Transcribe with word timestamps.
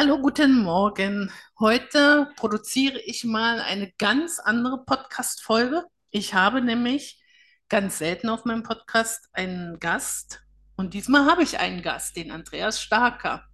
Hallo, 0.00 0.16
guten 0.20 0.62
Morgen. 0.62 1.32
Heute 1.58 2.30
produziere 2.36 3.00
ich 3.00 3.24
mal 3.24 3.60
eine 3.60 3.90
ganz 3.98 4.38
andere 4.38 4.84
Podcast-Folge. 4.84 5.86
Ich 6.12 6.34
habe 6.34 6.62
nämlich 6.62 7.20
ganz 7.68 7.98
selten 7.98 8.28
auf 8.28 8.44
meinem 8.44 8.62
Podcast 8.62 9.28
einen 9.32 9.80
Gast 9.80 10.46
und 10.76 10.94
diesmal 10.94 11.28
habe 11.28 11.42
ich 11.42 11.58
einen 11.58 11.82
Gast, 11.82 12.14
den 12.14 12.30
Andreas 12.30 12.80
Starker. 12.80 13.44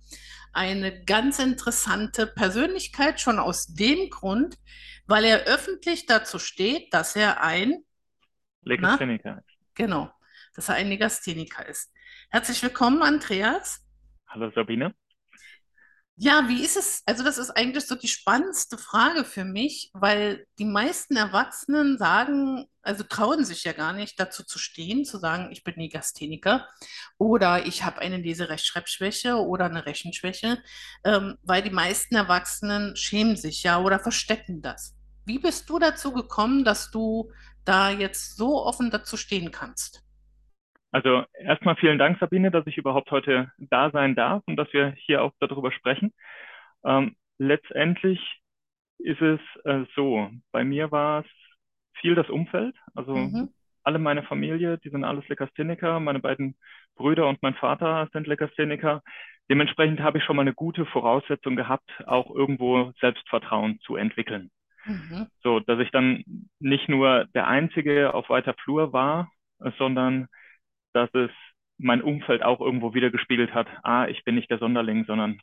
Eine 0.53 1.03
ganz 1.07 1.39
interessante 1.39 2.27
Persönlichkeit, 2.27 3.23
schon 3.23 3.39
aus 3.39 3.69
dem 3.69 4.11
Grund, 4.11 4.59
weil 5.07 5.25
er 5.25 5.45
öffentlich 5.45 6.05
dazu 6.05 6.39
steht, 6.39 6.93
dass 6.93 7.17
er 7.17 7.43
ein, 7.43 7.85
Legastheniker. 8.61 9.43
genau, 9.75 10.11
dass 10.55 10.69
er 10.69 10.75
ein 10.75 10.91
Legastheniker 10.91 11.67
ist. 11.67 11.91
Herzlich 12.29 12.63
willkommen, 12.63 13.03
Andreas. 13.03 13.83
Hallo 14.29 14.51
Sabine. 14.55 14.95
Ja, 16.17 16.49
wie 16.49 16.63
ist 16.65 16.77
es? 16.77 17.03
Also, 17.07 17.25
das 17.25 17.39
ist 17.39 17.51
eigentlich 17.51 17.87
so 17.87 17.97
die 17.97 18.07
spannendste 18.09 18.79
Frage 18.79 19.25
für 19.25 19.45
mich, 19.45 19.91
weil 19.95 20.47
die 20.61 20.65
meisten 20.65 21.17
Erwachsenen 21.17 21.99
sagen, 21.99 22.67
also 22.83 23.03
trauen 23.03 23.45
sich 23.45 23.65
ja 23.65 23.73
gar 23.73 23.93
nicht 23.93 24.21
dazu 24.21 24.45
zu 24.45 24.59
stehen, 24.61 25.05
zu 25.05 25.19
sagen, 25.19 25.51
ich 25.51 25.65
bin 25.65 25.75
Legastheniker 25.75 26.69
oder 27.19 27.67
ich 27.67 27.83
habe 27.83 27.99
eine 28.01 28.19
Leserechtschreibschwäche 28.19 29.37
oder 29.37 29.65
eine 29.65 29.87
Rechenschwäche, 29.87 30.63
ähm, 31.03 31.37
weil 31.43 31.63
die 31.63 31.71
meisten 31.71 32.15
Erwachsenen 32.15 32.95
schämen 32.95 33.37
sich 33.37 33.65
ja 33.65 33.81
oder 33.81 33.99
verstecken 33.99 34.63
das. 34.63 34.95
Wie 35.25 35.41
bist 35.41 35.69
du 35.69 35.81
dazu 35.81 36.13
gekommen, 36.13 36.65
dass 36.65 36.93
du 36.93 37.33
da 37.65 37.91
jetzt 37.91 38.37
so 38.37 38.63
offen 38.65 38.91
dazu 38.93 39.17
stehen 39.17 39.51
kannst? 39.51 40.04
Also 40.95 41.25
erstmal 41.35 41.75
vielen 41.77 41.99
Dank, 41.99 42.21
Sabine, 42.21 42.53
dass 42.53 42.69
ich 42.69 42.79
überhaupt 42.79 43.11
heute 43.11 43.51
da 43.59 43.91
sein 43.91 44.15
darf 44.15 44.45
und 44.47 44.57
dass 44.57 44.73
wir 44.73 44.93
hier 44.93 45.25
auch 45.25 45.33
darüber 45.41 45.73
sprechen. 45.73 46.15
Ähm, 46.85 47.17
letztendlich 47.39 48.21
ist 48.99 49.21
es 49.21 49.41
äh, 49.65 49.87
so, 49.97 50.31
bei 50.53 50.65
mir 50.65 50.93
war 50.93 51.23
es 51.23 51.31
viel 52.01 52.15
das 52.15 52.31
Umfeld. 52.31 52.77
Also 52.95 53.15
Mhm, 53.17 53.51
alle 53.83 53.99
meine 53.99 54.23
Familie, 54.23 54.79
die 54.79 54.91
sind 54.91 55.05
alles 55.05 55.29
Legastheniker. 55.29 55.99
Meine 56.01 56.21
beiden 56.21 56.57
Brüder 56.95 57.29
und 57.29 57.43
mein 57.43 57.55
Vater 57.57 58.09
sind 58.13 58.29
Legastheniker. 58.29 59.03
Dementsprechend 59.51 60.01
habe 60.01 60.19
ich 60.19 60.25
schon 60.25 60.37
mal 60.37 60.43
eine 60.43 60.55
gute 60.55 60.87
Voraussetzung 60.87 61.57
gehabt, 61.57 61.91
auch 62.07 62.31
irgendwo 62.35 62.93
Selbstvertrauen 63.01 63.81
zu 63.81 63.97
entwickeln. 63.97 64.53
mhm. 64.87 65.27
So, 65.43 65.61
dass 65.61 65.81
ich 65.81 65.91
dann 65.91 66.25
nicht 66.61 66.89
nur 66.89 67.27
der 67.35 67.49
Einzige 67.49 68.15
auf 68.15 68.31
weiter 68.31 68.55
Flur 68.65 68.93
war, 68.93 69.33
sondern 69.79 70.29
dass 70.95 71.15
es 71.15 71.31
mein 71.79 72.03
Umfeld 72.03 72.43
auch 72.45 72.61
irgendwo 72.61 72.95
widergespiegelt 72.95 73.55
hat. 73.55 73.69
Ah, 73.85 74.07
ich 74.09 74.25
bin 74.25 74.37
nicht 74.37 74.51
der 74.51 74.59
Sonderling, 74.61 75.05
sondern 75.07 75.41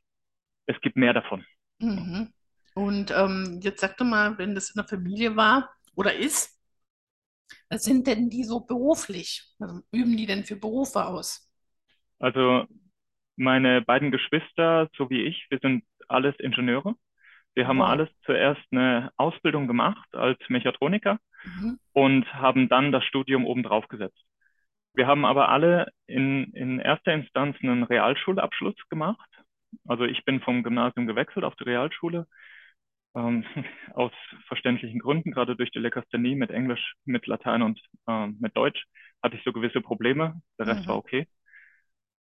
es 0.67 0.79
gibt 0.81 0.97
mehr 0.97 1.13
davon. 1.13 1.45
Mhm. 1.79 2.33
Und 2.73 3.11
ähm, 3.11 3.59
jetzt 3.61 3.81
sag 3.81 3.97
doch 3.97 4.05
mal, 4.05 4.37
wenn 4.37 4.55
das 4.55 4.69
in 4.69 4.75
der 4.77 4.87
Familie 4.87 5.35
war 5.35 5.69
oder 5.95 6.15
ist, 6.15 6.57
was 7.69 7.83
sind 7.83 8.05
denn 8.05 8.29
die 8.29 8.43
so 8.43 8.59
beruflich? 8.59 9.51
Also 9.59 9.81
üben 9.91 10.15
die 10.15 10.25
denn 10.27 10.45
für 10.45 10.55
Berufe 10.55 11.05
aus? 11.05 11.49
Also 12.19 12.65
meine 13.37 13.81
beiden 13.81 14.11
Geschwister, 14.11 14.89
so 14.97 15.09
wie 15.09 15.23
ich, 15.23 15.47
wir 15.49 15.59
sind 15.59 15.83
alles 16.07 16.35
Ingenieure. 16.39 16.95
Wir 17.55 17.67
haben 17.67 17.81
Wow. 17.81 17.87
alles 17.89 18.09
zuerst 18.25 18.61
eine 18.71 19.11
Ausbildung 19.17 19.67
gemacht 19.67 20.07
als 20.15 20.39
Mechatroniker 20.49 21.19
Mhm. 21.45 21.75
und 21.93 22.31
haben 22.33 22.69
dann 22.69 22.91
das 22.91 23.05
Studium 23.05 23.45
obendrauf 23.45 23.87
gesetzt. 23.89 24.19
Wir 24.93 25.07
haben 25.07 25.25
aber 25.25 25.49
alle 25.49 25.91
in, 26.07 26.51
in 26.53 26.79
erster 26.79 27.13
Instanz 27.13 27.57
einen 27.61 27.83
Realschulabschluss 27.83 28.75
gemacht. 28.89 29.29
Also 29.87 30.03
ich 30.03 30.25
bin 30.25 30.41
vom 30.41 30.63
Gymnasium 30.63 31.07
gewechselt 31.07 31.45
auf 31.45 31.55
die 31.55 31.63
Realschule, 31.63 32.27
ähm, 33.15 33.45
aus 33.93 34.11
verständlichen 34.47 34.99
Gründen, 34.99 35.31
gerade 35.31 35.55
durch 35.55 35.71
die 35.71 35.79
Legasthenie 35.79 36.35
mit 36.35 36.51
Englisch, 36.51 36.95
mit 37.05 37.27
Latein 37.27 37.61
und 37.63 37.81
ähm, 38.07 38.37
mit 38.41 38.57
Deutsch 38.57 38.85
hatte 39.23 39.37
ich 39.37 39.43
so 39.43 39.53
gewisse 39.53 39.81
Probleme. 39.81 40.41
Der 40.59 40.67
Rest 40.67 40.87
war 40.87 40.95
Mhm. 40.95 40.97
okay. 40.97 41.27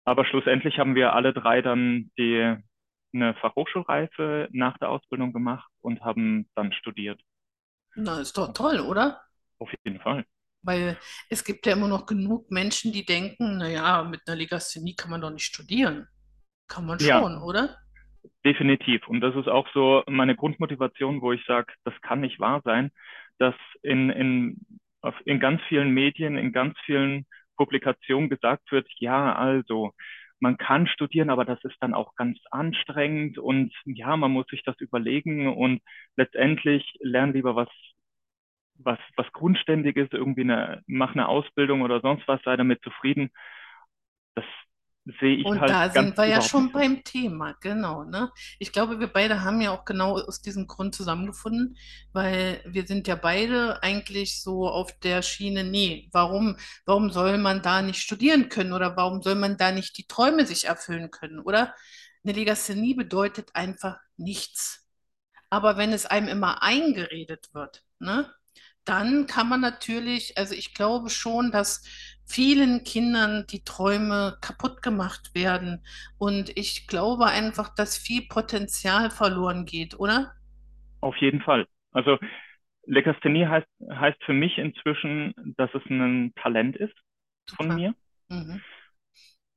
Aber 0.05 0.25
schlussendlich 0.25 0.77
haben 0.79 0.93
wir 0.95 1.13
alle 1.13 1.33
drei 1.33 1.61
dann 1.63 2.11
die, 2.17 2.55
eine 3.13 3.33
Fachhochschulreife 3.35 4.47
nach 4.51 4.77
der 4.77 4.89
Ausbildung 4.89 5.33
gemacht 5.33 5.69
und 5.81 6.01
haben 6.01 6.47
dann 6.55 6.71
studiert. 6.73 7.21
Na, 7.95 8.19
ist 8.19 8.37
doch 8.37 8.51
toll, 8.53 8.81
oder? 8.81 9.21
Auf 9.59 9.69
jeden 9.85 9.99
Fall. 10.01 10.25
Weil 10.63 10.97
es 11.29 11.43
gibt 11.43 11.65
ja 11.65 11.73
immer 11.73 11.87
noch 11.87 12.05
genug 12.05 12.51
Menschen, 12.51 12.91
die 12.93 13.05
denken, 13.05 13.57
naja, 13.57 14.03
mit 14.03 14.21
einer 14.27 14.37
Legasthenie 14.37 14.95
kann 14.95 15.11
man 15.11 15.21
doch 15.21 15.31
nicht 15.31 15.45
studieren. 15.45 16.07
Kann 16.67 16.85
man 16.85 16.99
Ja, 16.99 17.21
schon, 17.21 17.41
oder? 17.41 17.77
definitiv. 18.45 19.07
Und 19.07 19.21
das 19.21 19.35
ist 19.35 19.47
auch 19.47 19.67
so 19.73 20.03
meine 20.07 20.35
Grundmotivation, 20.35 21.21
wo 21.21 21.31
ich 21.31 21.43
sage, 21.45 21.73
das 21.83 21.93
kann 22.01 22.21
nicht 22.21 22.39
wahr 22.39 22.61
sein, 22.63 22.91
dass 23.39 23.55
in, 23.81 24.09
in, 24.09 24.65
in 25.25 25.39
ganz 25.39 25.61
vielen 25.67 25.91
Medien, 25.91 26.37
in 26.37 26.51
ganz 26.53 26.77
vielen 26.85 27.25
Publikationen 27.57 28.29
gesagt 28.29 28.71
wird, 28.71 28.87
ja, 28.99 29.35
also 29.35 29.91
man 30.39 30.57
kann 30.57 30.87
studieren, 30.87 31.29
aber 31.29 31.45
das 31.45 31.63
ist 31.63 31.75
dann 31.81 31.93
auch 31.93 32.15
ganz 32.15 32.39
anstrengend 32.49 33.37
und 33.37 33.71
ja, 33.85 34.17
man 34.17 34.31
muss 34.31 34.47
sich 34.47 34.63
das 34.63 34.79
überlegen 34.79 35.47
und 35.47 35.81
letztendlich 36.15 36.97
lern 37.01 37.33
lieber 37.33 37.55
was, 37.55 37.69
was, 38.83 38.99
was 39.17 39.31
Grundständiges, 39.33 40.09
irgendwie 40.11 40.41
eine, 40.41 40.83
mach 40.87 41.13
eine 41.13 41.27
Ausbildung 41.27 41.81
oder 41.81 42.01
sonst 42.01 42.27
was, 42.27 42.41
sei 42.43 42.57
damit 42.57 42.81
zufrieden. 42.83 43.31
Das 44.35 44.45
sehe 45.19 45.37
ich 45.37 45.45
Und 45.45 45.59
halt 45.59 45.71
da 45.71 45.87
ganz 45.87 46.09
sind 46.09 46.17
wir 46.17 46.25
ja 46.25 46.41
schon 46.41 46.71
beim 46.71 47.03
Thema, 47.03 47.53
genau, 47.59 48.03
ne? 48.03 48.31
Ich 48.59 48.71
glaube, 48.71 48.99
wir 48.99 49.07
beide 49.07 49.43
haben 49.43 49.59
ja 49.61 49.71
auch 49.71 49.83
genau 49.85 50.13
aus 50.19 50.41
diesem 50.41 50.67
Grund 50.67 50.93
zusammengefunden, 50.93 51.77
weil 52.13 52.61
wir 52.65 52.85
sind 52.85 53.07
ja 53.07 53.15
beide 53.15 53.81
eigentlich 53.81 54.41
so 54.43 54.67
auf 54.69 54.91
der 54.99 55.21
Schiene, 55.23 55.63
nee, 55.63 56.09
warum, 56.11 56.55
warum 56.85 57.09
soll 57.09 57.37
man 57.39 57.61
da 57.63 57.81
nicht 57.81 58.01
studieren 58.01 58.49
können 58.49 58.73
oder 58.73 58.95
warum 58.95 59.21
soll 59.23 59.35
man 59.35 59.57
da 59.57 59.71
nicht 59.71 59.97
die 59.97 60.07
Träume 60.07 60.45
sich 60.45 60.65
erfüllen 60.65 61.09
können, 61.09 61.39
oder? 61.39 61.73
Eine 62.23 62.33
Legasthenie 62.33 62.93
bedeutet 62.93 63.55
einfach 63.55 63.97
nichts. 64.17 64.87
Aber 65.49 65.77
wenn 65.77 65.91
es 65.93 66.05
einem 66.05 66.27
immer 66.27 66.61
eingeredet 66.63 67.49
wird, 67.53 67.83
ne, 67.99 68.31
dann 68.85 69.27
kann 69.27 69.49
man 69.49 69.61
natürlich, 69.61 70.37
also 70.37 70.53
ich 70.55 70.73
glaube 70.73 71.09
schon, 71.09 71.51
dass 71.51 71.83
vielen 72.25 72.83
Kindern 72.83 73.45
die 73.49 73.63
Träume 73.63 74.37
kaputt 74.41 74.81
gemacht 74.81 75.31
werden. 75.35 75.85
Und 76.17 76.57
ich 76.57 76.87
glaube 76.87 77.25
einfach, 77.27 77.73
dass 77.75 77.97
viel 77.97 78.27
Potenzial 78.27 79.11
verloren 79.11 79.65
geht, 79.65 79.99
oder? 79.99 80.33
Auf 81.01 81.15
jeden 81.17 81.41
Fall. 81.41 81.67
Also 81.91 82.17
Legasthenie 82.85 83.47
heißt, 83.47 83.67
heißt 83.91 84.23
für 84.25 84.33
mich 84.33 84.57
inzwischen, 84.57 85.33
dass 85.57 85.73
es 85.73 85.83
ein 85.89 86.33
Talent 86.35 86.75
ist 86.77 86.95
von 87.57 87.69
Super. 87.69 87.75
mir, 87.75 87.95
Mhm. 88.29 88.63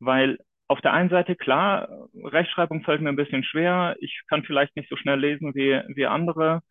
weil 0.00 0.38
auf 0.68 0.80
der 0.80 0.92
einen 0.92 1.10
Seite, 1.10 1.36
klar, 1.36 1.88
Rechtschreibung 2.14 2.82
fällt 2.84 3.00
mir 3.02 3.10
ein 3.10 3.16
bisschen 3.16 3.44
schwer. 3.44 3.96
Ich 4.00 4.22
kann 4.28 4.44
vielleicht 4.44 4.74
nicht 4.76 4.88
so 4.88 4.96
schnell 4.96 5.18
lesen 5.20 5.54
wie, 5.54 5.80
wie 5.94 6.06
andere. 6.06 6.62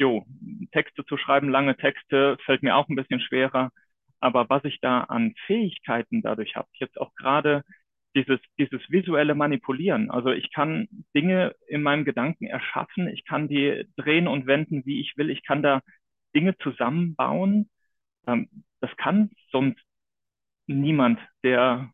Jo, 0.00 0.24
Texte 0.72 1.04
zu 1.04 1.16
schreiben, 1.18 1.50
lange 1.50 1.76
Texte, 1.76 2.38
fällt 2.46 2.62
mir 2.62 2.74
auch 2.76 2.88
ein 2.88 2.96
bisschen 2.96 3.20
schwerer. 3.20 3.70
Aber 4.20 4.48
was 4.48 4.64
ich 4.64 4.80
da 4.80 5.02
an 5.02 5.34
Fähigkeiten 5.46 6.22
dadurch 6.22 6.56
habe, 6.56 6.68
jetzt 6.74 6.98
auch 7.00 7.14
gerade 7.16 7.64
dieses, 8.16 8.40
dieses 8.58 8.80
visuelle 8.90 9.34
Manipulieren. 9.34 10.10
Also 10.10 10.30
ich 10.30 10.52
kann 10.52 10.88
Dinge 11.14 11.54
in 11.68 11.82
meinem 11.82 12.04
Gedanken 12.06 12.46
erschaffen, 12.46 13.08
ich 13.08 13.24
kann 13.26 13.48
die 13.48 13.84
drehen 13.96 14.26
und 14.26 14.46
wenden, 14.46 14.84
wie 14.86 15.00
ich 15.00 15.16
will. 15.18 15.30
Ich 15.30 15.44
kann 15.44 15.62
da 15.62 15.80
Dinge 16.34 16.56
zusammenbauen. 16.58 17.70
Ähm, 18.26 18.48
das 18.80 18.90
kann 18.96 19.30
sonst 19.52 19.80
niemand, 20.66 21.20
der, 21.44 21.92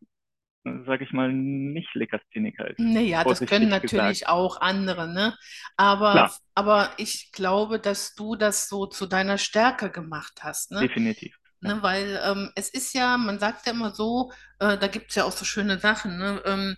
sage 0.86 1.04
ich 1.04 1.12
mal, 1.12 1.32
nicht 1.32 1.94
Legastheniker 1.94 2.68
ist, 2.70 2.78
Naja, 2.78 3.24
das 3.24 3.44
können 3.44 3.70
vorsichtig 3.70 3.82
gesagt. 3.82 3.92
natürlich 3.92 4.28
auch 4.28 4.60
andere, 4.60 5.08
ne? 5.08 5.36
Aber, 5.76 6.12
Klar, 6.12 6.36
aber 6.54 6.90
ich 6.98 7.32
glaube, 7.32 7.78
dass 7.78 8.14
du 8.14 8.36
das 8.36 8.68
so 8.68 8.86
zu 8.86 9.06
deiner 9.06 9.38
Stärke 9.38 9.90
gemacht 9.90 10.40
hast, 10.42 10.72
ne? 10.72 10.80
definitiv. 10.80 11.34
Ne, 11.60 11.82
weil 11.82 12.20
ähm, 12.22 12.50
es 12.54 12.68
ist 12.68 12.94
ja, 12.94 13.16
man 13.16 13.38
sagt 13.38 13.66
ja 13.66 13.72
immer 13.72 13.94
so, 13.94 14.30
äh, 14.58 14.76
da 14.76 14.88
gibt 14.88 15.08
es 15.10 15.14
ja 15.16 15.24
auch 15.24 15.32
so 15.32 15.44
schöne 15.44 15.78
Sachen, 15.78 16.18
ne? 16.18 16.42
Ähm, 16.44 16.76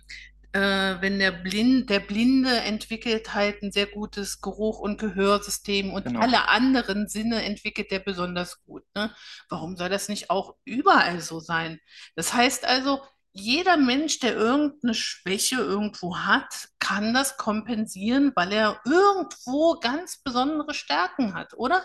äh, 0.51 0.95
wenn 1.01 1.19
der 1.19 1.31
Blind, 1.31 1.89
der 1.89 1.99
Blinde 1.99 2.49
entwickelt 2.61 3.33
halt 3.33 3.61
ein 3.61 3.71
sehr 3.71 3.85
gutes 3.85 4.41
Geruch- 4.41 4.79
und 4.79 4.99
Gehörsystem 4.99 5.91
und 5.91 6.05
genau. 6.05 6.21
alle 6.21 6.47
anderen 6.49 7.07
Sinne 7.07 7.43
entwickelt 7.43 7.91
der 7.91 7.99
besonders 7.99 8.63
gut, 8.63 8.83
ne? 8.95 9.13
Warum 9.49 9.75
soll 9.75 9.89
das 9.89 10.09
nicht 10.09 10.29
auch 10.29 10.55
überall 10.65 11.21
so 11.21 11.39
sein? 11.39 11.79
Das 12.15 12.33
heißt 12.33 12.65
also, 12.65 13.01
jeder 13.39 13.77
Mensch, 13.77 14.19
der 14.19 14.35
irgendeine 14.35 14.93
Schwäche 14.93 15.55
irgendwo 15.55 16.17
hat, 16.17 16.69
kann 16.79 17.13
das 17.13 17.37
kompensieren, 17.37 18.31
weil 18.35 18.51
er 18.51 18.79
irgendwo 18.85 19.79
ganz 19.79 20.21
besondere 20.23 20.73
Stärken 20.73 21.33
hat, 21.33 21.53
oder? 21.55 21.81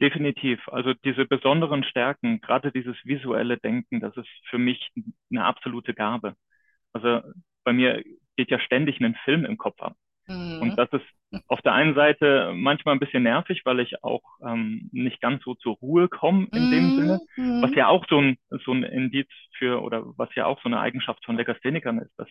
Definitiv. 0.00 0.60
Also 0.68 0.92
diese 1.04 1.24
besonderen 1.24 1.84
Stärken, 1.84 2.40
gerade 2.40 2.72
dieses 2.72 2.96
visuelle 3.04 3.58
Denken, 3.58 4.00
das 4.00 4.16
ist 4.16 4.28
für 4.50 4.58
mich 4.58 4.90
eine 5.30 5.44
absolute 5.44 5.94
Gabe. 5.94 6.34
Also 6.92 7.20
bei 7.64 7.72
mir 7.72 8.02
geht 8.36 8.50
ja 8.50 8.58
ständig 8.60 9.00
ein 9.00 9.16
Film 9.24 9.44
im 9.44 9.56
Kopf 9.56 9.80
ab. 9.80 9.96
Und 10.58 10.76
Mhm. 10.76 10.78
das 10.78 10.88
ist 10.92 11.04
auf 11.48 11.60
der 11.62 11.74
einen 11.74 11.94
Seite 11.94 12.52
manchmal 12.54 12.94
ein 12.94 13.00
bisschen 13.00 13.22
nervig, 13.24 13.62
weil 13.64 13.80
ich 13.80 14.02
auch 14.02 14.22
ähm, 14.46 14.88
nicht 14.92 15.20
ganz 15.20 15.42
so 15.44 15.54
zur 15.54 15.74
Ruhe 15.76 16.08
komme 16.08 16.48
in 16.54 16.68
dem 16.68 16.92
Sinne, 16.94 17.20
Mhm. 17.36 17.46
was 17.60 17.70
Mhm. 17.70 17.74
ja 17.74 17.88
auch 17.88 18.06
so 18.08 18.18
ein, 18.20 18.38
so 18.64 18.72
ein 18.72 18.82
Indiz 18.84 19.28
für, 19.58 19.82
oder 19.82 20.04
was 20.18 20.34
ja 20.34 20.46
auch 20.46 20.60
so 20.62 20.68
eine 20.68 20.80
Eigenschaft 20.80 21.24
von 21.24 21.36
Legasthenikern 21.36 21.98
ist, 21.98 22.12
dass, 22.18 22.28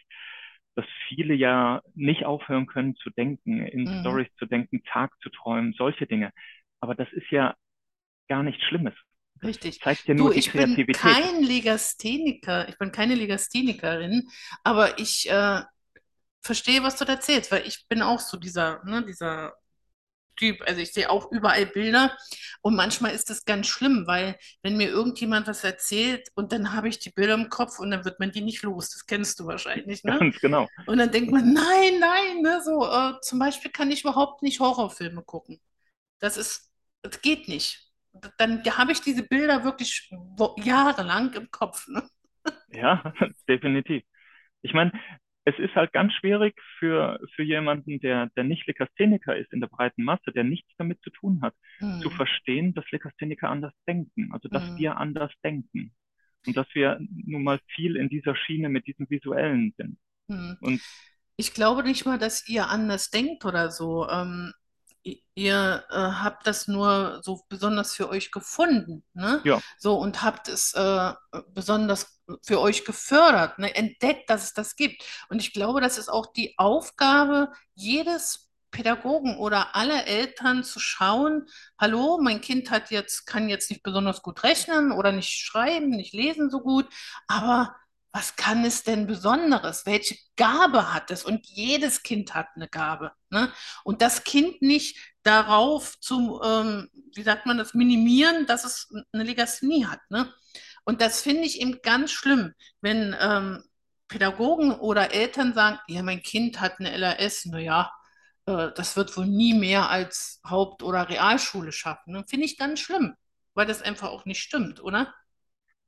dass 0.75 0.86
viele 1.07 1.34
ja 1.36 1.81
nicht 1.95 2.25
aufhören 2.25 2.66
können 2.68 2.95
zu 2.95 3.10
denken, 3.12 3.66
in 3.68 3.90
Mhm. 3.90 3.94
Stories 4.00 4.30
zu 4.38 4.46
denken, 4.48 4.84
Tag 4.86 5.12
zu 5.22 5.30
träumen, 5.30 5.74
solche 5.74 6.07
Dinge. 6.07 6.31
Aber 6.80 6.96
das 6.96 7.12
ist 7.13 7.30
ja 7.31 7.56
gar 8.30 8.44
nichts 8.44 8.63
Schlimmes. 8.66 8.96
Richtig. 9.44 9.80
zeigt 9.84 10.07
ja 10.07 10.16
Du, 10.16 10.16
nur 10.16 10.31
die 10.31 10.42
ich 10.42 10.56
bin 10.56 10.84
Kreativität. 10.84 10.94
kein 10.94 11.44
Legastheniker, 11.44 12.69
ich 12.69 12.78
bin 12.78 12.92
keine 12.94 13.16
Legasthenikerin, 13.16 14.30
aber 14.63 15.00
ich 15.00 15.30
äh, 15.30 15.62
verstehe, 16.44 16.84
was 16.84 16.98
du 16.98 17.06
da 17.06 17.13
erzählst, 17.13 17.51
weil 17.51 17.66
ich 17.66 17.86
bin 17.88 18.01
auch 18.01 18.19
so 18.19 18.38
dieser, 18.38 18.84
ne, 18.84 19.04
dieser 19.06 19.54
Typ. 20.36 20.62
Also 20.66 20.81
ich 20.81 20.94
sehe 20.94 21.10
auch 21.10 21.31
überall 21.31 21.66
Bilder 21.66 22.16
und 22.62 22.75
manchmal 22.75 23.12
ist 23.12 23.30
das 23.30 23.45
ganz 23.45 23.68
schlimm, 23.68 24.07
weil 24.07 24.38
wenn 24.62 24.78
mir 24.78 24.90
irgendjemand 24.90 25.48
was 25.48 25.63
erzählt 25.63 26.30
und 26.36 26.51
dann 26.51 26.74
habe 26.74 26.90
ich 26.90 27.00
die 27.00 27.12
Bilder 27.12 27.36
im 27.36 27.50
Kopf 27.50 27.80
und 27.80 27.92
dann 27.92 28.04
wird 28.04 28.19
man 28.19 28.31
die 28.31 28.42
nicht 28.42 28.63
los. 28.63 28.90
Das 28.90 29.06
kennst 29.06 29.40
du 29.40 29.45
wahrscheinlich, 29.45 30.04
ne? 30.04 30.18
Ganz 30.18 30.40
genau. 30.40 30.68
Und 30.88 30.98
dann 30.98 31.12
denkt 31.12 31.31
man, 31.31 31.54
nein, 31.54 32.00
nein, 32.00 32.42
ne? 32.42 32.62
So, 32.63 32.86
äh, 32.86 33.19
zum 33.22 33.39
Beispiel 33.39 33.72
kann 33.72 33.92
ich 33.92 34.01
überhaupt 34.01 34.42
nicht 34.42 34.60
Horrorfilme 34.60 35.24
gucken. 35.24 35.62
Das 36.19 36.38
ist, 36.38 36.72
das 37.04 37.22
geht 37.22 37.48
nicht. 37.48 37.92
Dann 38.38 38.63
habe 38.66 38.92
ich 38.92 39.01
diese 39.01 39.24
Bilder 39.24 39.63
wirklich 39.63 40.12
jahrelang 40.57 41.34
im 41.34 41.51
Kopf, 41.51 41.88
ne? 41.88 42.07
Ja, 42.69 43.13
definitiv. 43.48 44.04
Ich 44.62 44.74
meine, 44.74 44.92
es 45.45 45.57
ist 45.60 45.75
halt 45.75 45.94
ganz 45.94 46.13
schwierig 46.13 46.56
für, 46.80 47.19
für 47.36 47.44
jemanden, 47.44 48.00
der, 48.00 48.28
der 48.36 48.44
nicht 48.45 48.68
Legastheniker 48.68 49.36
ist 49.38 49.54
in 49.54 49.60
der 49.62 49.68
breiten 49.68 50.04
Masse, 50.04 50.31
der 50.34 50.44
nichts 50.44 50.69
damit 50.78 51.01
zu 51.01 51.10
tun 51.12 51.42
hat, 51.42 51.54
zu 52.01 52.10
Hm, 52.10 52.12
verstehen, 52.12 52.74
dass 52.74 52.90
Legastheniker 52.92 53.50
anders 53.50 53.74
denken, 53.88 54.31
also 54.34 54.50
dass 54.50 54.63
hm, 54.63 54.78
wir 54.78 54.98
anders 54.98 55.31
denken 55.44 55.94
und 56.45 56.57
dass 56.57 56.68
wir 56.74 57.00
nun 57.25 57.44
mal 57.44 57.60
viel 57.75 57.95
in 57.98 58.10
dieser 58.10 58.36
Schiene 58.36 58.69
mit 58.69 58.88
diesem 58.88 59.10
Visuellen 59.10 59.74
sind. 59.78 59.98
hm. 60.30 60.57
Und 60.60 60.84
Ich 61.38 61.54
glaube 61.54 61.84
nicht 61.84 62.06
mal, 62.06 62.19
dass 62.19 62.48
ihr 62.50 62.69
anders 62.69 63.12
denkt 63.12 63.46
oder 63.46 63.72
so. 63.72 64.10
Ähm, 64.10 64.54
ihr 65.36 65.86
äh, 65.92 65.96
habt 65.96 66.48
das 66.48 66.68
nur 66.68 67.22
so 67.24 67.44
besonders 67.50 67.96
für 67.96 68.10
euch 68.10 68.31
gefunden, 68.31 69.04
ne? 69.13 69.44
ja, 69.44 69.62
So 69.78 69.98
und 70.00 70.24
habt 70.24 70.48
es 70.50 70.74
äh, 70.75 71.13
besonders 71.54 72.22
für 72.42 72.60
euch 72.60 72.86
gefördert, 72.86 73.60
ne? 73.60 73.75
Entdeckt, 73.75 74.30
dass 74.30 74.44
es 74.44 74.54
das 74.54 74.75
gibt. 74.75 75.04
Und 75.30 75.42
ich 75.42 75.54
glaube, 75.54 75.81
das 75.81 75.98
ist 75.98 76.10
auch 76.10 76.28
die 76.34 76.56
Aufgabe 76.58 77.52
jedes 77.75 78.50
Pädagogen 78.72 79.38
oder 79.38 79.75
aller 79.75 80.08
Eltern 80.08 80.64
zu 80.64 80.80
schauen, 80.80 81.46
hallo, 81.80 82.20
mein 82.22 82.42
Kind 82.42 82.72
hat 82.72 82.92
jetzt, 82.92 83.25
kann 83.25 83.48
jetzt 83.48 83.70
nicht 83.70 83.84
besonders 83.84 84.22
gut 84.22 84.44
rechnen 84.44 84.92
oder 84.92 85.12
nicht 85.12 85.30
schreiben, 85.30 85.92
nicht 85.92 86.14
lesen 86.14 86.50
so 86.50 86.60
gut, 86.62 86.88
aber 87.28 87.75
was 88.12 88.36
kann 88.36 88.64
es 88.64 88.84
denn 88.84 89.08
Besonderes? 89.08 89.88
Welche 89.88 90.16
Gabe 90.36 90.94
hat 90.94 91.10
es? 91.10 91.25
Und 91.25 91.48
jedes 91.48 92.04
Kind 92.04 92.36
hat 92.36 92.48
eine 92.56 92.68
Gabe. 92.68 93.12
Ne? 93.31 93.52
Und 93.84 94.04
das 94.04 94.24
Kind 94.24 94.62
nicht 94.62 94.98
darauf 95.24 96.00
zu, 96.00 96.40
ähm, 96.44 96.90
wie 97.16 97.24
sagt 97.24 97.48
man 97.48 97.58
das, 97.58 97.74
minimieren, 97.74 98.46
dass 98.46 98.66
es 98.66 98.88
eine 99.12 99.24
Legasthenie 99.24 99.88
hat. 99.88 100.00
Ne? 100.10 100.31
Und 100.85 101.01
das 101.01 101.21
finde 101.21 101.44
ich 101.44 101.62
eben 101.62 101.80
ganz 101.81 102.12
schlimm, 102.12 102.53
wenn 102.81 103.15
ähm, 103.19 103.63
Pädagogen 104.07 104.71
oder 104.71 105.13
Eltern 105.13 105.53
sagen, 105.53 105.80
ja, 105.88 106.03
mein 106.03 106.21
Kind 106.21 106.59
hat 106.59 106.80
eine 106.80 106.91
LRS, 106.91 107.45
naja, 107.45 107.91
äh, 108.45 108.69
das 108.75 108.97
wird 108.97 109.15
wohl 109.18 109.27
nie 109.27 109.53
mehr 109.53 109.89
als 109.89 110.41
Haupt- 110.45 110.83
oder 110.83 111.09
Realschule 111.09 111.71
schaffen. 111.71 112.13
Ne? 112.13 112.25
Finde 112.30 112.45
ich 112.45 112.57
ganz 112.57 112.80
schlimm, 112.81 113.15
weil 113.53 113.65
das 113.65 113.81
einfach 113.81 114.09
auch 114.09 114.25
nicht 114.25 114.41
stimmt, 114.41 114.83
oder? 114.83 115.13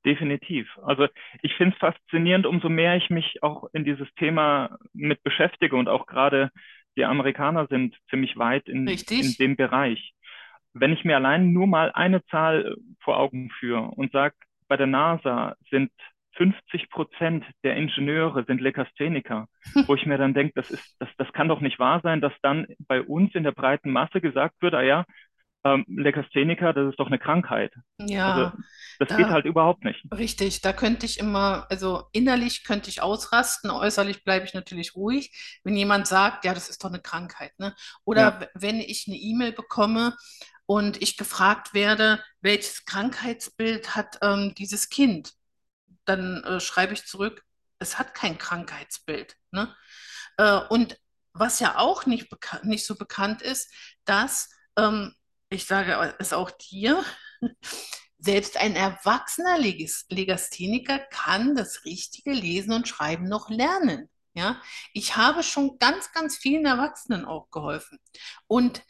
definitiv. 0.05 0.67
Also 0.83 1.07
ich 1.41 1.53
finde 1.55 1.73
es 1.73 1.79
faszinierend, 1.79 2.45
umso 2.45 2.69
mehr 2.69 2.95
ich 2.95 3.09
mich 3.09 3.41
auch 3.41 3.67
in 3.73 3.83
dieses 3.83 4.07
Thema 4.15 4.77
mit 4.93 5.23
beschäftige 5.23 5.75
und 5.75 5.89
auch 5.89 6.05
gerade 6.05 6.51
die 6.95 7.05
Amerikaner 7.05 7.67
sind 7.67 7.95
ziemlich 8.09 8.37
weit 8.37 8.69
in, 8.69 8.87
in 8.87 9.35
dem 9.39 9.55
Bereich. 9.57 10.13
Wenn 10.73 10.93
ich 10.93 11.03
mir 11.03 11.15
allein 11.15 11.51
nur 11.51 11.67
mal 11.67 11.91
eine 11.91 12.23
Zahl 12.25 12.75
vor 13.01 13.17
Augen 13.17 13.49
führe 13.59 13.81
und 13.81 14.11
sage, 14.11 14.35
bei 14.67 14.77
der 14.77 14.87
NASA 14.87 15.55
sind 15.69 15.91
50 16.33 16.89
Prozent 16.89 17.45
der 17.63 17.77
Ingenieure 17.77 18.43
sind 18.45 18.61
Legastheniker, 18.61 19.47
wo 19.87 19.95
ich 19.95 20.05
mir 20.05 20.17
dann 20.17 20.33
denke, 20.33 20.53
das 20.55 20.69
ist, 20.69 20.95
das, 20.99 21.09
das 21.17 21.31
kann 21.33 21.47
doch 21.47 21.61
nicht 21.61 21.79
wahr 21.79 22.01
sein, 22.01 22.21
dass 22.21 22.33
dann 22.41 22.67
bei 22.87 23.01
uns 23.01 23.33
in 23.35 23.43
der 23.43 23.53
breiten 23.53 23.91
Masse 23.91 24.21
gesagt 24.21 24.61
wird, 24.61 24.73
ah 24.73 24.81
ja, 24.81 25.05
ähm, 25.65 25.85
Legastheniker, 25.89 26.73
das 26.73 26.91
ist 26.91 26.99
doch 26.99 27.07
eine 27.07 27.19
Krankheit. 27.19 27.73
Also 28.25 28.47
Ja, 28.47 28.57
das 28.99 29.09
geht 29.15 29.29
da 29.29 29.31
halt 29.31 29.45
überhaupt 29.45 29.83
nicht. 29.85 30.05
Richtig, 30.13 30.61
da 30.61 30.73
könnte 30.73 31.05
ich 31.05 31.19
immer, 31.19 31.67
also 31.69 32.07
innerlich 32.13 32.63
könnte 32.63 32.89
ich 32.89 33.01
ausrasten, 33.01 33.71
äußerlich 33.71 34.23
bleibe 34.23 34.45
ich 34.45 34.53
natürlich 34.53 34.95
ruhig, 34.95 35.59
wenn 35.63 35.75
jemand 35.77 36.07
sagt, 36.07 36.45
ja, 36.45 36.53
das 36.53 36.69
ist 36.69 36.83
doch 36.83 36.89
eine 36.91 37.01
Krankheit, 37.01 37.57
ne? 37.59 37.75
Ja, 38.13 38.31
Oder 38.31 38.41
w- 38.41 38.47
wenn 38.55 38.79
ich 38.79 39.07
eine 39.07 39.17
E-Mail 39.17 39.51
bekomme 39.53 40.15
und 40.67 41.01
ich 41.01 41.17
gefragt 41.17 41.73
werde, 41.73 42.23
welches 42.41 42.85
Krankheitsbild 42.85 43.95
hat 43.95 44.19
ähm, 44.21 44.53
dieses 44.57 44.89
Kind, 44.89 45.33
dann 46.05 46.43
äh, 46.43 46.59
schreibe 46.59 46.93
ich 46.93 47.05
zurück, 47.05 47.43
es 47.79 47.97
hat 47.99 48.13
kein 48.15 48.37
Krankheitsbild, 48.37 49.35
ne? 49.51 49.75
Äh, 50.37 50.59
und 50.69 50.99
was 51.33 51.59
ja 51.59 51.77
auch 51.79 52.05
nicht, 52.05 52.29
nicht 52.63 52.85
so 52.85 52.95
bekannt 52.95 53.41
ist, 53.41 53.71
dass, 54.05 54.49
ähm, 54.77 55.13
ich 55.55 55.65
sage 55.65 56.15
es 56.19 56.33
auch 56.33 56.51
dir, 56.51 57.03
selbst 58.19 58.57
ein 58.57 58.75
erwachsener 58.75 59.57
Legastheniker 59.57 60.99
kann 60.99 61.55
das 61.55 61.85
richtige 61.85 62.31
Lesen 62.31 62.73
und 62.73 62.87
Schreiben 62.87 63.27
noch 63.27 63.49
lernen. 63.49 64.09
Ja, 64.33 64.61
ich 64.93 65.15
habe 65.15 65.43
schon 65.43 65.79
ganz, 65.79 66.11
ganz 66.11 66.35
vielen 66.35 66.65
Erwachsenen 66.65 67.23
auch 67.23 67.49
geholfen. 67.51 67.99
Und 68.47 68.83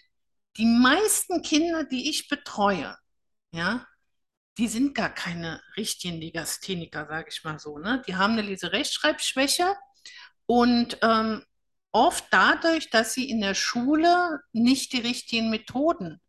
die 0.57 0.65
meisten 0.65 1.43
Kinder, 1.43 1.83
die 1.83 2.09
ich 2.09 2.29
betreue, 2.29 2.97
ja, 3.51 3.85
die 4.57 4.67
sind 4.67 4.95
gar 4.95 5.09
keine 5.13 5.61
richtigen 5.77 6.19
Legastheniker, 6.19 7.05
sage 7.07 7.27
ich 7.29 7.43
mal 7.43 7.59
so. 7.59 7.77
Ne? 7.77 8.01
Die 8.07 8.15
haben 8.15 8.33
eine 8.33 8.41
Leserechtschreibschwäche 8.41 9.75
und 10.47 10.97
ähm, 11.03 11.43
oft 11.91 12.25
dadurch, 12.31 12.89
dass 12.89 13.13
sie 13.13 13.29
in 13.29 13.41
der 13.41 13.53
Schule 13.53 14.39
nicht 14.51 14.93
die 14.93 15.01
richtigen 15.01 15.49
Methoden 15.51 16.21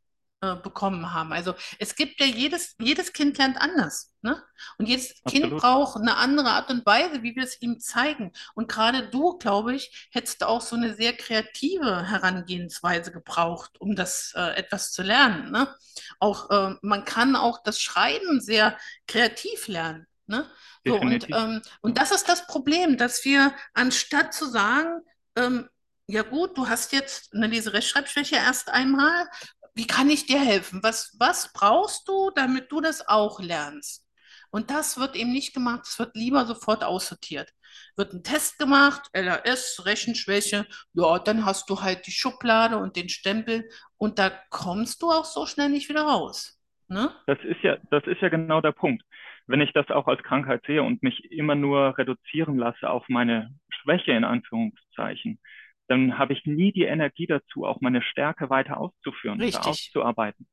äh, 0.42 0.54
bekommen 0.56 1.14
haben. 1.14 1.32
Also 1.32 1.54
es 1.78 1.94
gibt 1.94 2.20
ja 2.20 2.26
jedes, 2.26 2.74
jedes 2.78 3.14
Kind 3.14 3.38
lernt 3.38 3.56
anders. 3.58 4.12
Ne? 4.20 4.42
Und 4.76 4.86
jedes 4.86 5.22
Kind 5.24 5.44
absolut. 5.44 5.62
braucht 5.62 5.96
eine 5.96 6.16
andere 6.16 6.50
Art 6.50 6.68
und 6.68 6.84
Weise, 6.84 7.22
wie 7.22 7.34
wir 7.34 7.42
es 7.42 7.62
ihm 7.62 7.80
zeigen. 7.80 8.32
Und 8.54 8.68
gerade 8.68 9.08
du, 9.08 9.38
glaube 9.38 9.74
ich, 9.74 10.08
hättest 10.10 10.44
auch 10.44 10.60
so 10.60 10.76
eine 10.76 10.94
sehr 10.94 11.14
kreative 11.14 12.06
Herangehensweise 12.06 13.12
gebraucht, 13.12 13.80
um 13.80 13.96
das 13.96 14.34
äh, 14.36 14.56
etwas 14.56 14.92
zu 14.92 15.02
lernen. 15.02 15.52
Ne? 15.52 15.74
Auch 16.18 16.50
äh, 16.50 16.74
man 16.82 17.06
kann 17.06 17.34
auch 17.34 17.62
das 17.62 17.80
Schreiben 17.80 18.42
sehr 18.42 18.76
kreativ 19.06 19.68
lernen. 19.68 20.06
Ne? 20.26 20.44
So, 20.84 21.00
und, 21.00 21.30
ähm, 21.30 21.62
und 21.80 21.98
das 21.98 22.10
ist 22.10 22.28
das 22.28 22.46
Problem, 22.46 22.98
dass 22.98 23.24
wir 23.24 23.54
anstatt 23.72 24.34
zu 24.34 24.46
sagen, 24.50 25.00
ähm, 25.34 25.68
ja 26.08 26.22
gut, 26.22 26.56
du 26.56 26.68
hast 26.68 26.92
jetzt 26.92 27.34
eine 27.34 27.48
Leserechtschreibschwäche 27.48 28.36
erst 28.36 28.70
einmal, 28.70 29.28
wie 29.76 29.86
kann 29.86 30.08
ich 30.08 30.26
dir 30.26 30.40
helfen? 30.40 30.82
Was, 30.82 31.14
was 31.18 31.52
brauchst 31.52 32.08
du, 32.08 32.30
damit 32.34 32.72
du 32.72 32.80
das 32.80 33.06
auch 33.06 33.40
lernst? 33.40 34.04
Und 34.50 34.70
das 34.70 34.98
wird 34.98 35.16
eben 35.16 35.32
nicht 35.32 35.54
gemacht, 35.54 35.82
es 35.84 35.98
wird 35.98 36.16
lieber 36.16 36.46
sofort 36.46 36.82
aussortiert. 36.82 37.50
Wird 37.94 38.14
ein 38.14 38.22
Test 38.22 38.58
gemacht, 38.58 39.10
LRS, 39.12 39.82
Rechenschwäche, 39.84 40.66
ja, 40.94 41.18
dann 41.18 41.44
hast 41.44 41.68
du 41.68 41.82
halt 41.82 42.06
die 42.06 42.12
Schublade 42.12 42.78
und 42.78 42.96
den 42.96 43.10
Stempel 43.10 43.68
und 43.98 44.18
da 44.18 44.30
kommst 44.48 45.02
du 45.02 45.10
auch 45.10 45.26
so 45.26 45.44
schnell 45.44 45.68
nicht 45.68 45.90
wieder 45.90 46.02
raus. 46.02 46.58
Ne? 46.88 47.10
Das 47.26 47.38
ist 47.44 47.62
ja, 47.62 47.76
das 47.90 48.04
ist 48.06 48.22
ja 48.22 48.30
genau 48.30 48.62
der 48.62 48.72
Punkt. 48.72 49.04
Wenn 49.46 49.60
ich 49.60 49.72
das 49.72 49.90
auch 49.90 50.06
als 50.06 50.22
Krankheit 50.22 50.62
sehe 50.66 50.82
und 50.82 51.02
mich 51.02 51.30
immer 51.30 51.54
nur 51.54 51.98
reduzieren 51.98 52.56
lasse 52.56 52.88
auf 52.88 53.04
meine 53.08 53.54
Schwäche 53.68 54.12
in 54.12 54.24
Anführungszeichen, 54.24 55.38
dann 55.88 56.18
habe 56.18 56.32
ich 56.32 56.44
nie 56.46 56.72
die 56.72 56.84
Energie 56.84 57.26
dazu, 57.26 57.64
auch 57.64 57.80
meine 57.80 58.02
Stärke 58.02 58.50
weiter 58.50 58.78
auszuführen 58.78 59.38
oder 59.38 59.46
Richtig, 59.46 59.66
auszuarbeiten. 59.66 60.48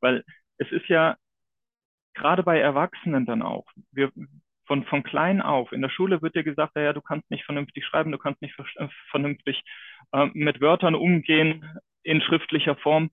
Weil 0.00 0.24
es 0.58 0.70
ist 0.72 0.88
ja 0.88 1.16
gerade 2.14 2.42
bei 2.42 2.58
Erwachsenen 2.60 3.26
dann 3.26 3.42
auch, 3.42 3.66
wir, 3.92 4.12
von, 4.66 4.84
von 4.84 5.02
klein 5.02 5.40
auf, 5.40 5.72
in 5.72 5.80
der 5.82 5.88
Schule 5.88 6.20
wird 6.20 6.34
dir 6.34 6.44
gesagt, 6.44 6.76
ja, 6.76 6.92
du 6.92 7.00
kannst 7.00 7.30
nicht 7.30 7.44
vernünftig 7.44 7.84
schreiben, 7.86 8.12
du 8.12 8.18
kannst 8.18 8.42
nicht 8.42 8.54
ver- 8.54 8.90
vernünftig 9.10 9.62
äh, 10.12 10.26
mit 10.34 10.60
Wörtern 10.60 10.94
umgehen 10.94 11.64
in 12.02 12.20
schriftlicher 12.20 12.76
Form. 12.76 13.10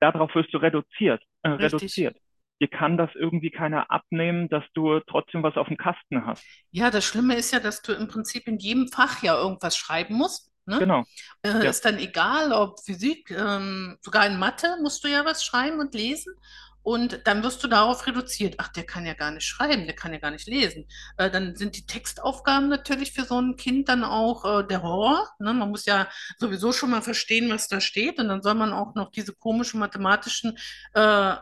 Darauf 0.00 0.34
wirst 0.34 0.52
du 0.52 0.58
reduziert, 0.58 1.22
äh, 1.42 1.50
reduziert. 1.50 2.16
Dir 2.60 2.68
kann 2.68 2.96
das 2.96 3.14
irgendwie 3.14 3.50
keiner 3.50 3.90
abnehmen, 3.90 4.48
dass 4.48 4.64
du 4.74 5.00
trotzdem 5.00 5.42
was 5.42 5.56
auf 5.56 5.68
dem 5.68 5.76
Kasten 5.76 6.26
hast. 6.26 6.44
Ja, 6.70 6.90
das 6.90 7.04
Schlimme 7.04 7.36
ist 7.36 7.52
ja, 7.52 7.60
dass 7.60 7.82
du 7.82 7.92
im 7.92 8.08
Prinzip 8.08 8.46
in 8.48 8.58
jedem 8.58 8.88
Fach 8.88 9.22
ja 9.22 9.36
irgendwas 9.40 9.76
schreiben 9.76 10.14
musst. 10.16 10.47
Ne? 10.68 10.78
genau. 10.78 11.04
Äh, 11.42 11.64
Ja, 11.64 11.70
ist 11.70 11.84
dann 11.84 11.98
egal, 11.98 12.52
ob 12.52 12.80
Physik, 12.84 13.30
ähm, 13.30 13.96
sogar 14.02 14.26
in 14.26 14.38
Mathe 14.38 14.76
musst 14.82 15.02
du 15.02 15.08
ja 15.08 15.24
was 15.24 15.42
schreiben 15.44 15.80
und 15.80 15.94
lesen. 15.94 16.34
Und 16.82 17.26
dann 17.26 17.42
wirst 17.42 17.62
du 17.62 17.68
darauf 17.68 18.06
reduziert. 18.06 18.54
Ach, 18.58 18.68
der 18.68 18.84
kann 18.84 19.04
ja 19.04 19.12
gar 19.12 19.30
nicht 19.30 19.44
schreiben, 19.44 19.84
der 19.84 19.94
kann 19.94 20.12
ja 20.12 20.18
gar 20.18 20.30
nicht 20.30 20.46
lesen. 20.46 20.86
Äh, 21.18 21.30
dann 21.30 21.54
sind 21.54 21.76
die 21.76 21.84
Textaufgaben 21.84 22.68
natürlich 22.68 23.12
für 23.12 23.24
so 23.24 23.38
ein 23.40 23.56
Kind 23.56 23.88
dann 23.90 24.04
auch 24.04 24.44
äh, 24.60 24.66
der 24.66 24.82
Horror. 24.82 25.28
Ne? 25.38 25.52
Man 25.52 25.68
muss 25.70 25.84
ja 25.86 26.08
sowieso 26.38 26.72
schon 26.72 26.90
mal 26.90 27.02
verstehen, 27.02 27.50
was 27.50 27.68
da 27.68 27.80
steht. 27.80 28.18
Und 28.18 28.28
dann 28.28 28.42
soll 28.42 28.54
man 28.54 28.72
auch 28.72 28.94
noch 28.94 29.10
diese 29.10 29.34
komischen 29.34 29.80
mathematischen 29.80 30.56
äh, 30.94 31.34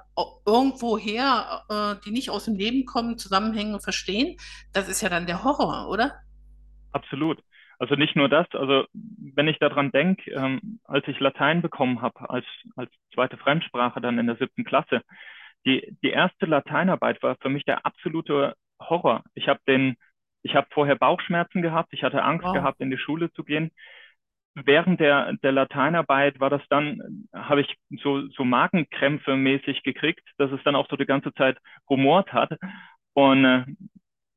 irgendwoher, 0.46 1.64
äh, 1.68 2.02
die 2.04 2.10
nicht 2.10 2.30
aus 2.30 2.46
dem 2.46 2.56
Leben 2.56 2.84
kommen, 2.84 3.18
Zusammenhänge 3.18 3.78
verstehen. 3.80 4.36
Das 4.72 4.88
ist 4.88 5.00
ja 5.00 5.08
dann 5.08 5.26
der 5.26 5.44
Horror, 5.44 5.88
oder? 5.88 6.14
absolut. 6.92 7.42
Also 7.78 7.94
nicht 7.96 8.16
nur 8.16 8.28
das, 8.28 8.46
also 8.52 8.86
wenn 8.92 9.48
ich 9.48 9.58
daran 9.58 9.92
denke, 9.92 10.30
ähm, 10.32 10.80
als 10.84 11.06
ich 11.08 11.20
Latein 11.20 11.62
bekommen 11.62 12.02
habe, 12.02 12.30
als, 12.30 12.46
als 12.76 12.90
zweite 13.14 13.36
Fremdsprache 13.36 14.00
dann 14.00 14.18
in 14.18 14.26
der 14.26 14.36
siebten 14.36 14.64
Klasse, 14.64 15.02
die, 15.66 15.96
die 16.02 16.10
erste 16.10 16.46
Lateinarbeit 16.46 17.22
war 17.22 17.36
für 17.40 17.50
mich 17.50 17.64
der 17.64 17.84
absolute 17.86 18.54
Horror. 18.80 19.24
Ich 19.34 19.48
habe 19.48 19.60
den, 19.68 19.96
ich 20.42 20.54
habe 20.54 20.68
vorher 20.70 20.96
Bauchschmerzen 20.96 21.62
gehabt, 21.62 21.92
ich 21.92 22.02
hatte 22.04 22.22
Angst 22.22 22.44
Wow. 22.46 22.54
gehabt, 22.54 22.80
in 22.80 22.90
die 22.90 22.98
Schule 22.98 23.32
zu 23.32 23.44
gehen. 23.44 23.70
Während 24.54 25.00
der, 25.00 25.34
der 25.42 25.52
Lateinarbeit 25.52 26.40
war 26.40 26.50
das 26.50 26.62
dann, 26.70 27.28
habe 27.34 27.60
ich 27.62 27.76
so, 28.02 28.26
so 28.28 28.44
Magenkrämpfe 28.44 29.36
mäßig 29.36 29.82
gekriegt, 29.82 30.22
dass 30.38 30.50
es 30.50 30.62
dann 30.64 30.76
auch 30.76 30.88
so 30.88 30.96
die 30.96 31.06
ganze 31.06 31.34
Zeit 31.34 31.58
rumort 31.90 32.32
hat. 32.32 32.52
Und 33.14 33.44
äh, 33.44 33.64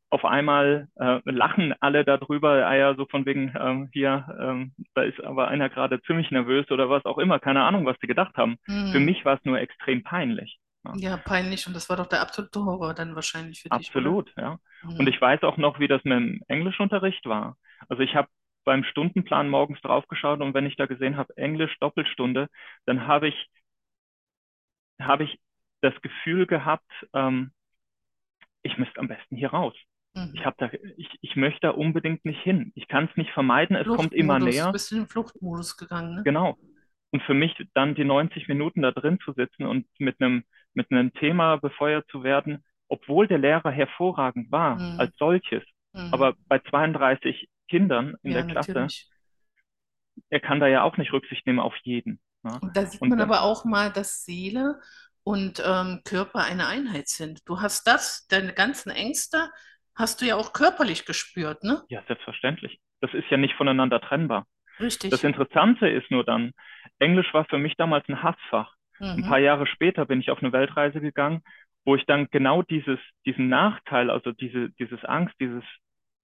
auf 0.10 0.26
einmal 0.26 0.88
äh, 0.96 1.20
lachen 1.26 1.74
alle 1.82 2.04
darüber, 2.06 2.66
ah 2.68 2.76
ja, 2.76 2.96
so 2.96 3.06
von 3.08 3.26
wegen, 3.26 3.54
ähm, 3.60 3.90
hier, 3.94 4.28
ähm, 4.40 4.74
da 4.96 5.04
ist 5.04 5.24
aber 5.24 5.48
einer 5.50 5.70
gerade 5.70 6.02
ziemlich 6.04 6.32
nervös 6.32 6.70
oder 6.72 6.90
was 6.90 7.06
auch 7.06 7.18
immer, 7.20 7.40
keine 7.40 7.64
Ahnung, 7.64 7.86
was 7.86 7.98
die 8.00 8.08
gedacht 8.08 8.36
haben. 8.38 8.58
Für 8.90 9.00
Hm. 9.00 9.02
mich 9.02 9.24
war 9.26 9.38
es 9.38 9.46
nur 9.46 9.60
extrem 9.60 10.04
peinlich. 10.04 10.60
Ja, 10.86 11.00
Ja, 11.00 11.18
peinlich. 11.18 11.66
Und 11.68 11.74
das 11.74 11.90
war 11.90 11.98
doch 11.98 12.06
der 12.08 12.22
absolute 12.22 12.64
Horror 12.64 12.94
dann 12.94 13.16
wahrscheinlich 13.16 13.62
für 13.62 13.70
dich, 13.72 13.96
oder? 13.96 14.16
absolut, 14.16 14.32
ja. 14.38 14.60
Und 14.98 15.08
Hm. 15.08 15.10
ich 15.10 15.20
weiß 15.20 15.44
auch 15.44 15.58
noch, 15.58 15.80
wie 15.80 15.88
das 15.88 16.04
mit 16.04 16.14
dem 16.14 16.42
Englischunterricht 16.48 17.26
war. 17.26 17.58
Also 17.88 18.04
ich 18.04 18.16
habe 18.16 18.28
beim 18.66 18.84
Stundenplan 18.84 19.50
morgens 19.50 19.82
draufgeschaut 19.82 20.42
und 20.42 20.54
wenn 20.54 20.66
ich 20.66 20.76
da 20.76 20.86
gesehen 20.86 21.18
habe, 21.18 21.36
Englisch 21.38 21.76
Doppelstunde, 21.80 22.48
dann 22.86 23.08
habe 23.08 23.28
ich, 23.30 23.50
habe 25.02 25.24
ich 25.24 25.40
das 25.82 25.94
Gefühl 26.02 26.46
gehabt, 26.46 26.90
ähm, 27.14 27.52
ich 28.62 28.78
müsste 28.78 29.00
am 29.00 29.08
besten 29.08 29.36
hier 29.36 29.50
raus. 29.52 29.76
Ich 30.32 30.42
Mhm. 30.42 30.46
habe 30.46 30.56
da, 30.60 30.70
ich, 30.98 31.10
ich 31.22 31.36
möchte 31.36 31.62
da 31.62 31.70
unbedingt 31.72 32.26
nicht 32.26 32.42
hin. 32.42 32.72
Ich 32.76 32.88
kann 32.88 33.06
es 33.10 33.18
nicht 33.18 33.32
vermeiden, 33.32 33.76
es 33.76 33.88
kommt 33.88 34.14
immer 34.14 34.40
näher. 34.40 34.72
bist 34.72 34.92
du 34.92 34.96
in 34.96 35.02
den 35.04 35.08
Fluchtmodus 35.10 35.78
gegangen, 35.78 36.16
ne? 36.16 36.24
Genau. 36.24 36.58
Und 37.12 37.24
für 37.24 37.34
mich 37.34 37.56
dann 37.74 37.96
die 37.96 38.04
90 38.04 38.48
Minuten 38.48 38.82
da 38.82 38.92
drin 38.92 39.20
zu 39.24 39.34
sitzen 39.34 39.66
und 39.66 39.88
mit 39.98 40.22
einem, 40.22 40.44
mit 40.74 40.92
einem 40.92 41.14
Thema 41.14 41.58
befeuert 41.58 42.08
zu 42.12 42.24
werden, 42.24 42.64
obwohl 42.88 43.28
der 43.28 43.40
Lehrer 43.40 43.72
hervorragend 43.72 44.52
war 44.52 44.78
Mhm. 44.80 44.98
als 44.98 45.16
solches, 45.18 45.64
Mhm. 45.94 46.14
aber 46.14 46.36
bei 46.48 46.60
32 46.60 47.50
Kindern 47.68 48.16
in 48.24 48.32
Ja, 48.32 48.38
der 48.38 48.44
Klasse, 48.44 48.70
natürlich. 48.72 49.10
er 50.30 50.40
kann 50.40 50.60
da 50.60 50.68
ja 50.68 50.84
auch 50.84 50.98
nicht 50.98 51.14
Rücksicht 51.14 51.46
nehmen 51.46 51.60
auf 51.60 51.76
jeden. 51.84 52.20
Ja. 52.44 52.62
Und 52.62 52.76
da 52.76 52.86
sieht 52.86 53.02
Und 53.02 53.10
man 53.10 53.22
aber 53.22 53.42
auch 53.42 53.66
mal, 53.66 53.92
dass 53.92 54.26
Seele 54.26 54.80
und 55.24 55.62
ähm, 55.66 56.02
Körper 56.04 56.44
eine 56.44 56.68
Einheit 56.68 57.08
sind. 57.08 57.42
Du 57.48 57.62
hast 57.62 57.88
das, 57.88 58.28
deine 58.28 58.54
ganzen 58.54 58.90
Ängste, 58.92 59.50
hast 60.00 60.22
du 60.22 60.26
ja 60.26 60.36
auch 60.36 60.54
körperlich 60.54 61.06
gespürt, 61.06 61.64
ne? 61.64 61.84
ja, 61.88 62.04
selbstverständlich. 62.08 62.80
Das 63.02 63.14
ist 63.14 63.30
ja 63.30 63.38
nicht 63.38 63.56
voneinander 63.56 64.02
trennbar. 64.02 64.46
Das 64.78 64.86
Richtig. 64.86 65.24
Interessante 65.24 65.88
ist 65.90 66.12
nur 66.12 66.24
dann, 66.26 66.54
Englisch 67.00 67.34
war 67.34 67.46
für 67.46 67.58
mich 67.58 67.76
damals 67.78 68.08
ein 68.10 68.24
Hassfach. 68.24 68.74
Ein 69.16 69.24
paar 69.24 69.40
Mhm. 69.40 69.44
Jahre 69.44 69.68
später 69.68 70.06
bin 70.06 70.20
ich 70.22 70.32
auf 70.32 70.40
eine 70.42 70.54
Weltreise 70.54 71.02
gegangen, 71.02 71.44
wo 71.86 71.96
ich 71.96 72.06
dann 72.06 72.30
genau 72.32 72.62
dieses, 72.64 73.00
diesen 73.26 73.50
Nachteil, 73.50 74.10
also 74.12 74.32
diese, 74.34 74.70
dieses 74.80 75.04
Angst, 75.06 75.36
dieses 75.40 75.64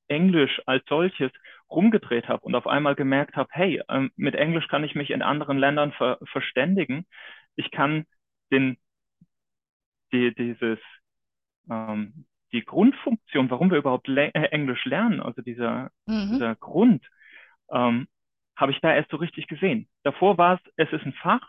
Englisch 0.07 0.61
als 0.67 0.83
solches 0.89 1.31
rumgedreht 1.69 2.27
habe 2.29 2.41
und 2.43 2.55
auf 2.55 2.67
einmal 2.67 2.95
gemerkt 2.95 3.35
habe, 3.35 3.49
hey, 3.53 3.81
ähm, 3.89 4.11
mit 4.17 4.35
Englisch 4.35 4.67
kann 4.67 4.83
ich 4.83 4.95
mich 4.95 5.11
in 5.11 5.21
anderen 5.23 5.57
Ländern 5.59 5.93
ver 5.93 6.19
verständigen. 6.31 7.07
Ich 7.55 7.71
kann 7.71 8.05
den, 8.51 8.77
die, 10.11 10.33
dieses, 10.35 10.79
ähm, 11.69 12.25
die 12.55 12.65
Grundfunktion, 12.65 13.51
warum 13.51 13.71
wir 13.71 13.79
überhaupt 13.79 14.07
le 14.07 14.33
äh, 14.35 14.49
Englisch 14.51 14.85
lernen, 14.85 15.21
also 15.21 15.41
dieser, 15.43 15.91
Mhm. 16.07 16.31
dieser 16.33 16.55
Grund, 16.55 17.05
ähm, 17.71 18.07
habe 18.55 18.71
ich 18.71 18.79
da 18.81 18.93
erst 18.93 19.11
so 19.11 19.17
richtig 19.17 19.47
gesehen. 19.47 19.87
Davor 20.03 20.37
war 20.37 20.55
es, 20.55 20.71
es 20.77 20.93
ist 20.93 21.05
ein 21.05 21.13
Fach 21.13 21.47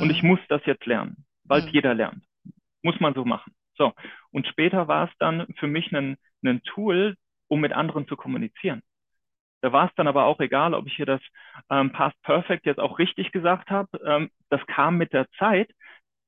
und 0.00 0.10
ich 0.10 0.22
Mhm. 0.22 0.28
muss 0.28 0.40
das 0.48 0.64
jetzt 0.66 0.86
lernen, 0.86 1.26
weil 1.44 1.60
es 1.60 1.66
Mhm. 1.66 1.74
jeder 1.74 1.94
lernt. 1.94 2.24
Muss 2.82 3.00
man 3.00 3.14
so 3.14 3.24
machen. 3.24 3.54
So. 3.76 3.94
Und 4.32 4.46
später 4.48 4.88
war 4.88 5.08
es 5.08 5.18
dann 5.18 5.46
für 5.58 5.68
mich 5.68 5.92
ein, 5.92 6.18
ein 6.44 6.62
Tool, 6.64 7.16
um 7.48 7.60
mit 7.60 7.72
anderen 7.72 8.06
zu 8.08 8.16
kommunizieren. 8.16 8.82
Da 9.62 9.72
war 9.72 9.86
es 9.86 9.94
dann 9.96 10.08
aber 10.08 10.24
auch 10.24 10.40
egal, 10.40 10.74
ob 10.74 10.86
ich 10.86 10.96
hier 10.96 11.06
das 11.06 11.20
ähm, 11.70 11.92
Past 11.92 12.20
Perfect 12.22 12.66
jetzt 12.66 12.80
auch 12.80 12.98
richtig 12.98 13.32
gesagt 13.32 13.70
habe. 13.70 13.98
Ähm, 14.04 14.30
das 14.50 14.64
kam 14.66 14.98
mit 14.98 15.12
der 15.12 15.30
Zeit, 15.38 15.70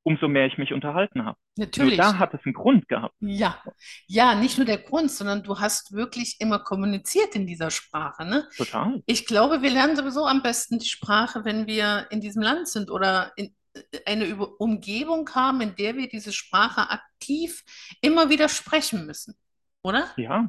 umso 0.04 0.28
mehr 0.28 0.46
ich 0.46 0.58
mich 0.58 0.73
unterhalten 0.73 1.25
habe. 1.25 1.38
Nur 1.56 1.66
da 1.66 1.80
Natürlich. 1.80 2.00
hat 2.00 2.34
es 2.34 2.40
einen 2.44 2.54
Grund 2.54 2.88
gehabt. 2.88 3.14
Ja, 3.20 3.61
ja, 4.06 4.34
nicht 4.34 4.58
nur 4.58 4.66
der 4.66 4.78
Grund, 4.78 5.11
sondern 5.11 5.42
du 5.42 5.58
hast 5.58 5.92
wirklich 5.92 6.37
immer 6.40 6.58
kommuniziert 6.58 7.34
in 7.34 7.46
dieser 7.46 7.70
Sprache, 7.70 8.25
ne? 8.25 8.46
Total. 8.56 9.02
Ich 9.06 9.26
glaube, 9.26 9.62
wir 9.62 9.70
lernen 9.70 9.96
sowieso 9.96 10.26
am 10.26 10.42
besten 10.42 10.78
die 10.78 10.88
Sprache, 10.88 11.44
wenn 11.44 11.66
wir 11.66 12.06
in 12.11 12.20
diesem 12.20 12.42
Land 12.42 12.68
sind 12.68 12.90
oder 12.90 13.32
in 13.37 13.54
äh, 13.75 13.80
eine 14.04 14.37
Umgebung 14.37 15.28
haben, 15.34 15.62
in 15.62 15.75
der 15.75 15.96
wir 15.96 16.08
diese 16.08 16.32
Sprache 16.32 16.90
aktiv 16.90 17.64
immer 18.02 18.28
wieder 18.28 18.50
sprechen 18.50 19.06
müssen, 19.06 19.34
oder? 19.82 20.11
Ja. 20.16 20.49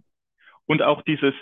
Und 0.66 0.82
auch 0.82 1.02
dieses, 1.04 1.34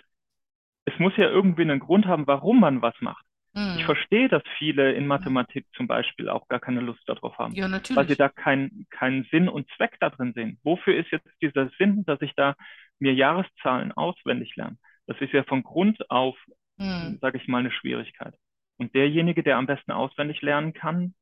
es 0.85 0.93
muss 0.99 1.13
ja 1.17 1.29
irgendwie 1.29 1.63
einen 1.63 1.79
Grund 1.79 2.05
haben, 2.05 2.27
warum 2.27 2.59
man 2.59 2.81
was 2.83 2.95
macht. 2.99 3.25
Ich 3.55 3.61
Hm. 3.81 3.85
verstehe, 3.85 4.29
dass 4.29 4.43
viele 4.57 4.93
in. 4.93 5.07
Mathematik 5.07 5.65
zum 5.75 5.87
Beispiel 5.87 6.29
auch 6.29 6.47
gar 6.47 6.59
keine 6.59 6.81
Lust 6.81 7.07
darauf 7.07 7.37
haben, 7.37 7.53
Ja, 7.53 7.65
weil 7.65 7.71
sie 7.71 7.91
natürlich. 7.93 8.17
da 8.17 8.29
keinen 8.29 8.87
keinen 8.89 9.23
Sinn 9.25 9.47
und 9.49 9.69
Zweck 9.77 9.97
da 9.99 10.09
drin 10.09 10.33
sehen. 10.33 10.59
Wofür 10.63 10.95
ist 10.95 11.11
jetzt 11.11 11.27
dieser 11.41 11.69
Sinn, 11.77 12.03
dass 12.05 12.21
ich 12.21 12.33
da 12.35 12.55
mir 12.99 13.13
Jahreszahlen 13.13 13.91
auswendig 13.91 14.55
lerne? 14.55 14.77
Das 15.07 15.19
ist 15.21 15.33
ja 15.33 15.43
von 15.43 15.63
Grund 15.63 16.09
auf, 16.09 16.37
Hm. 16.79 17.19
sage 17.21 17.37
ich 17.37 17.47
mal, 17.47 17.59
eine 17.59 17.71
Schwierigkeit. 17.71 18.33
Und 18.77 18.95
derjenige, 18.95 19.43
der 19.43 19.57
am 19.57 19.67
besten 19.67 19.91
auswendig 19.91 20.41
lernen 20.41 20.73
kann, 20.73 21.13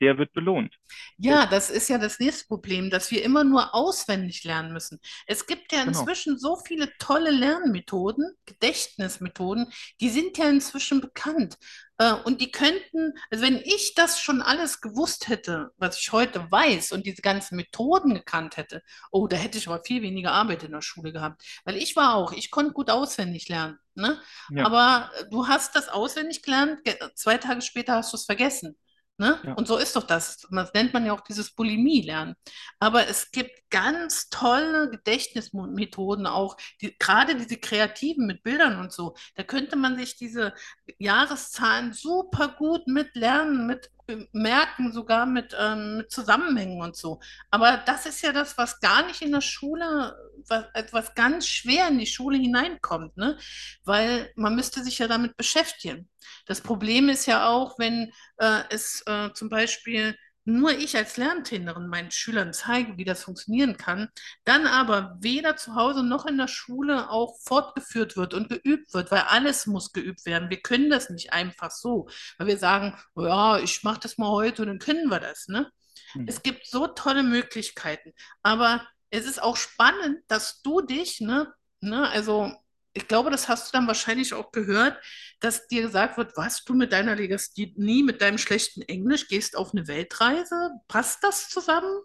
der 0.00 0.18
wird 0.18 0.32
belohnt. 0.32 0.74
Ja, 1.16 1.46
das 1.46 1.70
ist 1.70 1.88
ja 1.88 1.98
das 1.98 2.18
nächste 2.20 2.46
Problem, 2.46 2.90
dass 2.90 3.10
wir 3.10 3.22
immer 3.24 3.44
nur 3.44 3.74
auswendig 3.74 4.44
lernen 4.44 4.72
müssen. 4.72 5.00
Es 5.26 5.46
gibt 5.46 5.72
ja 5.72 5.82
genau. 5.82 5.88
inzwischen 5.88 6.38
so 6.38 6.56
viele 6.56 6.90
tolle 6.98 7.30
Lernmethoden, 7.30 8.32
Gedächtnismethoden, 8.46 9.66
die 10.00 10.10
sind 10.10 10.38
ja 10.38 10.48
inzwischen 10.48 11.00
bekannt. 11.00 11.56
Äh, 11.98 12.12
Und 12.12 12.40
die 12.40 12.50
könnten, 12.50 13.12
also 13.30 13.44
wenn 13.44 13.56
ich 13.56 13.94
das 13.94 14.20
schon 14.20 14.40
alles 14.42 14.80
gewusst 14.80 15.28
hätte, 15.28 15.70
was 15.76 15.98
ich 16.00 16.12
heute 16.12 16.50
weiß 16.50 16.92
und 16.92 17.06
diese 17.06 17.22
ganzen 17.22 17.56
Methoden 17.56 18.14
gekannt 18.14 18.56
hätte, 18.56 18.82
oh, 19.10 19.26
da 19.26 19.36
hätte 19.36 19.58
ich 19.58 19.66
aber 19.68 19.82
viel 19.84 20.02
weniger 20.02 20.32
Arbeit 20.32 20.62
in 20.64 20.72
der 20.72 20.82
Schule 20.82 21.12
gehabt. 21.12 21.42
Weil 21.64 21.76
ich 21.76 21.96
war 21.96 22.14
auch, 22.14 22.32
ich 22.32 22.50
konnte 22.50 22.72
gut 22.72 22.90
auswendig 22.90 23.48
lernen, 23.48 23.78
ne? 23.94 24.20
Ja, 24.48 24.66
Aber 24.66 25.10
du 25.30 25.46
hast 25.48 25.74
das 25.76 25.88
auswendig 25.88 26.42
gelernt, 26.42 26.84
ge- 26.84 26.98
zwei 27.14 27.38
Tage 27.38 27.62
später 27.62 27.94
hast 27.94 28.12
du 28.12 28.16
es 28.16 28.24
vergessen. 28.24 28.76
Ne? 29.20 29.38
ja, 29.44 29.52
Und 29.54 29.66
so 29.66 29.76
ist 29.78 29.96
doch 29.96 30.04
das. 30.04 30.46
Das 30.50 30.72
nennt 30.74 30.94
man 30.94 31.04
ja 31.04 31.12
auch 31.12 31.22
dieses 31.22 31.50
Bulimie-Lernen. 31.50 32.36
Aber 32.78 33.08
es 33.08 33.32
gibt 33.32 33.68
ganz 33.68 34.28
tolle 34.28 34.90
Gedächtnismethoden 34.90 36.26
auch, 36.26 36.56
die, 36.80 36.96
gerade 36.98 37.34
diese 37.36 37.56
kreativen 37.56 38.26
mit 38.26 38.44
Bildern 38.44 38.78
und 38.78 38.92
so. 38.92 39.14
Da 39.34 39.42
könnte 39.42 39.74
man 39.74 39.96
sich 39.96 40.16
diese 40.16 40.54
Jahreszahlen 40.98 41.92
super 41.92 42.54
gut 42.56 42.86
mit 42.86 43.16
lernen, 43.16 43.66
mit 43.66 43.90
merken, 44.32 44.92
sogar 44.92 45.26
mit, 45.26 45.54
ähm, 45.58 45.98
mit 45.98 46.10
Zusammenhängen 46.10 46.80
und 46.80 46.96
so. 46.96 47.20
Aber 47.50 47.78
das 47.86 48.06
ist 48.06 48.22
ja 48.22 48.32
das, 48.32 48.56
was 48.58 48.80
gar 48.80 49.06
nicht 49.06 49.22
in 49.22 49.32
der 49.32 49.40
Schule, 49.40 50.16
was, 50.46 50.64
etwas 50.74 51.14
ganz 51.14 51.46
schwer 51.46 51.88
in 51.88 51.98
die 51.98 52.06
Schule 52.06 52.38
hineinkommt, 52.38 53.16
ne? 53.16 53.38
Weil 53.84 54.32
man 54.36 54.54
müsste 54.54 54.82
sich 54.82 54.98
ja 54.98 55.08
damit 55.08 55.36
beschäftigen. 55.36 56.08
Das 56.46 56.60
Problem 56.60 57.08
ist 57.08 57.26
ja 57.26 57.48
auch, 57.48 57.78
wenn 57.78 58.12
äh, 58.38 58.62
es 58.70 59.02
äh, 59.06 59.32
zum 59.34 59.48
Beispiel 59.48 60.16
nur 60.48 60.70
ich 60.72 60.96
als 60.96 61.16
Lerntrainerin 61.18 61.88
meinen 61.88 62.10
Schülern 62.10 62.52
zeige, 62.52 62.96
wie 62.96 63.04
das 63.04 63.22
funktionieren 63.24 63.76
kann, 63.76 64.08
dann 64.44 64.66
aber 64.66 65.16
weder 65.20 65.56
zu 65.56 65.74
Hause 65.74 66.02
noch 66.02 66.26
in 66.26 66.38
der 66.38 66.48
Schule 66.48 67.10
auch 67.10 67.38
fortgeführt 67.42 68.16
wird 68.16 68.34
und 68.34 68.48
geübt 68.48 68.94
wird, 68.94 69.10
weil 69.10 69.22
alles 69.22 69.66
muss 69.66 69.92
geübt 69.92 70.24
werden. 70.26 70.50
Wir 70.50 70.60
können 70.62 70.90
das 70.90 71.10
nicht 71.10 71.32
einfach 71.32 71.70
so, 71.70 72.08
weil 72.38 72.46
wir 72.46 72.58
sagen, 72.58 72.96
ja, 73.16 73.58
ich 73.58 73.82
mache 73.82 74.00
das 74.00 74.18
mal 74.18 74.30
heute 74.30 74.62
und 74.62 74.68
dann 74.68 74.78
können 74.78 75.08
wir 75.10 75.20
das, 75.20 75.48
ne? 75.48 75.70
hm, 76.14 76.26
Es 76.26 76.42
gibt 76.42 76.66
so 76.66 76.86
tolle 76.88 77.22
Möglichkeiten, 77.22 78.12
aber 78.42 78.86
es 79.10 79.26
ist 79.26 79.42
auch 79.42 79.56
spannend, 79.56 80.18
dass 80.28 80.62
du 80.62 80.80
dich, 80.82 81.20
ne, 81.20 81.52
ne, 81.80 82.08
also 82.10 82.52
ich 82.92 83.08
glaube, 83.08 83.30
das 83.30 83.48
hast 83.48 83.68
du 83.72 83.76
dann 83.78 83.86
wahrscheinlich 83.86 84.34
auch 84.34 84.52
gehört, 84.52 84.98
dass 85.40 85.66
dir 85.68 85.82
gesagt 85.82 86.16
wird, 86.18 86.36
was, 86.36 86.64
du 86.64 86.74
mit 86.74 86.92
deiner 86.92 87.14
Legasthenie, 87.16 88.02
mit 88.02 88.20
deinem 88.22 88.38
schlechten 88.38 88.82
Englisch 88.82 89.28
gehst 89.28 89.56
auf 89.56 89.72
eine 89.72 89.86
Weltreise? 89.88 90.70
Passt 90.88 91.22
das 91.24 91.48
zusammen? 91.48 92.02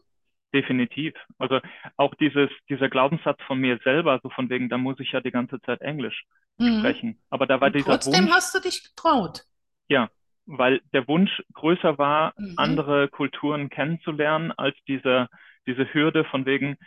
Definitiv. 0.54 1.14
Also 1.40 1.60
auch 1.98 2.14
dieses, 2.16 2.50
dieser 2.70 2.88
Glaubenssatz 2.90 3.42
von 3.48 3.58
mir 3.60 3.80
selber, 3.84 4.20
so 4.22 4.30
von 4.30 4.50
wegen, 4.50 4.70
da 4.70 4.78
muss 4.78 5.00
ich 5.00 5.12
ja 5.12 5.20
die 5.22 5.32
ganze 5.32 5.60
Zeit 5.62 5.82
Englisch 5.82 6.26
Mhm. 6.60 6.80
sprechen. 6.80 7.20
Aber 7.30 7.48
da 7.48 7.60
war 7.60 7.70
Und 7.70 7.76
dieser 7.76 7.86
trotzdem 7.86 8.26
Wunsch, 8.26 8.32
hast 8.32 8.56
du 8.56 8.60
dich 8.60 8.84
getraut. 8.84 9.46
ja, 9.88 10.10
weil 10.46 10.82
der 10.94 11.08
Wunsch 11.08 11.32
größer 11.54 11.98
war, 11.98 12.34
Mhm. 12.38 12.56
andere 12.58 13.08
Kulturen 13.10 13.70
kennenzulernen, 13.70 14.52
als 14.52 14.76
diese, 14.88 15.28
diese 15.68 15.92
Hürde 15.94 16.26
von 16.26 16.46
wegen, 16.46 16.78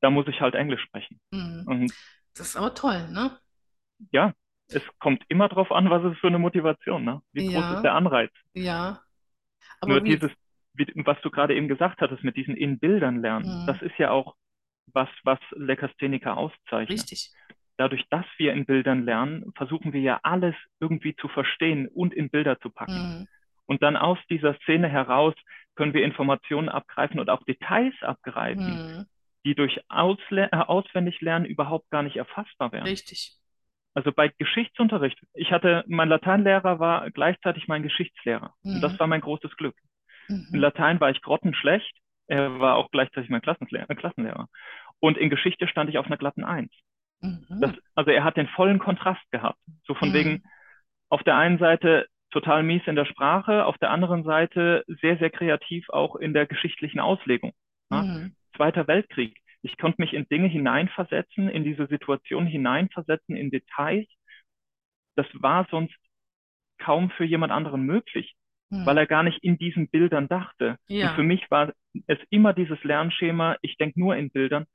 da 0.00 0.10
muss 0.10 0.26
ich 0.28 0.40
halt 0.40 0.54
Englisch 0.54 0.82
sprechen. 0.82 1.20
Mhm. 1.32 1.64
Und 1.66 1.94
Das 2.38 2.48
ist 2.48 2.56
aber 2.56 2.74
toll, 2.74 3.08
ne? 3.10 3.38
ja, 4.12 4.32
es 4.68 4.82
kommt 4.98 5.24
immer 5.28 5.48
drauf 5.48 5.72
an, 5.72 5.90
was 5.90 6.04
ist 6.12 6.18
für 6.20 6.28
eine 6.28 6.38
Motivation, 6.38 7.04
ne? 7.04 7.22
Wie 7.32 7.46
groß 7.46 7.76
ist 7.76 7.82
der 7.82 7.94
Anreiz? 7.94 8.30
ja. 8.54 9.00
Nur 9.86 9.96
Aber 9.96 10.04
wie, 10.04 10.10
dieses, 10.10 10.32
was 11.04 11.20
du 11.22 11.30
gerade 11.30 11.54
eben 11.54 11.68
gesagt 11.68 12.00
hattest, 12.00 12.24
mit 12.24 12.36
diesen 12.36 12.56
in 12.56 12.80
Bildern 12.80 13.22
lernen, 13.22 13.62
mhm. 13.62 13.66
das 13.66 13.80
ist 13.80 13.96
ja 13.98 14.10
auch 14.10 14.34
was, 14.92 15.08
was 15.22 15.38
Legastheniker 15.52 16.36
auszeichnet. 16.36 16.98
Richtig. 16.98 17.30
Dadurch, 17.76 18.04
dass 18.10 18.24
wir 18.38 18.54
in 18.54 18.66
Bildern 18.66 19.04
lernen, 19.04 19.52
versuchen 19.54 19.92
wir 19.92 20.00
ja 20.00 20.18
alles 20.24 20.56
irgendwie 20.80 21.14
zu 21.14 21.28
verstehen 21.28 21.86
und 21.86 22.12
in 22.12 22.28
Bilder 22.28 22.58
zu 22.58 22.70
packen. 22.70 23.20
Mhm. 23.20 23.28
Und 23.66 23.82
dann 23.82 23.96
aus 23.96 24.18
dieser 24.30 24.58
Szene 24.60 24.88
heraus 24.88 25.34
können 25.76 25.94
wir 25.94 26.02
Informationen 26.02 26.68
abgreifen 26.68 27.20
und 27.20 27.30
auch 27.30 27.44
Details 27.44 27.94
abgreifen, 28.00 28.96
Mhm. 28.96 29.06
Die 29.44 29.54
durch 29.54 29.80
Ausle 29.88 30.50
äh, 30.52 30.56
Auswendiglernen 30.56 31.46
überhaupt 31.48 31.90
gar 31.90 32.02
nicht 32.02 32.16
erfassbar 32.16 32.72
wären. 32.72 32.84
Richtig. 32.86 33.34
Also 33.94 34.12
bei 34.12 34.28
Geschichtsunterricht, 34.28 35.18
ich 35.34 35.50
hatte, 35.50 35.84
mein 35.88 36.08
Lateinlehrer 36.08 36.78
war 36.78 37.10
gleichzeitig 37.10 37.66
mein 37.68 37.82
Geschichtslehrer. 37.82 38.54
Und 38.62 38.82
das 38.82 38.92
Mhm. 38.92 38.98
war 39.00 39.06
mein 39.06 39.20
großes 39.20 39.56
Glück. 39.56 39.74
In 40.28 40.36
Mhm. 40.50 40.60
Latein 40.60 41.00
war 41.00 41.10
ich 41.10 41.20
grottenschlecht. 41.22 41.96
Er 42.26 42.60
war 42.60 42.76
auch 42.76 42.90
gleichzeitig 42.90 43.30
mein 43.30 43.40
Klassenlehrer, 43.40 43.88
äh, 43.90 43.94
Klassenlehrer. 43.94 44.48
Und 45.00 45.16
in 45.16 45.30
Geschichte 45.30 45.66
stand 45.68 45.90
ich 45.90 45.98
auf 45.98 46.06
einer 46.06 46.18
glatten 46.18 46.44
Eins. 46.44 46.72
Das, 47.20 47.72
Mhm. 47.72 47.78
also 47.94 48.10
er 48.10 48.24
hat 48.24 48.36
den 48.36 48.48
vollen 48.48 48.78
Kontrast 48.78 49.22
gehabt. 49.30 49.58
So 49.84 49.94
von 49.94 50.10
Mhm. 50.10 50.14
wegen, 50.14 50.42
auf 51.08 51.22
der 51.22 51.36
einen 51.36 51.58
Seite 51.58 52.06
total 52.30 52.62
mies 52.62 52.82
in 52.86 52.94
der 52.94 53.06
Sprache, 53.06 53.64
auf 53.64 53.78
der 53.78 53.90
anderen 53.90 54.22
Seite 54.22 54.84
sehr, 54.86 55.16
sehr 55.16 55.30
kreativ 55.30 55.88
auch 55.88 56.14
in 56.16 56.34
der 56.34 56.46
geschichtlichen 56.46 57.00
Auslegung. 57.00 57.52
Ja? 57.90 58.02
Zweiter 58.58 58.88
Weltkrieg. 58.88 59.38
Ich 59.62 59.78
konnte 59.78 60.02
mich 60.02 60.12
in 60.12 60.28
Dinge 60.28 60.48
hineinversetzen, 60.48 61.48
in 61.48 61.62
diese 61.64 61.86
Situation 61.86 62.46
hineinversetzen, 62.46 63.36
in 63.36 63.50
Details. 63.50 64.06
Das 65.16 65.26
war 65.34 65.66
sonst 65.70 65.94
kaum 66.78 67.10
für 67.10 67.24
jemand 67.24 67.52
anderen 67.52 67.82
möglich, 67.82 68.34
weil 68.70 68.94
Mhm. 68.94 68.98
er 68.98 69.06
gar 69.06 69.22
nicht 69.22 69.42
in 69.42 69.58
diesen 69.58 69.88
Bildern 69.88 70.28
dachte. 70.28 70.76
Und 70.88 70.98
für 70.98 71.22
Ja. 71.22 71.22
mich 71.22 71.50
war 71.50 71.72
es 72.08 72.18
immer 72.30 72.52
dieses 72.52 72.82
Lernschema, 72.84 73.56
ich 73.62 73.76
denke 73.76 73.98
nur 74.00 74.16
in 74.16 74.30
Bildern, 74.30 74.66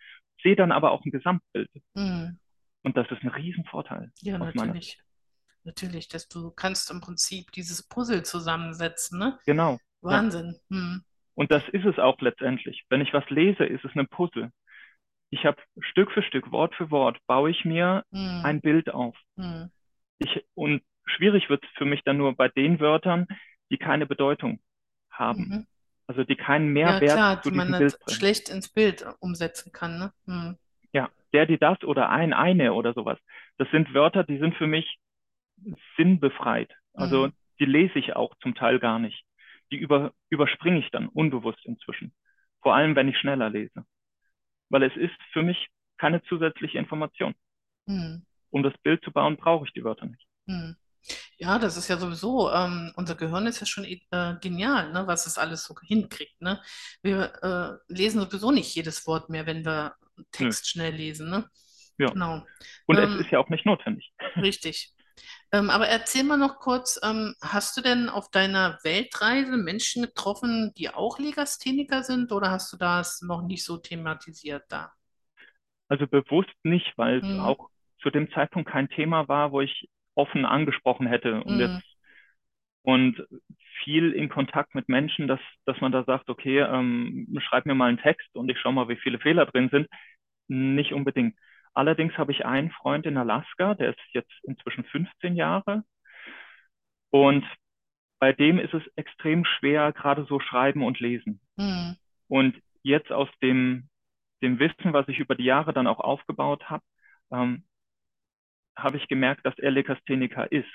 sehe 0.41 0.55
dann 0.55 0.71
aber 0.71 0.91
auch 0.91 1.03
ein 1.05 1.11
Gesamtbild. 1.11 1.69
Mhm. 1.93 2.39
Und 2.83 2.97
das 2.97 3.09
ist 3.11 3.21
ein 3.21 3.29
Riesenvorteil 3.29 4.11
Ja, 4.21 4.37
natürlich. 4.37 4.97
Natürlich, 5.65 6.09
dass 6.09 6.27
du 6.27 6.51
kannst 6.51 6.89
im 6.91 6.99
Prinzip 6.99 7.51
dieses 7.53 7.83
Puzzle 7.87 8.23
zusammensetzen, 8.23 9.19
ne? 9.19 9.39
Genau, 9.45 9.73
ja. 9.73 9.79
Wahnsinn. 10.01 10.59
Und 11.35 11.51
das 11.51 11.67
ist 11.69 11.85
es 11.85 11.99
auch 11.99 12.19
letztendlich. 12.21 12.83
Wenn 12.89 13.01
ich 13.01 13.13
was 13.13 13.29
lese, 13.29 13.65
ist 13.65 13.85
es 13.85 13.95
ein 13.95 14.07
Puzzle. 14.07 14.51
Ich 15.31 15.45
habe 15.45 15.61
Stück 15.79 16.11
für 16.11 16.23
Stück, 16.23 16.51
Wort 16.51 16.75
für 16.75 16.91
Wort, 16.91 17.19
baue 17.27 17.51
ich 17.51 17.65
mir 17.65 18.03
Mhm. 18.11 18.43
ein 18.43 18.61
Bild 18.61 18.89
auf. 18.93 19.17
Mhm. 19.35 19.71
Ich, 20.19 20.45
und 20.55 20.81
schwierig 21.05 21.49
wird 21.49 21.63
es 21.63 21.69
für 21.77 21.85
mich 21.85 22.01
dann 22.03 22.17
nur 22.17 22.35
bei 22.35 22.47
den 22.49 22.79
Wörtern, 22.79 23.27
die 23.69 23.77
keine 23.77 24.05
Bedeutung 24.05 24.59
haben. 25.11 25.49
Mhm. 25.49 25.67
Also 26.07 26.23
die 26.23 26.35
keinen 26.35 26.67
Ja, 26.67 26.73
Mehrwert 26.73 26.99
klar, 26.99 27.41
zu 27.41 27.49
die 27.49 27.57
man 27.57 27.71
Bild 27.77 27.97
schlecht 28.07 28.49
ins 28.49 28.69
Bild 28.69 29.05
umsetzen 29.19 29.71
kann, 29.71 29.97
ne? 29.99 30.13
Mhm. 30.25 30.57
Ja, 30.93 31.09
der, 31.33 31.45
die, 31.45 31.57
das 31.57 31.83
oder 31.83 32.09
ein, 32.09 32.33
eine 32.33 32.73
oder 32.73 32.93
sowas. 32.93 33.17
Das 33.57 33.69
sind 33.71 33.93
Wörter, 33.93 34.23
die 34.23 34.37
sind 34.37 34.55
für 34.55 34.67
mich 34.67 34.97
sinnbefreit. 35.97 36.71
Also 36.93 37.27
Mhm. 37.27 37.33
die 37.59 37.65
lese 37.65 37.99
ich 37.99 38.15
auch 38.15 38.35
zum 38.41 38.55
Teil 38.55 38.79
gar 38.79 38.99
nicht. 38.99 39.25
Die 39.73 39.77
über, 39.79 40.13
überspringe 40.29 40.79
ich 40.79 40.91
dann 40.91 41.09
unbewusst 41.09 41.65
inzwischen. 41.65 42.13
Vor 42.61 42.75
allem, 42.75 42.95
wenn 42.95 43.09
ich 43.09 43.17
schneller 43.17 43.49
lese. 43.49 43.85
Weil 44.69 44.83
es 44.83 44.95
ist 44.95 45.15
für 45.33 45.43
mich 45.43 45.69
keine 45.97 46.23
zusätzliche 46.23 46.77
Information. 46.77 47.35
Mhm. 47.87 48.25
Um 48.51 48.63
das 48.63 48.77
Bild 48.83 49.03
zu 49.03 49.11
bauen, 49.11 49.37
brauche 49.37 49.65
ich 49.65 49.73
die 49.73 49.83
Wörter 49.83 50.05
nicht. 50.05 50.25
Mhm. 50.45 50.77
Ja, 51.37 51.59
das 51.59 51.77
ist 51.77 51.89
ja 51.89 51.97
sowieso, 51.97 52.51
ähm, 52.51 52.93
unser 52.95 53.15
Gehirn 53.15 53.47
ist 53.47 53.59
ja 53.59 53.65
schon 53.65 53.83
äh, 53.85 54.37
genial, 54.41 54.93
ne, 54.93 55.07
was 55.07 55.27
es 55.27 55.37
alles 55.37 55.65
so 55.65 55.75
hinkriegt, 55.85 56.41
ne? 56.41 56.61
Wir 57.01 57.33
äh, 57.43 57.93
lesen 57.93 58.21
sowieso 58.21 58.51
nicht 58.51 58.73
jedes 58.75 59.05
Wort 59.07 59.29
mehr, 59.29 59.45
wenn 59.45 59.65
wir 59.65 59.95
einen 60.15 60.27
Nö, 60.39 60.53
Text 60.53 60.69
schnell 60.69 60.93
lesen, 60.95 61.29
ne? 61.29 61.49
ja. 61.97 62.09
Genau. 62.11 62.45
Und 62.85 62.97
es 62.99 63.09
Ähm, 63.09 63.19
ist 63.19 63.31
ja 63.31 63.39
auch 63.39 63.49
nicht 63.49 63.65
notwendig. 63.65 64.13
richtig. 64.37 64.93
Ähm, 65.51 65.69
aber 65.69 65.87
erzähl 65.87 66.23
mal 66.23 66.37
noch 66.37 66.59
kurz, 66.59 66.99
ähm, 67.03 67.35
hast 67.41 67.77
du 67.77 67.81
denn 67.81 68.09
auf 68.09 68.29
deiner 68.31 68.79
Weltreise 68.83 69.57
Menschen 69.57 70.03
getroffen, 70.03 70.73
die 70.77 70.89
auch 70.89 71.19
Legastheniker 71.19 72.03
sind, 72.03 72.31
oder 72.31 72.51
hast 72.51 72.73
du 72.73 72.77
das 72.77 73.21
noch 73.21 73.43
nicht 73.43 73.63
so 73.63 73.77
thematisiert 73.77 74.63
da? 74.69 74.91
Also 75.87 76.07
bewusst 76.07 76.53
nicht, 76.63 76.91
weil 76.97 77.19
es 77.19 77.25
Mhm. 77.25 77.39
auch 77.39 77.69
zu 78.01 78.09
dem 78.09 78.29
Zeitpunkt 78.31 78.69
kein 78.69 78.89
Thema 78.89 79.27
war, 79.27 79.51
wo 79.51 79.61
ich 79.61 79.89
offen 80.15 80.45
angesprochen 80.45 81.07
hätte 81.07 81.43
und 81.43 81.59
jetzt 81.59 81.75
Mhm. 81.75 81.83
und 82.83 83.25
viel 83.83 84.11
in 84.13 84.29
Kontakt 84.29 84.75
mit 84.75 84.89
Menschen, 84.89 85.27
dass, 85.27 85.39
dass 85.65 85.79
man 85.81 85.91
da 85.91 86.03
sagt, 86.03 86.29
okay, 86.29 86.59
ähm, 86.59 87.27
schreib 87.41 87.65
mir 87.65 87.75
mal 87.75 87.89
einen 87.89 87.97
Text 87.97 88.35
und 88.35 88.49
ich 88.49 88.59
schaue 88.59 88.73
mal, 88.73 88.89
wie 88.89 88.97
viele 88.97 89.19
Fehler 89.19 89.45
drin 89.45 89.69
sind. 89.71 89.87
Nicht 90.47 90.93
unbedingt. 90.93 91.35
Allerdings 91.73 92.17
habe 92.17 92.31
ich 92.31 92.45
einen 92.45 92.71
Freund 92.71 93.05
in 93.05 93.17
Alaska, 93.17 93.73
der 93.73 93.91
ist 93.91 93.99
jetzt 94.11 94.33
inzwischen 94.43 94.83
15 94.83 95.35
Jahre 95.35 95.83
und 97.09 97.45
bei 98.19 98.31
dem 98.31 98.57
ist 98.57 98.73
es 98.73 98.83
extrem 98.95 99.43
schwer, 99.43 99.91
gerade 99.91 100.25
so 100.25 100.39
schreiben 100.39 100.83
und 100.83 100.99
lesen. 100.99 101.41
Mhm. 101.57 101.97
Und 102.27 102.55
jetzt 102.81 103.11
aus 103.11 103.27
dem, 103.41 103.89
dem 104.41 104.59
Wissen, 104.59 104.93
was 104.93 105.07
ich 105.07 105.19
über 105.19 105.35
die 105.35 105.43
Jahre 105.43 105.73
dann 105.73 105.87
auch 105.87 105.99
aufgebaut 105.99 106.69
habe, 106.69 106.83
ähm, 107.31 107.65
habe 108.75 108.97
ich 108.97 109.07
gemerkt, 109.07 109.45
dass 109.45 109.57
er 109.59 109.71
Legastheniker 109.71 110.51
ist. 110.51 110.69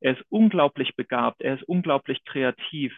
Er 0.00 0.16
ist 0.16 0.24
unglaublich 0.28 0.96
begabt, 0.96 1.42
er 1.42 1.54
ist 1.56 1.64
unglaublich 1.64 2.24
kreativ, 2.24 2.96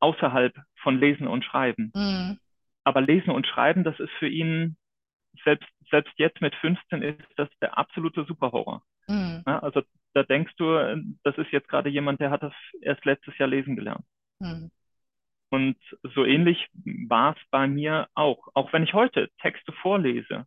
außerhalb 0.00 0.54
von 0.82 0.98
Lesen 0.98 1.26
und 1.26 1.44
Schreiben. 1.44 1.92
Mhm. 1.94 2.38
Aber 2.84 3.00
Lesen 3.00 3.30
und 3.30 3.46
Schreiben, 3.46 3.84
das 3.84 3.98
ist 4.00 4.12
für 4.18 4.28
ihn, 4.28 4.76
selbst, 5.42 5.68
selbst 5.90 6.12
jetzt 6.16 6.40
mit 6.40 6.54
15, 6.56 7.02
ist 7.02 7.20
das 7.36 7.48
der 7.60 7.76
absolute 7.78 8.24
Superhorror. 8.24 8.82
Mhm. 9.08 9.42
Ja, 9.46 9.58
also 9.60 9.82
da 10.14 10.22
denkst 10.22 10.54
du, 10.56 11.14
das 11.24 11.36
ist 11.38 11.50
jetzt 11.50 11.68
gerade 11.68 11.88
jemand, 11.88 12.20
der 12.20 12.30
hat 12.30 12.42
das 12.42 12.54
erst 12.80 13.04
letztes 13.04 13.36
Jahr 13.38 13.48
lesen 13.48 13.76
gelernt. 13.76 14.04
Mhm. 14.38 14.70
Und 15.50 15.76
so 16.14 16.24
ähnlich 16.24 16.66
war 17.08 17.36
es 17.36 17.42
bei 17.50 17.66
mir 17.68 18.08
auch. 18.14 18.48
Auch 18.54 18.72
wenn 18.72 18.82
ich 18.82 18.92
heute 18.92 19.30
Texte 19.40 19.72
vorlese, 19.82 20.46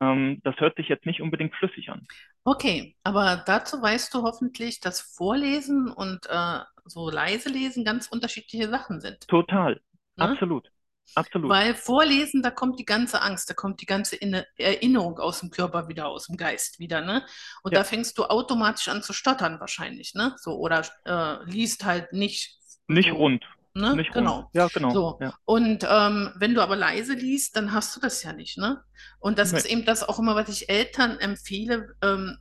ähm, 0.00 0.40
das 0.44 0.56
hört 0.60 0.76
sich 0.76 0.88
jetzt 0.88 1.06
nicht 1.06 1.22
unbedingt 1.22 1.54
flüssig 1.54 1.90
an. 1.90 2.06
Okay, 2.44 2.96
aber 3.02 3.42
dazu 3.46 3.80
weißt 3.80 4.12
du 4.14 4.22
hoffentlich, 4.22 4.80
dass 4.80 5.00
Vorlesen 5.00 5.88
und 5.88 6.26
äh, 6.28 6.60
so 6.84 7.10
leise 7.10 7.48
lesen 7.48 7.84
ganz 7.84 8.08
unterschiedliche 8.08 8.68
Sachen 8.68 9.00
sind, 9.00 9.26
Total. 9.26 9.80
ne? 10.16 10.24
Absolut. 10.24 10.70
Absolut. 11.14 11.48
Weil 11.48 11.74
Vorlesen, 11.74 12.42
da 12.42 12.50
kommt 12.50 12.78
die 12.78 12.84
ganze 12.84 13.22
Angst, 13.22 13.48
da 13.48 13.54
kommt 13.54 13.80
die 13.80 13.86
ganze 13.86 14.16
Inne 14.16 14.46
Erinnerung 14.58 15.18
aus 15.18 15.40
dem 15.40 15.50
Körper 15.50 15.88
wieder, 15.88 16.08
aus 16.08 16.26
dem 16.26 16.36
Geist 16.36 16.78
wieder, 16.78 17.00
ne? 17.00 17.24
Und 17.62 17.72
Ja, 17.72 17.80
da 17.80 17.84
fängst 17.84 18.18
du 18.18 18.24
automatisch 18.24 18.88
an 18.88 19.02
zu 19.02 19.12
stottern 19.12 19.58
wahrscheinlich, 19.60 20.14
ne? 20.14 20.34
So, 20.38 20.56
oder 20.58 20.84
äh, 21.04 21.44
liest 21.50 21.84
halt 21.84 22.12
nicht 22.12 22.58
nicht 22.88 23.12
rund. 23.12 23.44
ne? 23.74 23.96
Nicht 23.96 24.08
rund. 24.08 24.14
Genau. 24.26 24.50
Ja, 24.52 24.68
genau. 24.68 24.90
So. 24.92 25.18
Ja. 25.20 25.34
Und 25.44 25.86
ähm, 25.88 26.32
wenn 26.36 26.54
du 26.54 26.60
aber 26.62 26.76
leise 26.76 27.14
liest, 27.14 27.56
dann 27.56 27.72
hast 27.72 27.96
du 27.96 28.00
das 28.00 28.22
ja 28.22 28.32
nicht, 28.32 28.58
ne? 28.58 28.82
Und 29.18 29.38
das 29.38 29.52
Nee. 29.52 29.58
ist 29.58 29.66
eben 29.66 29.84
das 29.84 30.06
auch 30.08 30.18
immer, 30.18 30.34
was 30.36 30.48
ich 30.48 30.68
Eltern 30.68 31.18
empfehle, 31.18 31.94
ähm, 32.02 32.38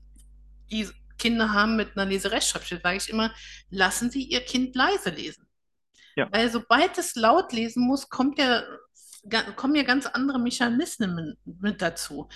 die 0.72 0.90
Kinder 1.18 1.54
haben 1.54 1.78
mit 1.78 1.96
einer 1.96 2.06
Leserechtschreibschwäche, 2.10 2.82
sage 2.84 2.98
ich 2.98 3.10
immer, 3.10 3.32
lassen 3.70 4.10
Sie 4.12 4.24
Ihr 4.24 4.42
Kind 4.42 4.76
leise 4.76 5.12
lesen. 5.12 5.45
Ja. 6.16 6.30
Weil 6.32 6.50
sobald 6.50 6.98
es 6.98 7.16
laut 7.16 7.52
lesen 7.54 7.86
muss, 7.86 8.10
kommt 8.10 8.38
ga- 8.38 8.64
kommen 9.56 9.76
ja 9.76 9.84
ganz 9.84 10.06
andere 10.06 10.40
Mechanismen 10.40 11.36
mit 11.46 11.82
dazu. 11.82 12.30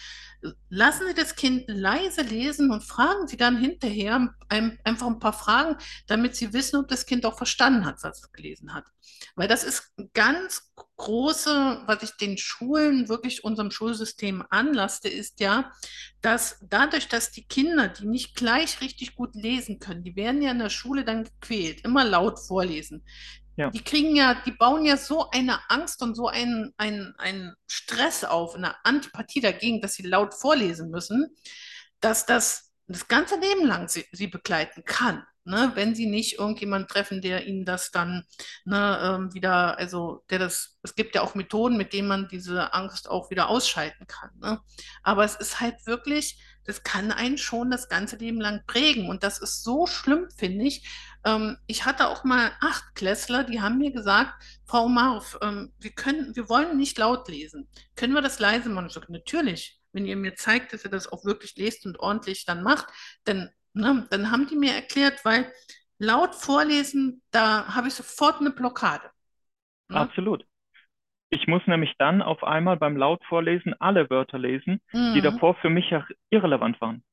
Lassen 0.70 1.08
Sie 1.08 1.14
das 1.14 1.36
Kind 1.36 1.66
leise 1.68 2.22
lesen 2.22 2.72
und 2.72 2.84
fragen 2.84 3.28
Sie 3.28 3.38
dann 3.38 3.58
hinterher 3.58 4.34
ein, 4.48 4.80
einfach 4.84 5.08
ein 5.08 5.20
paar 5.20 5.34
Fragen, 5.34 5.78
damit 6.08 6.36
Sie 6.36 6.54
wissen, 6.54 6.78
ob 6.78 6.88
das 6.88 7.06
Kind 7.06 7.26
auch 7.26 7.38
verstanden 7.38 7.86
hat, 7.86 8.02
was 8.02 8.24
es 8.24 8.32
gelesen 8.32 8.74
hat. 8.74 8.86
Weil 9.36 9.48
das 9.48 9.64
ist 9.64 9.94
ganz 10.14 10.72
große, 10.96 11.84
was 11.86 12.04
ich 12.04 12.12
den 12.18 12.38
Schulen, 12.38 13.10
wirklich 13.10 13.44
unserem 13.44 13.70
Schulsystem 13.72 14.44
anlaste, 14.50 15.10
ist 15.10 15.40
ja, 15.42 15.72
dass 16.22 16.58
dadurch, 16.62 17.08
dass 17.08 17.32
die 17.32 17.46
Kinder, 17.46 17.90
die 17.90 18.08
nicht 18.08 18.36
gleich 18.36 18.82
richtig 18.82 19.16
gut 19.16 19.36
lesen 19.36 19.80
können, 19.80 20.04
die 20.04 20.16
werden 20.16 20.42
ja 20.42 20.52
in 20.52 20.60
der 20.60 20.70
Schule 20.70 21.04
dann 21.04 21.26
gequält, 21.26 21.82
immer 21.82 22.04
laut 22.06 22.40
vorlesen. 22.40 23.04
Ja, 23.60 23.70
Die 23.72 23.84
kriegen 23.84 24.16
ja, 24.16 24.36
die 24.46 24.54
bauen 24.54 24.86
ja 24.86 24.96
so 24.96 25.30
eine 25.32 25.60
Angst 25.70 26.02
und 26.02 26.16
so 26.16 26.28
einen, 26.28 26.74
einen, 26.78 27.14
einen 27.18 27.56
Stress 27.68 28.24
auf, 28.24 28.56
eine 28.56 28.74
Antipathie 28.86 29.42
dagegen, 29.42 29.82
dass 29.82 29.96
sie 29.96 30.04
laut 30.08 30.34
vorlesen 30.34 30.90
müssen, 30.90 31.36
dass 32.00 32.26
das 32.26 32.72
das 32.88 33.08
ganze 33.10 33.36
Leben 33.38 33.68
lang 33.68 33.90
sie, 33.90 34.06
sie 34.14 34.28
begleiten 34.28 34.84
kann. 34.86 35.24
Ne, 35.46 35.72
wenn 35.74 35.96
sie 35.96 36.06
nicht 36.06 36.38
irgendjemanden 36.38 36.88
treffen, 36.88 37.22
der 37.22 37.48
ihnen 37.48 37.66
das 37.66 37.92
dann 37.92 38.24
ne, 38.66 39.00
ähm, 39.02 39.34
wieder, 39.34 39.78
also 39.80 40.24
der 40.30 40.38
das, 40.38 40.78
es 40.84 40.96
gibt 40.96 41.16
ja 41.16 41.22
auch 41.22 41.34
Methoden, 41.34 41.76
mit 41.76 41.92
denen 41.92 42.08
man 42.08 42.28
diese 42.28 42.74
Angst 42.74 43.10
auch 43.10 43.32
wieder 43.32 43.50
ausschalten 43.50 44.06
kann. 44.06 44.30
Ne? 44.40 44.60
Aber 45.02 45.24
es 45.24 45.36
ist 45.36 45.60
halt 45.60 45.88
wirklich, 45.88 46.40
das 46.70 46.84
kann 46.84 47.12
einen 47.12 47.38
schon 47.38 47.72
das 47.72 47.90
ganze 47.90 48.16
Leben 48.18 48.40
lang 48.40 48.64
prägen. 48.68 49.10
Und 49.10 49.24
das 49.24 49.40
ist 49.40 49.64
so 49.64 49.88
schlimm, 49.88 50.30
finde 50.38 50.66
ich. 50.66 50.88
Ähm, 51.26 51.58
ich 51.68 51.86
hatte 51.86 52.08
auch 52.08 52.24
mal 52.24 52.52
Achtklässler, 52.62 53.44
die 53.44 53.60
haben 53.60 53.80
mir 53.80 53.92
gesagt, 53.92 54.32
Frau 54.66 54.88
Marf, 54.88 55.38
ähm, 55.42 55.74
wir 55.80 55.92
können, 55.92 56.36
wir 56.36 56.48
wollen 56.48 56.78
nicht 56.78 56.98
laut 56.98 57.28
lesen. 57.28 57.68
Können 57.96 58.14
wir 58.14 58.22
das 58.22 58.40
leise 58.40 58.70
machen? 58.70 58.88
Ich 58.88 58.94
sage, 58.94 59.12
natürlich. 59.12 59.80
Wenn 59.92 60.06
ihr 60.06 60.16
mir 60.16 60.36
zeigt, 60.36 60.72
dass 60.72 60.86
ihr 60.86 60.92
das 60.92 61.12
auch 61.12 61.26
wirklich 61.26 61.56
lest 61.58 61.88
und 61.88 62.00
ordentlich 62.00 62.46
dann 62.46 62.62
macht, 62.62 62.86
dann, 63.24 63.50
ne, 63.74 64.08
dann 64.12 64.30
haben 64.30 64.48
die 64.48 64.56
mir 64.56 64.74
erklärt, 64.74 65.26
weil 65.26 65.52
laut 65.98 66.36
vorlesen, 66.36 67.24
da 67.32 67.74
habe 67.74 67.88
ich 67.88 67.96
sofort 67.96 68.40
eine 68.40 68.52
Blockade. 68.52 69.10
Ne? 69.90 69.98
absolut. 69.98 70.46
Ich 71.30 71.48
muss 71.48 71.62
nämlich 71.68 71.94
dann 71.98 72.22
auf 72.22 72.44
einmal 72.44 72.78
beim 72.78 72.98
Lautvorlesen 72.98 73.74
alle 73.80 74.10
Wörter 74.10 74.40
lesen, 74.40 74.82
die 75.14 75.20
Mhm. 75.20 75.24
davor 75.24 75.56
für 75.56 75.70
mich 75.70 75.90
ja 75.90 76.06
irrelevant 76.30 76.80
waren. 76.82 77.04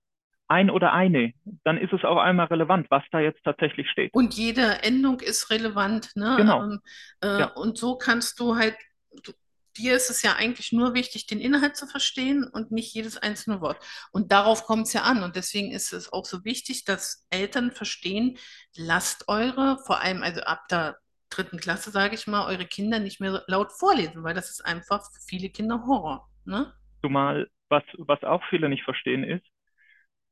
Ein 0.48 0.70
oder 0.70 0.92
eine, 0.92 1.33
dann 1.64 1.76
ist 1.76 1.92
es 1.92 2.05
auf 2.05 2.18
einmal 2.18 2.46
relevant, 2.46 2.87
was 2.90 3.02
da 3.11 3.20
jetzt 3.20 3.42
tatsächlich 3.44 3.90
steht. 3.90 4.12
Und 4.14 4.35
jede 4.35 4.83
Endung 4.85 5.20
ist 5.20 5.50
relevant, 5.50 6.14
ne? 6.14 6.37
Genau, 6.38 6.61
Ähm, 6.62 6.81
äh, 7.20 7.40
ja, 7.40 7.46
und 7.57 7.79
so 7.79 7.96
kannst 7.98 8.38
du 8.40 8.57
halt, 8.57 8.76
du, 9.24 9.33
dir 9.76 9.96
ist 9.96 10.09
es 10.09 10.22
ja 10.22 10.35
eigentlich 10.37 10.72
nur 10.72 10.94
wichtig, 10.94 11.26
den 11.26 11.40
Inhalt 11.40 11.76
zu 11.76 11.87
verstehen 11.87 12.44
und 12.44 12.70
nicht 12.72 12.94
jedes 12.94 13.18
einzelne 13.18 13.61
Wort. 13.61 13.85
Und 14.12 14.33
darauf 14.33 14.64
kommt 14.64 14.87
es 14.87 14.92
ja 14.92 15.02
an. 15.02 15.22
Und 15.22 15.37
deswegen 15.37 15.72
ist 15.72 15.92
es 15.92 16.12
auch 16.12 16.24
so 16.24 16.44
wichtig, 16.44 16.85
dass 16.85 17.26
Eltern 17.31 17.72
verstehen, 17.72 18.38
lasst 18.76 19.29
eure, 19.29 19.79
vor 19.85 20.00
allem 20.00 20.22
also 20.22 20.40
ab 20.42 20.66
der 20.70 20.96
dritten 21.30 21.58
Klasse, 21.58 21.90
sage 21.90 22.14
ich 22.14 22.26
mal, 22.26 22.46
eure 22.46 22.66
Kinder 22.66 22.98
nicht 22.98 23.20
mehr 23.20 23.42
laut 23.48 23.72
vorlesen, 23.72 24.24
weil 24.24 24.34
das 24.34 24.50
ist 24.50 24.64
einfach 24.64 25.04
für 25.12 25.20
viele 25.28 25.50
Kinder 25.50 25.84
Horror, 25.86 26.28
ne? 26.44 26.72
zumal 27.02 27.48
was, 27.68 27.82
was 27.98 28.22
auch 28.24 28.42
viele 28.50 28.68
nicht 28.68 28.84
verstehen 28.84 29.24
ist, 29.24 29.44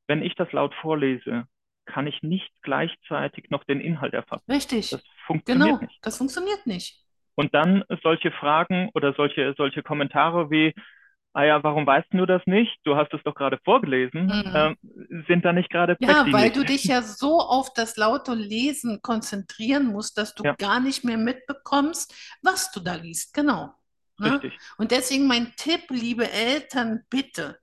wenn 0.09 0.23
ich 0.23 0.35
das 0.37 0.53
laut 0.53 0.75
vorlese, 0.77 1.47
kann 1.87 2.07
ich 2.07 2.23
nicht 2.23 2.51
gleichzeitig 2.63 3.51
noch 3.51 3.65
den 3.65 3.81
Inhalt 3.81 4.15
erfassen. 4.15 4.59
Das 4.91 5.01
Richtig, 5.03 5.05
funktioniert 5.27 5.81
genau, 5.81 5.81
nicht. 5.81 6.03
das 6.03 6.17
funktioniert 6.19 6.67
nicht. 6.67 7.05
Und 7.37 7.53
dann 7.55 7.85
solche 8.03 8.31
Fragen 8.31 8.91
oder 8.95 9.13
solche, 9.15 9.55
solche 9.57 9.83
Kommentare 9.83 10.51
wie, 10.51 10.73
ah 11.35 11.45
ja, 11.45 11.63
warum 11.63 11.87
weißt 11.87 12.09
du 12.13 12.27
das 12.27 12.43
nicht? 12.47 12.73
Du 12.85 12.97
hast 12.97 13.13
es 13.13 13.23
doch 13.25 13.35
gerade 13.35 13.59
vorgelesen, 13.65 14.33
Mhm. 14.33 14.55
ähm, 14.55 14.77
sind 15.29 15.45
da 15.45 15.53
nicht 15.53 15.71
gerade 15.71 15.97
Ja, 16.01 16.33
weil 16.33 16.51
du 16.51 16.65
dich 16.65 16.85
ja 16.87 17.03
so 17.03 17.41
auf 17.41 17.73
das 17.73 17.97
laute 17.97 18.35
Lesen 18.35 19.01
konzentrieren 19.03 19.87
musst, 19.87 20.19
dass 20.19 20.35
du 20.35 20.45
Ja, 20.45 20.57
gar 20.59 20.81
nicht 20.81 21.05
mehr 21.05 21.19
mitbekommst, 21.19 22.15
was 22.43 22.71
du 22.73 22.81
da 22.81 22.95
liest. 22.95 23.35
Genau. 23.35 23.75
Ne? 24.19 24.43
richtig. 24.43 24.53
Und 24.79 24.91
deswegen 24.93 25.27
mein 25.27 25.53
Tipp, 25.57 25.83
liebe 25.91 26.31
Eltern, 26.31 27.05
bitte 27.11 27.59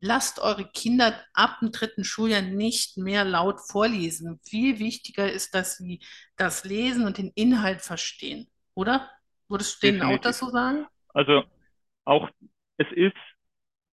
lasst 0.00 0.38
eure 0.40 0.68
Kinder 0.68 1.14
ab 1.32 1.58
dem 1.60 1.72
dritten 1.72 2.04
Schuljahr 2.04 2.42
nicht 2.42 2.96
mehr 2.98 3.24
laut 3.24 3.60
vorlesen. 3.60 4.40
Viel 4.44 4.78
wichtiger 4.78 5.30
ist, 5.30 5.54
dass 5.54 5.78
sie 5.78 6.00
das 6.36 6.64
lesen 6.64 7.06
und 7.06 7.18
den 7.18 7.32
Inhalt 7.34 7.82
verstehen. 7.82 8.48
Oder? 8.74 9.10
Würdest 9.48 9.82
du 9.82 9.88
denen 9.88 10.02
auch 10.02 10.18
das 10.18 10.38
so 10.38 10.50
sagen? 10.50 10.86
Also 11.14 11.44
auch, 12.04 12.30
es 12.78 12.90
ist 12.92 13.16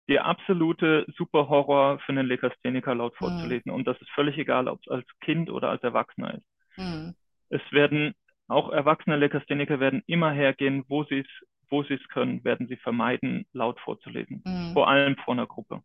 der 0.08 0.24
absolute 0.26 1.06
Superhorror 1.16 2.00
für 2.00 2.10
einen 2.12 2.26
Legastheniker 2.26 2.94
laut 2.94 3.16
Hm, 3.20 3.52
vorzulesen. 3.56 3.70
Und 3.72 3.86
das 3.86 4.00
ist 4.00 4.10
völlig 4.12 4.38
egal, 4.38 4.68
ob 4.68 4.80
es 4.82 4.88
als 4.88 5.06
Kind 5.20 5.50
oder 5.50 5.70
als 5.70 5.82
Erwachsener 5.84 6.34
ist. 6.34 6.46
hm, 6.76 7.10
Es 7.50 7.60
werden, 7.72 8.14
auch 8.48 8.70
erwachsene 8.70 9.16
Legastheniker 9.16 9.80
werden 9.80 10.02
immer 10.06 10.30
hergehen, 10.32 10.84
wo 10.88 11.04
sie 11.04 11.20
es, 11.20 11.26
wo 11.70 11.82
sie 11.82 11.94
es 11.94 12.08
können, 12.08 12.42
werden 12.44 12.66
sie 12.68 12.76
vermeiden, 12.76 13.46
laut 13.52 13.78
vorzulesen. 13.80 14.44
hm, 14.44 14.72
Vor 14.72 14.88
allem 14.88 15.16
vor 15.16 15.34
einer 15.34 15.46
Gruppe. 15.46 15.82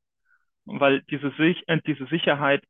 Weil 0.66 1.04
diese, 1.04 1.32
Sich 1.38 1.64
äh, 1.68 1.82
diese 1.88 2.06
Sicherheit, 2.08 2.64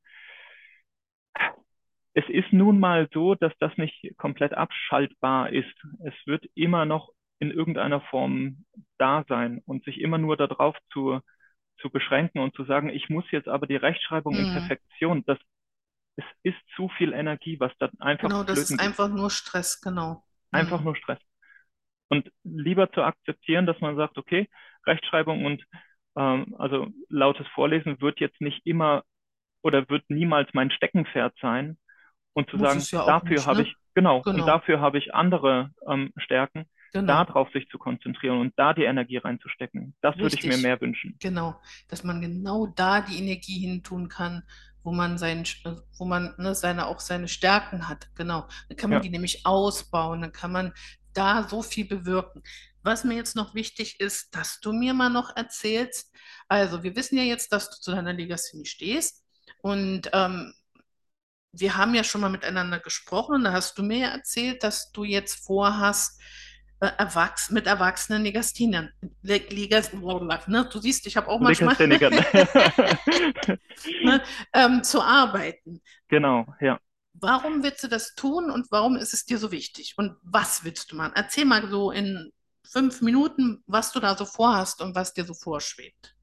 es 2.16 2.26
ist 2.30 2.52
nun 2.54 2.80
mal 2.80 3.08
so, 3.14 3.36
dass 3.36 3.54
das 3.60 3.76
nicht 3.78 4.16
komplett 4.18 4.54
abschaltbar 4.54 5.52
ist. 5.52 5.74
Es 6.04 6.14
wird 6.26 6.46
immer 6.56 6.86
noch 6.86 7.10
in 7.39 7.52
irgendeiner 7.52 8.02
Form 8.02 8.65
da 8.98 9.26
sein 9.28 9.62
und 9.65 9.84
sich 9.86 10.00
immer 10.02 10.17
nur 10.17 10.38
darauf 10.38 10.76
zu, 10.91 11.19
zu 11.80 11.89
beschränken 11.91 12.39
und 12.41 12.56
zu 12.56 12.65
sagen, 12.65 12.89
ich 12.89 13.10
muss 13.10 13.26
jetzt 13.32 13.48
aber 13.50 13.67
die 13.67 13.76
Rechtschreibung 13.78 14.38
in 14.39 14.48
hm. 14.48 14.50
Perfektion, 14.50 15.24
das, 15.26 15.39
es 16.17 16.26
ist 16.43 16.58
zu 16.76 16.89
viel 16.98 17.13
Energie, 17.13 17.60
was 17.60 17.74
da 17.80 17.89
einfach 18.00 18.32
Genau, 18.32 18.43
das 18.43 18.63
ist 18.63 18.80
geht. 18.80 18.80
einfach 18.80 19.08
nur 19.10 19.30
Stress, 19.30 19.80
genau. 19.82 20.24
Einfach 20.52 20.82
Hm, 20.82 20.84
nur 20.84 20.96
Stress. 20.96 21.19
Und 22.10 22.32
lieber 22.43 22.91
zu 22.91 23.04
akzeptieren, 23.04 23.65
dass 23.65 23.80
man 23.82 23.96
sagt, 23.96 24.17
okay, 24.17 24.50
Rechtschreibung 24.86 25.46
und 25.46 25.65
ähm, 26.17 26.56
also 26.60 26.88
lautes 27.10 27.48
Vorlesen 27.50 28.02
wird 28.02 28.19
jetzt 28.19 28.41
nicht 28.41 28.65
immer 28.65 29.04
oder 29.63 29.89
wird 29.89 30.10
niemals 30.10 30.50
mein 30.54 30.72
Steckenpferd 30.72 31.36
sein. 31.41 31.78
Und 32.34 32.50
zu 32.50 32.58
muss 32.58 32.60
sagen, 32.60 32.89
ja 32.91 33.04
dafür 33.06 33.46
habe 33.46 33.62
ne? 33.62 33.63
ich, 33.63 33.78
genau, 33.96 34.28
und 34.34 34.46
Genau, 34.46 34.48
dafür 34.48 34.82
habe 34.82 34.98
ich 35.00 35.13
andere 35.15 35.72
ähm, 35.88 36.13
Stärken, 36.17 36.65
genau. 36.94 37.26
darauf 37.26 37.52
sich 37.54 37.68
zu 37.70 37.78
konzentrieren 37.78 38.40
und 38.40 38.54
da 38.58 38.74
die 38.74 38.84
Energie 38.84 39.18
reinzustecken. 39.18 39.96
Das 40.02 40.22
würde 40.22 40.36
ich 40.36 40.46
mir 40.46 40.58
Richtig, 40.58 40.62
mehr 40.62 40.80
wünschen. 40.82 41.20
genau. 41.20 41.60
Dass 41.90 42.04
man 42.04 42.22
genau 42.22 42.68
da 42.68 43.02
die 43.02 43.18
Energie 43.18 43.60
hin 43.60 43.84
tun 43.84 44.10
kann, 44.10 44.44
wo 44.84 44.92
man 44.94 45.18
sein, 45.18 45.46
wo 45.98 46.06
man 46.06 46.36
ne, 46.38 46.56
seine, 46.56 46.88
auch 46.88 47.00
seine 47.00 47.28
Stärken 47.28 47.88
hat. 47.90 48.10
Genau. 48.16 48.48
Dann 48.70 48.78
kann 48.78 48.92
man 48.92 49.02
Ja, 49.02 49.04
die 49.04 49.10
nämlich 49.10 49.46
ausbauen, 49.46 50.22
dann 50.22 50.32
kann 50.34 50.52
man 50.52 50.74
da 51.14 51.48
so 51.48 51.62
viel 51.64 51.86
bewirken. 51.86 52.44
Was 52.84 53.04
mir 53.06 53.16
jetzt 53.16 53.36
noch 53.36 53.56
wichtig 53.56 54.00
ist, 54.00 54.36
dass 54.36 54.60
du 54.60 54.74
mir 54.74 54.94
mal 54.94 55.10
noch 55.10 55.36
erzählst, 55.38 56.12
also 56.50 56.84
wir 56.84 56.96
wissen 56.96 57.18
ja 57.18 57.24
jetzt, 57.24 57.54
dass 57.54 57.70
du 57.70 57.78
zu 57.82 57.92
deiner 57.92 58.14
Legasthenie 58.14 58.66
stehst 58.66 59.24
und 59.62 60.10
ähm, 60.14 60.54
wir 61.52 61.78
haben 61.78 61.94
ja 61.96 62.04
schon 62.04 62.22
mal 62.22 62.30
miteinander 62.30 62.80
gesprochen 62.80 63.36
und 63.36 63.44
da 63.44 63.54
hast 63.54 63.78
du 63.78 63.84
mir 63.84 63.98
ja 64.00 64.08
erzählt, 64.10 64.64
dass 64.64 64.92
du 64.92 65.04
jetzt 65.04 65.46
vorhast, 65.46 66.20
Erwachs 66.88 67.50
mit 67.50 67.67
erwachsenen 67.67 68.24
Legastheniern, 68.24 68.91
Le 69.22 69.38
Legas 69.50 69.93
ne? 69.93 70.69
Du 70.72 70.80
siehst, 70.80 71.08
ich 71.08 71.17
habe 71.17 71.28
auch 71.28 71.39
manchmal 71.39 71.76
Legastheniker. 71.78 72.10
ne, 74.04 74.22
ähm, 74.54 74.84
zu 74.84 75.02
arbeiten. 75.02 75.82
Genau, 76.08 76.46
ja. 76.60 76.80
Warum 77.13 77.63
willst 77.63 77.84
du 77.84 77.88
das 77.88 78.15
tun 78.15 78.50
und 78.50 78.67
warum 78.72 78.96
ist 78.96 79.13
es 79.13 79.26
dir 79.26 79.38
so 79.38 79.52
wichtig? 79.52 79.93
Und 79.98 80.15
was 80.24 80.65
willst 80.65 80.91
du 80.91 80.96
machen? 80.96 81.13
Erzähl 81.15 81.46
mal 81.46 81.67
so 81.67 81.91
in 81.91 82.32
fünf 82.65 83.02
Minuten, 83.02 83.63
was 83.67 83.91
du 83.91 84.00
da 84.00 84.15
so 84.15 84.26
vorhast 84.26 84.82
und 84.82 84.96
was 84.96 85.13
dir 85.13 85.24
so 85.24 85.34
vorschwebt. 85.34 86.15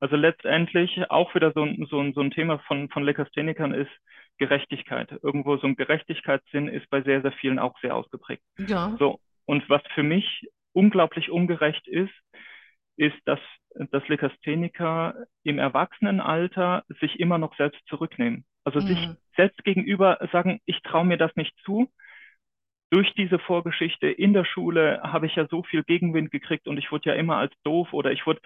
Also 0.00 0.16
letztendlich 0.16 0.90
auch 1.10 1.32
wieder 1.34 1.52
so 1.54 1.62
ein, 1.62 1.86
so 1.88 2.00
ein, 2.00 2.12
so 2.14 2.20
ein 2.20 2.32
Thema 2.32 2.58
von, 2.66 2.88
von 2.88 3.04
Legasthenikern 3.04 3.72
ist 3.72 3.90
Gerechtigkeit. 4.38 5.12
Irgendwo 5.22 5.58
so 5.58 5.66
ein 5.66 5.76
Gerechtigkeitssinn 5.76 6.66
ist 6.66 6.90
bei 6.90 7.02
sehr, 7.02 7.22
sehr 7.22 7.32
vielen 7.32 7.60
auch 7.60 7.78
sehr 7.80 7.94
ausgeprägt. 7.94 8.42
Ja. 8.58 8.96
So, 8.98 9.20
und 9.46 9.68
was 9.68 9.82
für 9.94 10.02
mich 10.02 10.48
unglaublich 10.72 11.30
ungerecht 11.30 11.86
ist, 11.88 12.12
ist, 12.96 13.16
dass, 13.26 13.40
dass 13.90 14.06
Legastheniker 14.08 15.14
im 15.44 15.58
Erwachsenenalter 15.58 16.84
sich 17.00 17.20
immer 17.20 17.38
noch 17.38 17.56
selbst 17.56 17.80
zurücknehmen. 17.88 18.44
Also 18.64 18.80
sich 18.82 18.98
Hm. 19.00 19.16
selbst 19.36 19.64
gegenüber 19.64 20.18
sagen, 20.32 20.60
ich 20.66 20.80
traue 20.82 21.06
mir 21.06 21.18
das 21.18 21.34
nicht 21.36 21.54
zu. 21.64 21.90
Durch 22.90 23.12
diese 23.14 23.38
Vorgeschichte 23.38 24.08
in 24.08 24.34
der 24.34 24.44
Schule 24.44 25.00
habe 25.02 25.26
ich 25.26 25.34
ja 25.36 25.48
so 25.48 25.62
viel 25.62 25.82
Gegenwind 25.82 26.30
gekriegt 26.30 26.68
und 26.68 26.76
ich 26.78 26.92
wurde 26.92 27.08
ja 27.10 27.14
immer 27.16 27.36
als 27.38 27.52
doof 27.64 27.92
oder 27.92 28.12
ich 28.12 28.26
wurde 28.26 28.40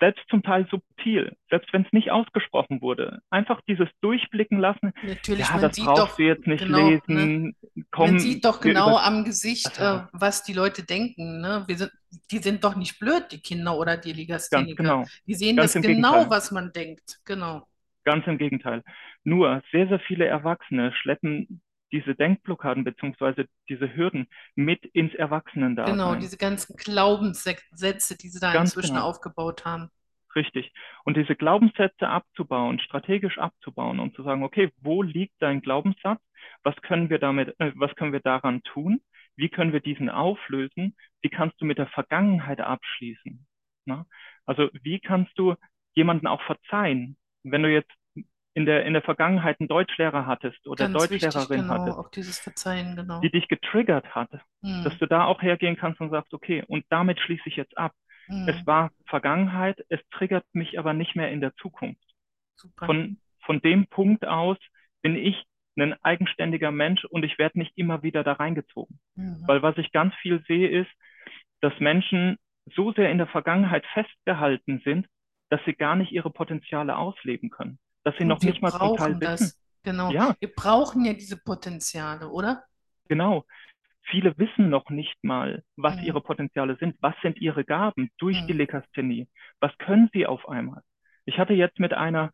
selbst 0.00 0.22
zum 0.30 0.42
Teil 0.42 0.66
subtil, 0.70 1.36
selbst 1.50 1.72
wenn 1.72 1.82
es 1.84 1.92
nicht 1.92 2.10
ausgesprochen 2.10 2.80
wurde. 2.80 3.20
Einfach 3.30 3.60
dieses 3.68 3.88
Durchblicken 4.00 4.58
lassen, 4.58 4.92
Natürlich, 5.02 5.46
ja, 5.46 5.52
man 5.52 5.60
das 5.60 5.76
brauchst 5.76 6.02
doch 6.12 6.16
du 6.16 6.22
jetzt 6.24 6.46
nicht 6.46 6.64
genau, 6.64 6.78
ne? 6.78 6.90
lesen, 7.06 7.54
Man 7.74 7.84
komm, 7.90 8.18
sieht 8.18 8.44
doch 8.44 8.60
genau 8.60 8.96
am 8.98 9.24
Gesicht, 9.24 9.78
äh, 9.78 9.82
Ja, 9.82 10.08
was 10.12 10.42
die 10.42 10.52
Leute 10.54 10.82
denken, 10.84 11.40
ne? 11.40 11.64
Wir 11.66 11.76
sind, 11.78 11.92
die 12.30 12.38
sind 12.38 12.64
doch 12.64 12.76
nicht 12.76 12.98
blöd, 12.98 13.26
die 13.30 13.40
Kinder 13.40 13.76
oder 13.76 13.96
die 13.96 14.12
Legastheniker. 14.12 14.82
genau, 14.82 15.04
Die 15.26 15.34
sehen 15.34 15.56
ganz 15.56 15.74
das 15.74 15.82
genau, 15.82 16.12
Gegenteil. 16.12 16.30
was 16.30 16.50
man 16.50 16.72
denkt. 16.72 17.20
Genau. 17.24 17.66
Ganz 18.04 18.26
im 18.26 18.38
Gegenteil. 18.38 18.82
Nur 19.24 19.62
sehr, 19.72 19.86
sehr 19.88 20.00
viele 20.00 20.26
Erwachsene 20.26 20.92
schleppen 20.94 21.60
diese 21.92 22.14
Denkblockaden 22.14 22.84
beziehungsweise 22.84 23.46
diese 23.68 23.94
Hürden 23.94 24.28
mit 24.54 24.84
ins 24.86 25.14
Genau, 25.84 26.14
Erwachsenendasein. 26.14 26.20
diese 26.20 26.36
ganzen 26.38 26.74
Glaubenssätze, 26.76 28.16
die 28.16 28.28
sie 28.30 28.40
da 28.40 28.52
Ganz 28.52 28.74
inzwischen 28.74 28.94
genau, 28.94 29.06
aufgebaut 29.08 29.64
haben. 29.66 29.90
richtig. 30.36 30.72
Und 31.04 31.16
diese 31.16 31.36
Glaubenssätze 31.36 32.08
abzubauen, 32.08 32.80
strategisch 32.80 33.38
abzubauen 33.38 34.00
und 34.00 34.14
zu 34.14 34.22
sagen, 34.22 34.42
okay, 34.44 34.72
wo 34.80 35.02
liegt 35.02 35.34
dein 35.40 35.60
Glaubenssatz? 35.62 36.20
Was 36.62 36.76
können 36.82 37.10
wir 37.10 37.18
damit, 37.18 37.54
äh, 37.60 37.72
was 37.74 37.94
können 37.96 38.12
wir 38.12 38.20
daran 38.20 38.62
tun? 38.62 39.00
Wie 39.36 39.48
können 39.48 39.72
wir 39.72 39.80
diesen 39.80 40.08
auflösen? 40.10 40.96
Wie 41.22 41.30
kannst 41.30 41.60
du 41.60 41.64
mit 41.64 41.78
der 41.78 41.88
Vergangenheit 41.88 42.60
abschließen? 42.60 43.46
Na? 43.86 44.06
Also 44.46 44.68
wie 44.82 45.00
kannst 45.00 45.38
du 45.38 45.54
jemanden 45.94 46.26
auch 46.26 46.42
verzeihen, 46.42 47.16
wenn 47.42 47.62
du 47.62 47.72
jetzt 47.72 47.90
in 48.54 48.66
der, 48.66 48.84
in 48.84 48.92
der 48.92 49.02
Vergangenheit 49.02 49.60
einen 49.60 49.68
Deutschlehrer 49.68 50.26
hattest 50.26 50.66
oder 50.66 50.88
Ganz 50.88 51.10
wichtig, 51.10 51.22
Deutschlehrerin 51.22 51.60
genau, 51.62 51.74
hattest, 51.74 51.98
auch 51.98 52.10
dieses 52.10 52.38
Verzeihen, 52.38 52.90
die 52.90 53.02
genau. 53.02 53.20
dich 53.20 53.48
getriggert 53.48 54.14
hat, 54.14 54.30
dass 54.32 54.42
Hm, 54.62 54.98
du 54.98 55.06
da 55.06 55.24
auch 55.24 55.42
hergehen 55.42 55.76
kannst 55.76 56.00
und 56.00 56.10
sagst, 56.10 56.34
okay, 56.34 56.64
und 56.66 56.84
damit 56.90 57.20
schließe 57.20 57.48
ich 57.48 57.56
jetzt 57.56 57.76
ab. 57.78 57.92
Es 58.26 58.56
hm, 58.56 58.66
war 58.66 58.90
Vergangenheit, 59.06 59.84
es 59.88 60.00
triggert 60.10 60.44
mich 60.52 60.78
aber 60.78 60.92
nicht 60.94 61.16
mehr 61.16 61.30
in 61.30 61.40
der 61.40 61.54
Zukunft. 61.56 62.02
super. 62.56 62.86
Von, 62.86 63.18
von 63.44 63.60
dem 63.60 63.86
Punkt 63.86 64.26
aus 64.26 64.58
bin 65.02 65.16
ich 65.16 65.44
ein 65.76 65.94
eigenständiger 66.04 66.70
Mensch 66.70 67.04
und 67.06 67.24
ich 67.24 67.38
werde 67.38 67.58
nicht 67.58 67.76
immer 67.76 68.02
wieder 68.02 68.22
da 68.24 68.34
reingezogen. 68.34 69.00
Mhm. 69.14 69.42
Weil 69.46 69.62
was 69.62 69.78
ich 69.78 69.92
ganz 69.92 70.14
viel 70.16 70.42
sehe, 70.46 70.68
ist, 70.68 70.90
dass 71.60 71.78
Menschen 71.80 72.36
so 72.74 72.92
sehr 72.92 73.10
in 73.10 73.18
der 73.18 73.26
Vergangenheit 73.26 73.86
festgehalten 73.94 74.80
sind, 74.84 75.06
dass 75.50 75.60
sie 75.64 75.74
gar 75.74 75.96
nicht 75.96 76.12
ihre 76.12 76.30
Potenziale 76.30 76.96
ausleben 76.96 77.50
können. 77.50 77.78
Dass 78.04 78.14
sie 78.18 78.24
noch 78.24 78.40
Und 78.40 78.44
nicht 78.44 78.62
mal 78.62 78.74
zum 78.76 78.92
Teil 78.92 79.14
brauchen 79.14 79.20
wissen. 79.20 79.52
das, 79.52 79.60
genau. 79.82 80.10
Ja, 80.10 80.36
Wir 80.40 80.52
brauchen 80.54 81.04
ja 81.04 81.14
diese 81.14 81.36
Potenziale, 81.38 82.28
oder? 82.28 82.64
genau. 83.08 83.44
Viele 84.10 84.36
wissen 84.38 84.70
noch 84.70 84.90
nicht 84.90 85.16
mal, 85.24 85.64
was 85.76 85.96
Hm, 85.96 86.02
ihre 86.02 86.20
Potenziale 86.22 86.76
sind. 86.78 86.96
Was 87.00 87.14
sind 87.22 87.38
ihre 87.40 87.64
Gaben 87.64 88.10
durch 88.18 88.44
die 88.46 88.52
hm, 88.52 88.58
Legasthenie? 88.58 89.28
Was 89.60 89.76
können 89.78 90.10
sie 90.12 90.26
auf 90.26 90.48
einmal? 90.48 90.82
Ich 91.26 91.38
hatte 91.38 91.54
jetzt 91.54 91.78
mit 91.80 91.94
einer, 91.94 92.32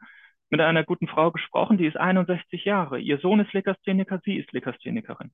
mit 0.51 0.61
einer 0.61 0.85
guten 0.85 1.09
Frau 1.09 1.33
gesprochen, 1.33 1.79
die 1.79 1.87
ist 1.87 1.97
61 1.99 2.65
Jahre. 2.65 2.99
Ihr 3.01 3.19
Sohn 3.19 3.41
ist 3.41 3.53
Legastheniker, 3.53 4.21
sie 4.25 4.37
ist 4.39 4.53
Legasthenikerin. 4.53 5.33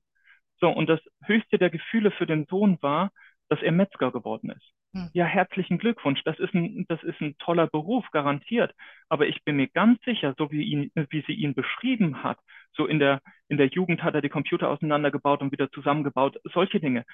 So, 0.59 0.69
und 0.69 0.87
das 0.89 1.01
höchste 1.25 1.57
der 1.59 1.69
Gefühle 1.69 2.11
für 2.11 2.25
den 2.27 2.45
Sohn 2.47 2.77
war, 2.81 3.11
dass 3.49 3.61
er 3.61 3.71
Metzger 3.71 4.11
geworden 4.11 4.49
ist. 4.51 4.73
hm. 4.93 5.09
Ja, 5.13 5.25
herzlichen 5.25 5.77
Glückwunsch. 5.77 6.21
Das 6.23 6.39
ist 6.39 6.53
ein, 6.53 6.85
das 6.87 7.01
ist 7.03 7.19
ein 7.21 7.37
toller 7.37 7.67
Beruf, 7.67 8.05
garantiert. 8.11 8.73
Aber 9.09 9.27
ich 9.27 9.43
bin 9.43 9.55
mir 9.57 9.67
ganz 9.67 10.01
sicher, 10.05 10.33
so 10.37 10.51
wie 10.51 10.63
ihn, 10.63 10.91
wie 11.09 11.23
sie 11.27 11.33
ihn 11.33 11.53
beschrieben 11.53 12.23
hat, 12.23 12.39
so 12.75 12.85
in 12.87 12.99
der, 12.99 13.21
in 13.47 13.57
der 13.57 13.67
Jugend 13.67 14.03
hat 14.03 14.15
er 14.15 14.21
die 14.21 14.29
Computer 14.29 14.69
auseinandergebaut 14.69 15.41
und 15.41 15.51
wieder 15.51 15.69
zusammengebaut, 15.71 16.39
solche 16.53 16.79
Dinge, 16.79 17.05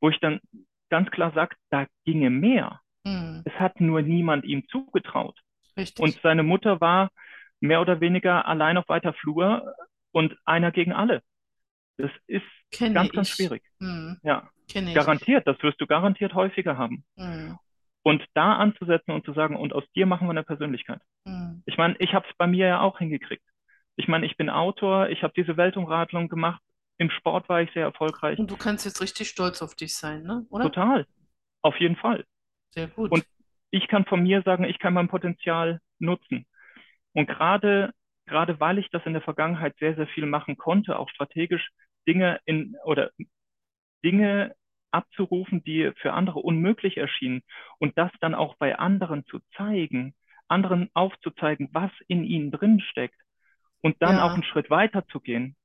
wo 0.00 0.10
ich 0.10 0.20
dann 0.20 0.40
ganz 0.90 1.10
klar 1.10 1.32
sage, 1.32 1.56
da 1.70 1.86
ginge 2.04 2.30
mehr. 2.30 2.80
Hm, 3.06 3.42
Es 3.44 3.52
hat 3.54 3.80
nur 3.80 4.02
niemand 4.02 4.44
ihm 4.44 4.66
zugetraut. 4.68 5.38
Und 5.74 5.80
richtig. 5.80 6.20
seine 6.22 6.42
Mutter 6.42 6.80
war 6.80 7.10
mehr 7.60 7.80
oder 7.80 8.00
weniger 8.00 8.46
allein 8.46 8.76
auf 8.76 8.88
weiter 8.88 9.12
Flur 9.14 9.74
und 10.12 10.36
einer 10.44 10.72
gegen 10.72 10.92
alle. 10.92 11.22
Das 11.98 12.10
ist 12.26 12.44
Kenne 12.70 12.94
ganz, 12.94 13.12
ganz 13.12 13.28
ich. 13.28 13.34
schwierig. 13.34 13.62
Hm, 13.80 14.18
Ja, 14.22 14.48
kenne 14.68 14.90
ich. 14.90 14.94
garantiert. 14.96 15.46
Das 15.46 15.62
wirst 15.62 15.80
du 15.80 15.86
garantiert 15.86 16.34
häufiger 16.34 16.76
haben. 16.76 17.04
Hm, 17.16 17.56
Und 18.02 18.24
da 18.34 18.56
anzusetzen 18.56 19.12
und 19.12 19.24
zu 19.24 19.32
sagen, 19.32 19.56
und 19.56 19.72
aus 19.72 19.84
dir 19.94 20.06
machen 20.06 20.26
wir 20.26 20.30
eine 20.32 20.44
Persönlichkeit. 20.44 21.00
hm, 21.26 21.62
Ich 21.66 21.76
meine, 21.78 21.96
ich 21.98 22.12
habe 22.14 22.26
es 22.28 22.36
bei 22.36 22.46
mir 22.46 22.66
ja 22.66 22.80
auch 22.80 22.98
hingekriegt. 22.98 23.44
Ich 23.96 24.08
meine, 24.08 24.26
ich 24.26 24.36
bin 24.36 24.50
Autor, 24.50 25.08
ich 25.08 25.22
habe 25.22 25.32
diese 25.36 25.56
Weltumradlung 25.56 26.28
gemacht. 26.28 26.60
Im 26.98 27.10
Sport 27.10 27.48
war 27.48 27.62
ich 27.62 27.70
sehr 27.72 27.84
erfolgreich. 27.84 28.38
Und 28.38 28.50
du 28.50 28.56
kannst 28.56 28.84
jetzt 28.84 29.00
richtig 29.00 29.28
stolz 29.28 29.62
auf 29.62 29.74
dich 29.74 29.94
sein, 29.96 30.22
ne? 30.22 30.46
Oder? 30.50 30.64
Total. 30.64 31.06
Auf 31.62 31.78
jeden 31.80 31.96
Fall. 31.96 32.24
Sehr 32.70 32.88
Und 32.96 33.10
gut. 33.10 33.26
ich 33.70 33.88
kann 33.88 34.04
von 34.04 34.22
mir 34.22 34.42
sagen, 34.42 34.64
ich 34.64 34.78
kann 34.78 34.94
mein 34.94 35.08
Potenzial 35.08 35.80
nutzen. 35.98 36.46
Und 37.12 37.26
gerade, 37.26 37.92
gerade 38.26 38.60
weil 38.60 38.78
ich 38.78 38.90
das 38.90 39.04
in 39.06 39.12
der 39.14 39.22
Vergangenheit 39.22 39.76
sehr, 39.78 39.94
sehr 39.96 40.06
viel 40.08 40.26
machen 40.26 40.56
konnte, 40.56 40.98
auch 40.98 41.08
strategisch 41.10 41.70
Dinge 42.08 42.40
in 42.46 42.76
oder 42.84 43.10
Dinge 44.04 44.54
abzurufen, 44.90 45.62
die 45.64 45.92
für 46.00 46.12
andere 46.12 46.38
unmöglich 46.40 46.96
erschienen 46.96 47.42
und 47.78 47.98
das 47.98 48.10
dann 48.20 48.34
auch 48.34 48.56
bei 48.56 48.78
anderen 48.78 49.24
zu 49.26 49.40
zeigen, 49.56 50.14
anderen 50.48 50.90
aufzuzeigen, 50.94 51.68
was 51.72 51.90
in 52.08 52.24
ihnen 52.24 52.50
drin 52.50 52.80
steckt 52.80 53.20
und 53.82 53.96
dann 54.02 54.20
auch 54.20 54.34
einen 54.34 54.42
Ja, 54.42 54.44
Schritt 54.44 54.70
weiter 54.70 55.06
zu 55.08 55.20
gehen, 55.20 55.56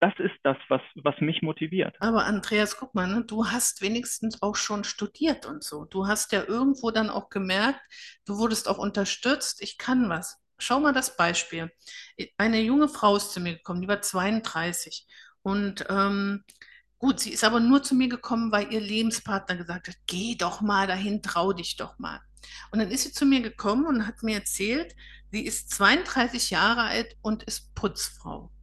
das 0.00 0.14
ist 0.20 0.36
das, 0.44 0.58
was, 0.68 0.82
was 0.96 1.20
mich 1.20 1.42
motiviert. 1.42 1.98
aber 1.98 2.24
Andreas, 2.26 2.76
guck 2.76 2.94
mal, 2.94 3.06
ne? 3.08 3.24
Du 3.24 3.46
hast 3.48 3.80
wenigstens 3.80 4.42
auch 4.42 4.56
schon 4.56 4.84
studiert 4.84 5.46
und 5.46 5.64
so. 5.64 5.84
Du 5.86 6.06
hast 6.06 6.32
ja 6.32 6.44
irgendwo 6.44 6.90
dann 6.90 7.10
auch 7.10 7.30
gemerkt, 7.30 7.80
du 8.26 8.36
wurdest 8.38 8.68
auch 8.68 8.78
unterstützt, 8.78 9.62
ich 9.62 9.78
kann 9.78 10.08
was. 10.08 10.36
Schau 10.58 10.80
mal 10.80 10.92
das 10.92 11.16
Beispiel. 11.16 11.70
Eine 12.38 12.60
junge 12.60 12.88
Frau 12.88 13.16
ist 13.16 13.32
zu 13.32 13.40
mir 13.40 13.54
gekommen, 13.54 13.82
die 13.82 13.88
war 13.88 14.00
32. 14.00 15.06
Und 15.42 15.84
ähm, 15.88 16.44
gut, 16.98 17.20
sie 17.20 17.30
ist 17.32 17.44
aber 17.44 17.60
nur 17.60 17.82
zu 17.82 17.94
mir 17.94 18.08
gekommen, 18.08 18.52
weil 18.52 18.72
ihr 18.72 18.80
Lebenspartner 18.80 19.56
gesagt 19.56 19.88
hat, 19.88 19.96
geh 20.06 20.36
doch 20.36 20.60
mal 20.60 20.86
dahin, 20.86 21.22
trau 21.22 21.52
dich 21.52 21.76
doch 21.76 21.98
mal. 21.98 22.20
Und 22.70 22.78
dann 22.78 22.90
ist 22.90 23.02
sie 23.02 23.12
zu 23.12 23.26
mir 23.26 23.40
gekommen 23.42 23.86
und 23.86 24.06
hat 24.06 24.22
mir 24.22 24.36
erzählt, 24.36 24.94
sie 25.30 25.44
ist 25.44 25.70
32 25.70 26.50
Jahre 26.50 26.82
alt 26.82 27.16
und 27.22 27.42
ist 27.42 27.74
Putzfrau. 27.74 28.53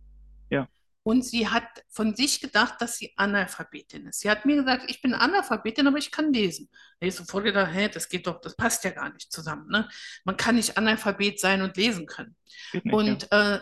Ja, 1.05 1.11
Und 1.11 1.25
sie 1.25 1.47
hat 1.49 1.63
von 1.89 2.15
sich 2.15 2.41
gedacht, 2.41 2.75
dass 2.81 2.97
sie 2.97 3.13
Analphabetin 3.17 4.07
ist. 4.07 4.19
Sie 4.21 4.29
hat 4.29 4.45
mir 4.45 4.57
gesagt, 4.57 4.89
ich 4.89 5.01
bin 5.01 5.13
Analphabetin, 5.13 5.87
aber 5.87 5.97
ich 5.97 6.11
kann 6.11 6.33
lesen. 6.33 6.69
Da 6.99 7.07
ich 7.07 7.15
sofort 7.15 7.45
gedacht, 7.45 7.71
hä, 7.73 7.89
das 7.89 8.09
geht 8.09 8.27
doch, 8.27 8.39
das 8.41 8.55
passt 8.55 8.83
ja 8.83 8.91
gar 8.91 9.11
nicht 9.11 9.31
zusammen, 9.31 9.67
ne? 9.69 9.89
Man 10.25 10.37
kann 10.37 10.55
nicht 10.55 10.77
Analphabet 10.77 11.39
sein 11.39 11.61
und 11.61 11.77
lesen 11.77 12.05
können. 12.05 12.35
nicht, 12.73 12.85
ja. 12.85 12.91
Und 12.97 13.31
äh, 13.31 13.59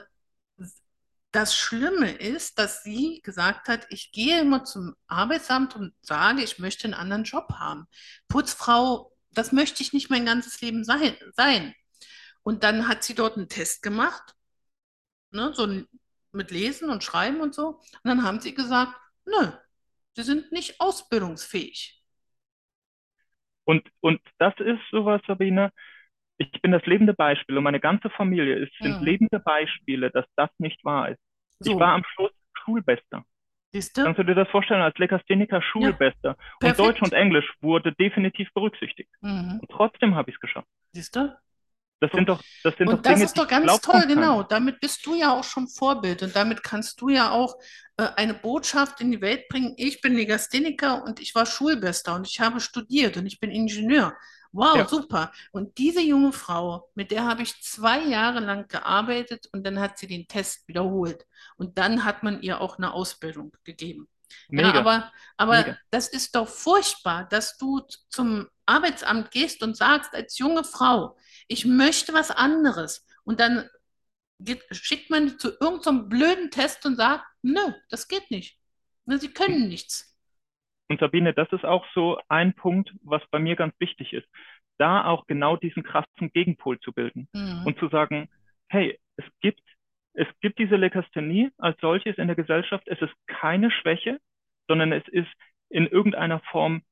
das 1.31 1.55
Schlimme 1.55 2.11
ist, 2.11 2.57
dass 2.57 2.83
sie 2.83 3.21
gesagt 3.23 3.67
hat, 3.67 3.85
ich 3.89 4.11
gehe 4.11 4.41
immer 4.41 4.63
zum 4.63 4.95
Arbeitsamt 5.07 5.75
und 5.75 5.93
sage, 6.01 6.41
ich 6.43 6.57
möchte 6.57 6.85
einen 6.85 6.95
anderen 6.95 7.23
Job 7.23 7.53
haben. 7.53 7.87
Putzfrau, 8.27 9.13
das 9.31 9.51
möchte 9.51 9.83
ich 9.83 9.93
nicht 9.93 10.09
mein 10.09 10.25
ganzes 10.25 10.59
Leben 10.61 10.83
sein. 10.83 11.15
sein. 11.35 11.75
Und 12.41 12.63
dann 12.63 12.87
hat 12.87 13.03
sie 13.03 13.13
dort 13.13 13.37
einen 13.37 13.47
Test 13.49 13.83
gemacht 13.83 14.35
ne, 15.31 15.51
so 15.53 15.63
ein- 15.65 15.87
mit 16.31 16.51
Lesen 16.51 16.89
und 16.89 17.03
Schreiben 17.03 17.41
und 17.41 17.53
so. 17.55 17.67
Und 17.79 17.81
dann 18.03 18.23
haben 18.23 18.39
sie 18.39 18.53
gesagt, 18.53 18.93
nö, 19.25 19.51
sie 20.15 20.23
sind 20.23 20.51
nicht 20.51 20.79
ausbildungsfähig. 20.81 22.03
Und, 23.65 23.87
und 24.01 24.19
das 24.39 24.53
ist 24.59 24.81
sowas, 24.91 25.21
Sabine, 25.27 25.71
ich 26.37 26.51
bin 26.61 26.71
das 26.71 26.85
lebende 26.85 27.13
Beispiel 27.13 27.57
und 27.57 27.63
meine 27.63 27.79
ganze 27.79 28.09
Familie 28.11 28.55
ist, 28.57 28.73
sind 28.81 28.99
Hm. 28.99 29.05
lebende 29.05 29.39
Beispiele, 29.39 30.11
dass 30.11 30.25
das 30.35 30.49
nicht 30.59 30.83
wahr 30.85 31.09
ist. 31.09 31.19
Ich 31.63 31.77
war 31.79 31.89
So, 31.89 31.95
am 31.95 32.03
Schluss 32.05 32.31
Schulbester. 32.65 33.25
siehst 33.73 33.97
du? 33.97 34.03
Kannst 34.03 34.19
du 34.19 34.23
dir 34.23 34.35
das 34.35 34.49
vorstellen, 34.49 34.81
als 34.81 34.97
Legastheniker 34.97 35.57
Ja, 35.57 35.63
Schulbester? 35.63 36.37
Und 36.61 36.79
Deutsch 36.79 37.01
und. 37.01 37.13
Englisch 37.13 37.51
wurde 37.61 37.93
definitiv 37.93 38.49
berücksichtigt. 38.53 39.11
Mhm. 39.21 39.59
Und 39.61 39.69
trotzdem 39.71 40.15
habe 40.15 40.29
ich 40.31 40.37
es 40.37 40.41
geschafft. 40.41 40.67
Siehst 40.93 41.15
du? 41.15 41.35
Das 42.01 42.11
sind 42.11 42.29
doch, 42.29 42.41
das 42.63 42.75
sind 42.77 42.87
doch 42.87 42.93
Und 42.93 43.05
das 43.05 43.13
Dinge, 43.13 43.25
ist 43.25 43.37
doch 43.37 43.47
ganz 43.47 43.81
toll, 43.81 44.05
genau. 44.07 44.43
Damit 44.43 44.79
bist 44.79 45.05
du 45.05 45.15
ja 45.15 45.33
auch 45.33 45.43
schon 45.43 45.67
Vorbild 45.67 46.23
und 46.23 46.35
damit 46.35 46.63
kannst 46.63 47.01
du 47.01 47.09
ja 47.09 47.31
auch 47.31 47.55
äh, 47.97 48.07
eine 48.15 48.33
Botschaft 48.33 49.01
in 49.01 49.11
die 49.11 49.21
Welt 49.21 49.49
bringen. 49.49 49.73
Ich 49.75 49.99
bin 49.99 50.15
Legastheniker 50.15 51.03
und 51.03 51.19
ich 51.19 51.35
war 51.35 51.45
Schulbester 51.45 52.15
und 52.15 52.25
ich 52.25 52.39
habe 52.39 52.61
studiert 52.61 53.17
und 53.17 53.25
ich 53.25 53.39
bin 53.39 53.51
Ingenieur. 53.51 54.13
Wow, 54.51 54.77
Ja, 54.77 54.87
super. 54.87 55.31
Und 55.51 55.77
diese 55.77 56.01
junge 56.01 56.31
Frau, 56.31 56.89
mit 56.95 57.11
der 57.11 57.25
habe 57.25 57.43
ich 57.43 57.61
zwei 57.61 57.99
Jahre 57.99 58.39
lang 58.39 58.67
gearbeitet 58.67 59.47
und 59.51 59.65
dann 59.65 59.79
hat 59.79 59.99
sie 59.99 60.07
den 60.07 60.27
Test 60.27 60.67
wiederholt. 60.67 61.25
Und 61.57 61.77
dann 61.77 62.03
hat 62.03 62.23
man 62.23 62.41
ihr 62.41 62.61
auch 62.61 62.77
eine 62.77 62.93
Ausbildung 62.93 63.51
gegeben. 63.63 64.07
Ja, 64.49 64.67
mega, 64.67 64.79
aber, 64.79 65.11
aber 65.37 65.57
mega. 65.57 65.77
das 65.91 66.07
ist 66.07 66.35
doch 66.35 66.47
furchtbar, 66.47 67.27
dass 67.29 67.57
du 67.57 67.81
zum 68.09 68.47
Arbeitsamt 68.65 69.31
gehst 69.31 69.61
und 69.63 69.75
sagst, 69.75 70.13
als 70.13 70.37
junge 70.37 70.63
Frau, 70.63 71.17
ich 71.49 71.65
möchte 71.65 72.13
was 72.13 72.31
anderes. 72.31 73.05
Und 73.25 73.41
dann 73.41 73.69
geht, 74.39 74.63
schickt 74.71 75.09
man 75.09 75.37
zu 75.39 75.49
irgendeinem 75.59 76.03
so 76.03 76.07
blöden 76.07 76.51
Test 76.51 76.85
und 76.85 76.95
sagt, 76.95 77.25
nö, 77.41 77.73
das 77.89 78.07
geht 78.07 78.31
nicht. 78.31 78.57
Ne, 79.05 79.17
Sie 79.19 79.33
können 79.33 79.67
nichts. 79.67 80.15
Und 80.89 80.99
Sabine, 81.01 81.33
das 81.33 81.51
ist 81.51 81.65
auch 81.65 81.85
so 81.93 82.19
ein 82.29 82.53
Punkt, 82.55 82.91
was 83.03 83.21
bei 83.31 83.39
mir 83.39 83.55
ganz 83.57 83.75
wichtig 83.79 84.13
ist. 84.13 84.27
da 84.81 85.03
auch 85.05 85.27
genau 85.27 85.57
diesen 85.57 85.83
krassen 85.83 86.31
Gegenpol 86.31 86.79
zu 86.79 86.93
bilden 86.93 87.27
Mhm. 87.33 87.63
und 87.65 87.77
zu 87.79 87.89
sagen, 87.89 88.29
hey, 88.69 88.97
es 89.17 89.25
gibt, 89.41 89.59
es 90.13 90.27
gibt 90.39 90.57
diese 90.57 90.77
Legasthenie 90.77 91.51
als 91.57 91.77
solches 91.81 92.17
in 92.17 92.27
der 92.27 92.37
Gesellschaft. 92.37 92.87
Es 92.87 93.01
ist 93.01 93.13
keine 93.27 93.71
Schwäche, 93.71 94.21
sondern 94.69 94.93
es 94.93 95.05
ist 95.09 95.27
in 95.69 95.85
irgendeiner 95.85 96.39
Form 96.51 96.83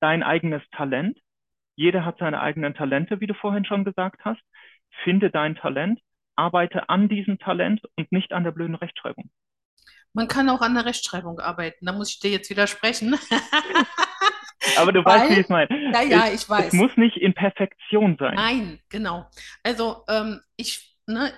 dein 0.00 0.24
eigenes 0.24 0.62
Talent. 0.72 1.20
Jeder 1.76 2.04
hat 2.04 2.18
seine 2.18 2.40
eigenen 2.40 2.74
Talente, 2.74 3.20
wie 3.20 3.26
du 3.26 3.34
vorhin 3.34 3.64
schon 3.64 3.84
gesagt 3.84 4.24
hast. 4.24 4.40
Finde 5.04 5.30
dein 5.30 5.56
Talent, 5.56 6.00
arbeite 6.34 6.88
an 6.88 7.08
diesem 7.08 7.38
Talent 7.38 7.82
und 7.96 8.10
nicht 8.12 8.32
an 8.32 8.44
der 8.44 8.52
blöden 8.52 8.74
Rechtschreibung. 8.74 9.30
Man 10.12 10.28
kann 10.28 10.48
auch 10.48 10.62
an 10.62 10.74
der 10.74 10.86
Rechtschreibung 10.86 11.38
arbeiten. 11.40 11.84
Da 11.84 11.92
muss 11.92 12.10
ich 12.10 12.20
dir 12.20 12.30
jetzt 12.30 12.48
widersprechen. 12.50 13.16
Aber 14.76 14.92
du 14.92 15.04
weißt, 15.04 15.28
wie 15.30 15.32
Weil, 15.32 15.38
ich 15.40 15.44
es 15.44 15.48
meine. 15.48 15.68
ja, 15.92 16.02
ja, 16.02 16.26
Es, 16.26 16.34
ich 16.34 16.40
es 16.42 16.48
weiß. 16.48 16.72
muss 16.72 16.96
nicht 16.96 17.16
in 17.18 17.34
Perfektion 17.34 18.16
sein. 18.18 18.34
Nein, 18.34 18.80
genau. 18.88 19.26
Also 19.62 20.04
ähm, 20.08 20.40
ich, 20.56 20.96
ne, 21.06 21.32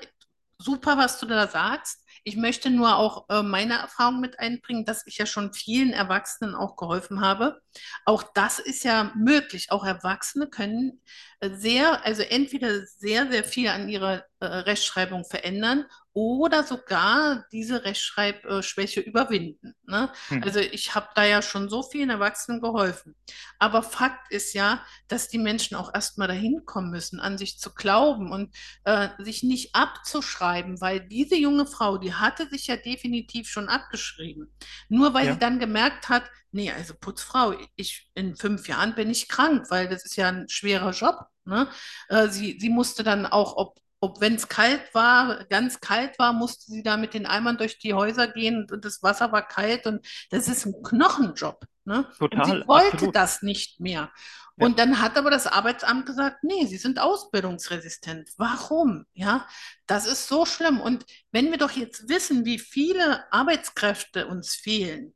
super, 0.58 0.96
was 0.96 1.18
du 1.20 1.26
da 1.26 1.46
sagst. 1.46 2.04
Ich 2.24 2.36
möchte 2.36 2.70
nur 2.70 2.96
auch 2.96 3.28
äh, 3.28 3.42
meine 3.42 3.74
Erfahrung 3.78 4.20
mit 4.20 4.38
einbringen, 4.38 4.84
dass 4.84 5.06
ich 5.06 5.18
ja 5.18 5.26
schon 5.26 5.52
vielen 5.52 5.92
Erwachsenen 5.92 6.54
auch 6.54 6.76
geholfen 6.76 7.20
habe. 7.20 7.60
Auch 8.04 8.22
das 8.34 8.58
ist 8.58 8.84
ja 8.84 9.12
möglich. 9.16 9.70
Auch 9.70 9.84
Erwachsene 9.84 10.48
können 10.48 11.00
äh, 11.40 11.50
sehr, 11.50 12.04
also 12.04 12.22
entweder 12.22 12.86
sehr, 12.86 13.30
sehr 13.30 13.44
viel 13.44 13.68
an 13.68 13.88
ihrer 13.88 14.24
äh, 14.40 14.46
Rechtschreibung 14.46 15.24
verändern 15.24 15.86
oder 16.18 16.64
sogar 16.64 17.46
diese 17.52 17.84
Rechtschreibschwäche 17.84 19.00
überwinden. 19.00 19.74
Ne? 19.86 20.10
Hm. 20.28 20.42
Also 20.42 20.58
ich 20.58 20.94
habe 20.96 21.08
da 21.14 21.24
ja 21.24 21.42
schon 21.42 21.68
so 21.68 21.82
vielen 21.82 22.10
Erwachsenen 22.10 22.60
geholfen. 22.60 23.14
Aber 23.60 23.82
Fakt 23.84 24.32
ist 24.32 24.52
ja, 24.52 24.84
dass 25.06 25.28
die 25.28 25.38
Menschen 25.38 25.76
auch 25.76 25.94
erstmal 25.94 26.26
dahin 26.26 26.64
kommen 26.64 26.90
müssen, 26.90 27.20
an 27.20 27.38
sich 27.38 27.58
zu 27.60 27.72
glauben 27.72 28.32
und 28.32 28.54
äh, 28.84 29.08
sich 29.18 29.44
nicht 29.44 29.74
abzuschreiben, 29.76 30.80
weil 30.80 31.00
diese 31.00 31.36
junge 31.36 31.66
Frau, 31.66 31.98
die 31.98 32.14
hatte 32.14 32.48
sich 32.48 32.66
ja 32.66 32.76
definitiv 32.76 33.48
schon 33.48 33.68
abgeschrieben. 33.68 34.52
Nur 34.88 35.14
weil 35.14 35.28
sie 35.28 35.30
Ja, 35.30 35.36
dann 35.38 35.60
gemerkt 35.60 36.08
hat, 36.08 36.24
nee, 36.50 36.72
also 36.72 36.94
Putzfrau, 36.98 37.54
ich 37.76 38.10
in 38.14 38.34
fünf 38.34 38.66
Jahren 38.68 38.94
bin 38.96 39.10
ich 39.10 39.28
krank, 39.28 39.66
weil 39.70 39.88
das 39.88 40.04
ist 40.04 40.16
ja 40.16 40.28
ein 40.28 40.48
schwerer 40.48 40.90
Job. 40.90 41.26
Ne? 41.44 41.68
Äh, 42.08 42.28
sie, 42.28 42.58
sie 42.60 42.70
musste 42.70 43.04
dann 43.04 43.24
auch, 43.26 43.56
ob, 43.56 43.78
ob 44.00 44.20
wenn 44.20 44.34
es 44.34 44.48
kalt 44.48 44.94
war, 44.94 45.44
ganz 45.46 45.80
kalt 45.80 46.18
war, 46.18 46.32
musste 46.32 46.70
sie 46.70 46.82
da 46.82 46.96
mit 46.96 47.14
den 47.14 47.26
Eimern 47.26 47.58
durch 47.58 47.78
die 47.78 47.94
Häuser 47.94 48.28
gehen 48.28 48.66
und 48.70 48.84
das 48.84 49.02
Wasser 49.02 49.32
war 49.32 49.46
kalt 49.46 49.86
und 49.86 50.06
das 50.30 50.48
ist 50.48 50.66
ein 50.66 50.82
Knochenjob. 50.82 51.64
Ne? 51.84 52.06
Und 52.20 52.32
sie 52.34 52.36
total, 52.36 52.68
wollte 52.68 52.92
absolut. 52.92 53.16
das 53.16 53.42
nicht 53.42 53.80
mehr. 53.80 54.12
Ja. 54.56 54.66
Und 54.66 54.78
dann 54.78 55.00
hat 55.00 55.16
aber 55.16 55.30
das 55.30 55.46
Arbeitsamt 55.46 56.04
gesagt, 56.04 56.42
nee, 56.42 56.66
Sie 56.66 56.78
sind 56.78 56.98
ausbildungsresistent. 56.98 58.30
Warum? 58.36 59.06
Ja, 59.14 59.46
das 59.86 60.06
ist 60.06 60.26
so 60.26 60.44
schlimm. 60.46 60.80
Und 60.80 61.04
wenn 61.30 61.50
wir 61.50 61.58
doch 61.58 61.70
jetzt 61.70 62.08
wissen, 62.08 62.44
wie 62.44 62.58
viele 62.58 63.32
Arbeitskräfte 63.32 64.26
uns 64.26 64.54
fehlen, 64.54 65.14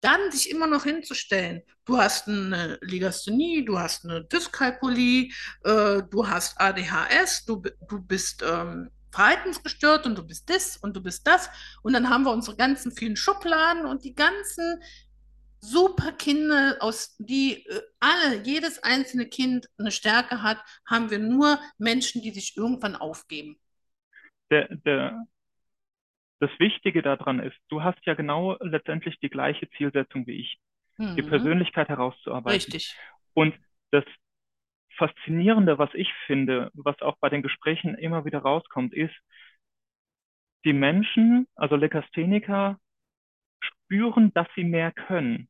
dann 0.00 0.30
sich 0.30 0.50
immer 0.50 0.66
noch 0.66 0.84
hinzustellen, 0.84 1.62
du 1.84 1.98
hast 1.98 2.28
eine 2.28 2.78
Legasthenie, 2.80 3.64
du 3.64 3.78
hast 3.78 4.04
eine 4.04 4.24
Dyskalkulie, 4.24 5.30
äh, 5.64 6.02
du 6.10 6.26
hast 6.26 6.60
ADHS, 6.60 7.44
du, 7.44 7.62
du 7.88 8.00
bist 8.00 8.42
ähm, 8.42 8.90
verhaltensgestört 9.10 10.06
und 10.06 10.16
du 10.16 10.26
bist 10.26 10.48
das 10.48 10.76
und 10.76 10.96
du 10.96 11.02
bist 11.02 11.26
das. 11.26 11.50
Und 11.82 11.92
dann 11.92 12.08
haben 12.08 12.24
wir 12.24 12.32
unsere 12.32 12.56
ganzen 12.56 12.92
vielen 12.92 13.16
Schubladen 13.16 13.84
und 13.84 14.04
die 14.04 14.14
ganzen 14.14 14.82
super 15.60 16.12
Kinder, 16.12 16.76
aus 16.80 17.16
die 17.18 17.66
äh, 17.66 17.82
alle, 17.98 18.42
jedes 18.42 18.82
einzelne 18.82 19.26
Kind 19.26 19.66
eine 19.78 19.90
Stärke 19.90 20.42
hat, 20.42 20.58
haben 20.86 21.10
wir 21.10 21.18
nur 21.18 21.58
Menschen, 21.78 22.22
die 22.22 22.30
sich 22.30 22.56
irgendwann 22.56 22.96
aufgeben. 22.96 23.58
Der, 24.50 24.68
der, 24.84 25.26
das 26.40 26.50
Wichtige 26.58 27.02
daran 27.02 27.40
ist, 27.40 27.56
du 27.68 27.82
hast 27.82 27.98
ja 28.06 28.14
genau 28.14 28.56
letztendlich 28.60 29.18
die 29.20 29.30
gleiche 29.30 29.68
Zielsetzung 29.70 30.26
wie 30.26 30.40
ich, 30.40 30.58
die 31.18 31.22
Mhm. 31.22 31.24
Persönlichkeit 31.24 31.88
herauszuarbeiten. 31.88 32.76
Richtig. 32.76 32.96
Und 33.34 33.54
das 33.92 34.04
Faszinierende, 34.96 35.78
was 35.78 35.90
ich 35.94 36.12
finde, 36.26 36.70
was 36.74 37.00
auch 37.02 37.16
bei 37.20 37.28
den 37.30 37.42
Gesprächen 37.42 37.96
immer 37.96 38.24
wieder 38.26 38.40
rauskommt, 38.40 38.94
ist, 38.94 39.14
die 40.64 40.72
Menschen, 40.72 41.46
also 41.54 41.76
Legastheniker, 41.76 42.78
spüren, 43.60 44.32
dass 44.34 44.48
sie 44.56 44.64
mehr 44.64 44.92
können. 44.92 45.48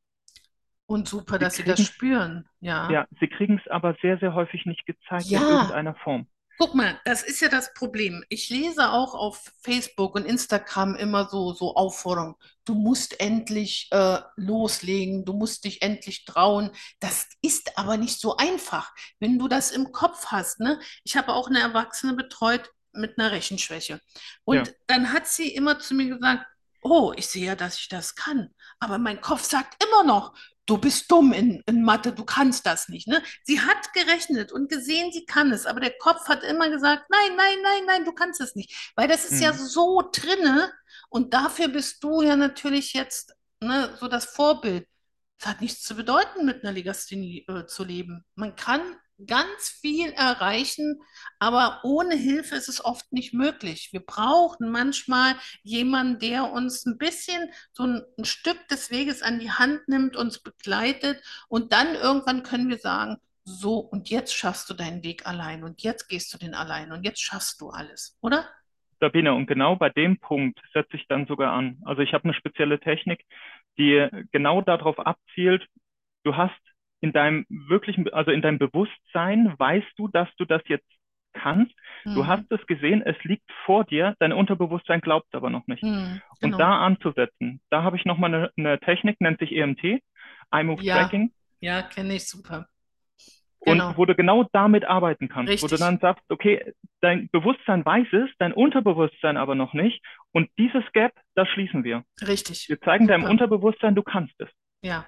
Und 0.85 1.07
super, 1.07 1.39
Sie 1.39 1.47
dass 1.47 1.55
Sie 1.55 1.63
das 1.63 1.81
spüren. 1.81 2.47
Ja. 2.59 2.87
ja, 2.87 3.07
sie 3.19 3.27
kriegen 3.27 3.59
es 3.63 3.67
aber 3.71 3.95
sehr, 4.01 4.17
sehr 4.19 4.33
häufig 4.33 4.65
nicht 4.65 4.85
gezeigt 4.85 5.33
in 5.33 5.43
Ja, 5.43 5.45
irgendeiner 5.45 5.95
Form. 5.95 6.27
Guck 6.57 6.75
mal, 6.75 6.99
das 7.05 7.23
ist 7.23 7.41
ja 7.41 7.49
das 7.49 7.73
Problem. 7.73 8.23
Ich 8.29 8.49
lese 8.49 8.91
auch 8.91 9.15
auf 9.15 9.51
Facebook 9.61 10.15
und 10.15 10.25
Instagram 10.25 10.95
immer 10.95 11.27
so, 11.27 11.53
so 11.53 11.75
Aufforderungen. 11.75 12.35
Du 12.65 12.75
musst 12.75 13.19
endlich 13.19 13.87
äh, 13.91 14.19
loslegen, 14.35 15.25
du 15.25 15.33
musst 15.33 15.63
dich 15.65 15.81
endlich 15.81 16.25
trauen. 16.25 16.71
Das 16.99 17.27
ist 17.41 17.77
aber 17.77 17.97
nicht 17.97 18.19
so 18.19 18.37
einfach, 18.37 18.93
wenn 19.19 19.39
du 19.39 19.47
das 19.47 19.71
im 19.71 19.91
Kopf 19.91 20.27
hast, 20.27 20.59
ne? 20.59 20.79
Ich 21.03 21.17
habe 21.17 21.33
auch 21.33 21.47
eine 21.47 21.59
Erwachsene 21.59 22.13
betreut 22.13 22.69
mit 22.93 23.17
einer 23.17 23.31
Rechenschwäche. 23.31 23.93
Ja. 23.93 23.99
Und 24.43 24.75
dann 24.87 25.13
hat 25.13 25.27
sie 25.27 25.49
immer 25.49 25.79
zu 25.79 25.95
mir 25.95 26.09
gesagt, 26.09 26.45
oh, 26.81 27.13
ich 27.15 27.27
sehe 27.27 27.45
ja, 27.45 27.55
dass 27.55 27.77
ich 27.77 27.89
das 27.89 28.15
kann. 28.15 28.53
Aber 28.79 28.97
mein 28.97 29.21
Kopf 29.21 29.43
sagt 29.43 29.83
immer 29.83 30.03
noch, 30.03 30.33
du 30.65 30.77
bist 30.77 31.11
dumm 31.11 31.33
in, 31.33 31.61
in 31.65 31.83
Mathe, 31.83 32.11
du 32.13 32.23
kannst 32.23 32.65
das 32.65 32.87
nicht, 32.89 33.07
ne? 33.07 33.21
Sie 33.43 33.59
hat 33.61 33.93
gerechnet 33.93 34.51
und 34.51 34.69
gesehen, 34.69 35.11
sie 35.11 35.25
kann 35.25 35.51
es, 35.51 35.65
aber 35.65 35.79
der 35.79 35.97
Kopf 35.97 36.27
hat 36.27 36.43
immer 36.43 36.69
gesagt, 36.69 37.05
nein, 37.09 37.35
nein, 37.35 37.57
nein, 37.63 37.83
nein, 37.87 38.05
du 38.05 38.13
kannst 38.13 38.41
es 38.41 38.55
nicht, 38.55 38.91
weil 38.95 39.07
das 39.07 39.25
ist 39.25 39.41
ja 39.41 39.51
Hm. 39.51 39.57
so 39.57 40.09
drinne 40.13 40.71
und 41.09 41.33
dafür 41.33 41.67
bist 41.67 42.03
du 42.03 42.21
ja 42.21 42.35
natürlich 42.35 42.93
jetzt 42.93 43.35
ne, 43.61 43.95
so 43.99 44.07
das 44.07 44.25
Vorbild. 44.25 44.87
Es 45.39 45.47
hat 45.47 45.61
nichts 45.61 45.83
zu 45.83 45.95
bedeuten, 45.95 46.45
mit 46.45 46.63
einer 46.63 46.71
Legasthenie 46.71 47.45
äh, 47.47 47.65
zu 47.65 47.83
leben. 47.83 48.23
Man 48.35 48.55
kann 48.55 48.81
ganz 49.25 49.69
viel 49.81 50.11
erreichen, 50.11 51.01
aber 51.39 51.81
ohne 51.83 52.15
Hilfe 52.15 52.55
ist 52.55 52.69
es 52.69 52.83
oft 52.83 53.11
nicht 53.11 53.33
möglich. 53.33 53.89
Wir 53.91 54.01
brauchen 54.01 54.71
manchmal 54.71 55.35
jemanden, 55.63 56.19
der 56.19 56.51
uns 56.51 56.85
ein 56.85 56.97
bisschen 56.97 57.49
so 57.73 57.83
ein, 57.83 58.03
ein 58.17 58.25
Stück 58.25 58.67
des 58.67 58.91
Weges 58.91 59.21
an 59.21 59.39
die 59.39 59.51
Hand 59.51 59.87
nimmt, 59.87 60.15
uns 60.15 60.41
begleitet 60.41 61.21
und 61.47 61.73
dann 61.73 61.95
irgendwann 61.95 62.43
können 62.43 62.69
wir 62.69 62.77
sagen, 62.77 63.17
so, 63.43 63.79
und 63.79 64.09
jetzt 64.09 64.35
schaffst 64.35 64.69
du 64.69 64.73
deinen 64.73 65.03
Weg 65.03 65.25
allein 65.25 65.63
und 65.63 65.81
jetzt 65.81 66.07
gehst 66.07 66.33
du 66.33 66.37
den 66.37 66.53
allein 66.53 66.91
und 66.91 67.03
jetzt 67.03 67.21
schaffst 67.21 67.59
du 67.61 67.69
alles, 67.69 68.17
oder? 68.21 68.45
Sabine, 68.99 69.33
und 69.33 69.47
genau 69.47 69.75
bei 69.75 69.89
dem 69.89 70.19
Punkt 70.19 70.59
setze 70.73 70.95
ich 70.95 71.07
dann 71.07 71.25
sogar 71.25 71.53
an. 71.53 71.81
Also 71.85 72.03
ich 72.03 72.13
habe 72.13 72.25
eine 72.25 72.35
spezielle 72.35 72.79
Technik, 72.79 73.25
die 73.77 74.07
genau 74.31 74.61
darauf 74.61 74.99
abzielt, 74.99 75.65
du 76.23 76.35
hast 76.35 76.53
in 77.01 77.13
deinem 77.13 77.45
wirklichen, 77.49 78.11
also 78.13 78.31
in 78.31 78.41
deinem 78.41 78.59
Bewusstsein, 78.59 79.53
weißt 79.57 79.93
du, 79.97 80.07
dass 80.07 80.29
du 80.37 80.45
das 80.45 80.61
jetzt 80.67 80.87
kannst. 81.33 81.73
Du 82.05 82.23
Mhm. 82.23 82.27
hast 82.27 82.51
es 82.51 82.65
gesehen, 82.67 83.01
es 83.01 83.15
liegt 83.23 83.49
vor 83.65 83.83
dir, 83.85 84.15
dein 84.19 84.33
Unterbewusstsein 84.33 85.01
glaubt 85.01 85.33
aber 85.33 85.49
noch 85.49 85.65
nicht. 85.67 85.83
Mhm. 85.83 86.21
Und 86.31 86.41
Genau. 86.41 86.57
da 86.57 86.79
anzusetzen, 86.85 87.61
da 87.69 87.83
habe 87.83 87.97
ich 87.97 88.05
nochmal 88.05 88.33
eine, 88.33 88.51
eine 88.57 88.79
Technik, 88.79 89.19
nennt 89.21 89.39
sich 89.39 89.51
EMT, 89.51 90.01
Eye 90.51 90.63
Move 90.63 90.83
Ja, 90.83 90.95
Tracking. 90.95 91.31
ja, 91.59 91.81
kenne 91.81 92.15
ich 92.15 92.27
super. 92.27 92.67
Und 93.59 93.77
Genau. 93.77 93.95
wo 93.95 94.05
du 94.05 94.15
genau 94.15 94.43
damit 94.53 94.85
arbeiten 94.85 95.29
kannst, 95.29 95.49
wo 95.49 95.67
du 95.67 95.73
Richtig. 95.75 95.79
dann 95.79 95.99
sagst, 95.99 96.23
okay, 96.29 96.73
dein 97.01 97.29
Bewusstsein 97.29 97.85
weiß 97.85 98.07
es, 98.11 98.29
dein 98.39 98.53
Unterbewusstsein 98.53 99.37
aber 99.37 99.53
noch 99.53 99.73
nicht. 99.73 100.03
Und 100.31 100.49
dieses 100.57 100.83
Gap, 100.93 101.13
das 101.35 101.47
schließen 101.49 101.83
wir. 101.83 102.03
Richtig. 102.27 102.67
Wir 102.69 102.81
zeigen 102.81 103.07
deinem 103.07 103.21
Super. 103.21 103.31
Unterbewusstsein, 103.33 103.93
du 103.93 104.01
kannst 104.01 104.33
es. 104.41 104.49
Ja, 104.81 105.05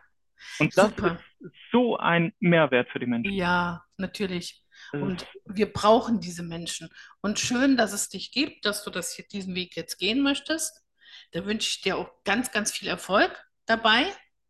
Und 0.59 0.77
das 0.77 0.89
super. 0.89 1.19
ist 1.39 1.53
so 1.71 1.97
ein 1.97 2.33
Mehrwert 2.39 2.89
für 2.89 2.99
die 2.99 3.05
Menschen. 3.05 3.33
Ja, 3.33 3.83
natürlich. 3.97 4.63
Und 4.91 5.25
wir 5.45 5.71
brauchen 5.71 6.19
diese 6.19 6.43
Menschen. 6.43 6.89
Und 7.21 7.39
schön, 7.39 7.77
dass 7.77 7.93
es 7.93 8.09
dich 8.09 8.31
gibt, 8.31 8.65
dass 8.65 8.83
du 8.83 8.89
das 8.89 9.13
hier, 9.13 9.25
diesen 9.25 9.55
Weg 9.55 9.75
jetzt 9.75 9.97
gehen 9.97 10.21
möchtest. 10.21 10.83
Da 11.31 11.45
wünsche 11.45 11.69
ich 11.69 11.81
dir 11.81 11.97
auch 11.97 12.23
ganz, 12.23 12.51
ganz 12.51 12.71
viel 12.71 12.87
Erfolg 12.87 13.31
dabei. 13.65 14.05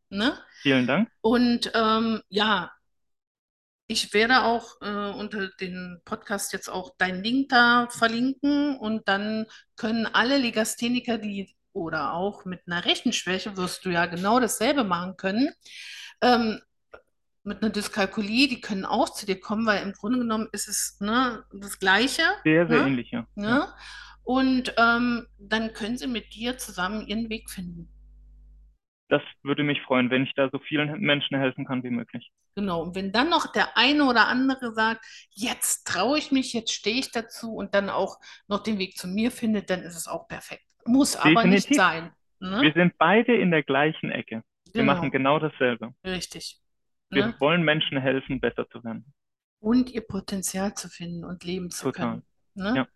Ne? 0.09 0.37
vielen 0.61 0.85
Dank. 0.85 1.09
Und 1.21 1.71
ähm, 1.73 2.21
ja, 2.29 2.71
ich 3.87 4.13
werde 4.13 4.43
auch 4.43 4.81
äh, 4.81 5.11
unter 5.17 5.49
den 5.59 6.01
Podcast 6.05 6.53
jetzt 6.53 6.69
auch 6.69 6.95
deinen 6.97 7.23
Link 7.23 7.49
da 7.49 7.87
verlinken 7.89 8.77
und 8.77 9.07
dann 9.07 9.45
können 9.75 10.05
alle 10.05 10.37
Legastheniker, 10.37 11.17
die 11.17 11.55
oder 11.73 12.13
auch 12.13 12.45
mit 12.45 12.61
einer 12.67 12.85
Rechenschwäche 12.85 13.57
wirst 13.57 13.85
du 13.85 13.89
ja 13.91 14.05
genau 14.05 14.39
dasselbe 14.39 14.83
machen 14.83 15.17
können. 15.17 15.49
Ähm, 16.21 16.61
mit 17.43 17.61
einer 17.61 17.71
Dyskalkulie, 17.71 18.47
die 18.47 18.61
können 18.61 18.85
auch 18.85 19.09
zu 19.13 19.25
dir 19.25 19.39
kommen, 19.39 19.65
weil 19.65 19.83
im 19.83 19.93
Grunde 19.93 20.19
genommen 20.19 20.47
ist 20.53 20.67
es 20.67 20.97
ne, 21.01 21.43
das 21.53 21.79
Gleiche. 21.79 22.23
Sehr, 22.43 22.67
sehr 22.67 22.79
Ne? 22.79 22.87
ähnlich, 22.87 23.11
ja. 23.11 23.27
Ja. 23.35 23.59
Ne? 23.59 23.73
Und 24.23 24.73
ähm, 24.77 25.27
dann 25.37 25.73
können 25.73 25.97
sie 25.97 26.07
mit 26.07 26.33
dir 26.33 26.57
zusammen 26.57 27.05
ihren 27.07 27.29
Weg 27.29 27.49
finden. 27.49 27.89
das 29.09 29.21
würde 29.43 29.63
mich 29.63 29.81
freuen, 29.83 30.09
wenn 30.09 30.23
ich 30.23 30.33
da 30.35 30.49
so 30.51 30.59
vielen 30.59 30.99
Menschen 30.99 31.37
helfen 31.37 31.65
kann 31.65 31.83
wie 31.83 31.89
möglich. 31.89 32.31
Genau. 32.55 32.83
Und 32.83 32.95
wenn 32.95 33.11
dann 33.11 33.29
noch 33.29 33.51
der 33.51 33.77
eine 33.77 34.05
oder 34.05 34.27
andere 34.27 34.73
sagt, 34.73 35.05
jetzt 35.31 35.87
traue 35.87 36.17
ich 36.19 36.31
mich, 36.31 36.53
jetzt 36.53 36.71
stehe 36.73 36.99
ich 36.99 37.11
dazu 37.11 37.55
und 37.55 37.73
dann 37.73 37.89
auch 37.89 38.19
noch 38.47 38.61
den 38.63 38.77
Weg 38.79 38.97
zu 38.97 39.07
mir 39.07 39.31
findet, 39.31 39.69
dann 39.69 39.81
ist 39.81 39.95
es 39.95 40.07
auch 40.07 40.27
perfekt. 40.27 40.65
Muss 40.85 41.15
aber 41.15 41.43
nicht 41.45 41.69
Definitiv. 41.69 41.77
sein. 41.77 42.11
Ne? 42.39 42.61
Wir 42.61 42.73
sind 42.73 42.97
beide 42.97 43.35
in 43.35 43.51
der 43.51 43.63
gleichen 43.63 44.11
Ecke. 44.11 44.43
Wir 44.73 44.81
Genau. 44.81 44.93
machen 44.93 45.11
genau 45.11 45.39
dasselbe. 45.39 45.93
Richtig. 46.03 46.59
Wir 47.09 47.27
Ne? 47.27 47.35
wollen 47.39 47.63
Menschen 47.63 47.99
helfen, 47.99 48.39
besser 48.41 48.67
zu 48.69 48.83
werden. 48.83 49.05
Und 49.59 49.91
ihr 49.91 50.01
Potenzial 50.01 50.73
zu 50.73 50.89
finden 50.89 51.23
und 51.23 51.43
leben 51.43 51.69
zu 51.69 51.85
Total. 51.85 52.09
können. 52.09 52.23
Ne? 52.55 52.73
Ja. 52.75 52.87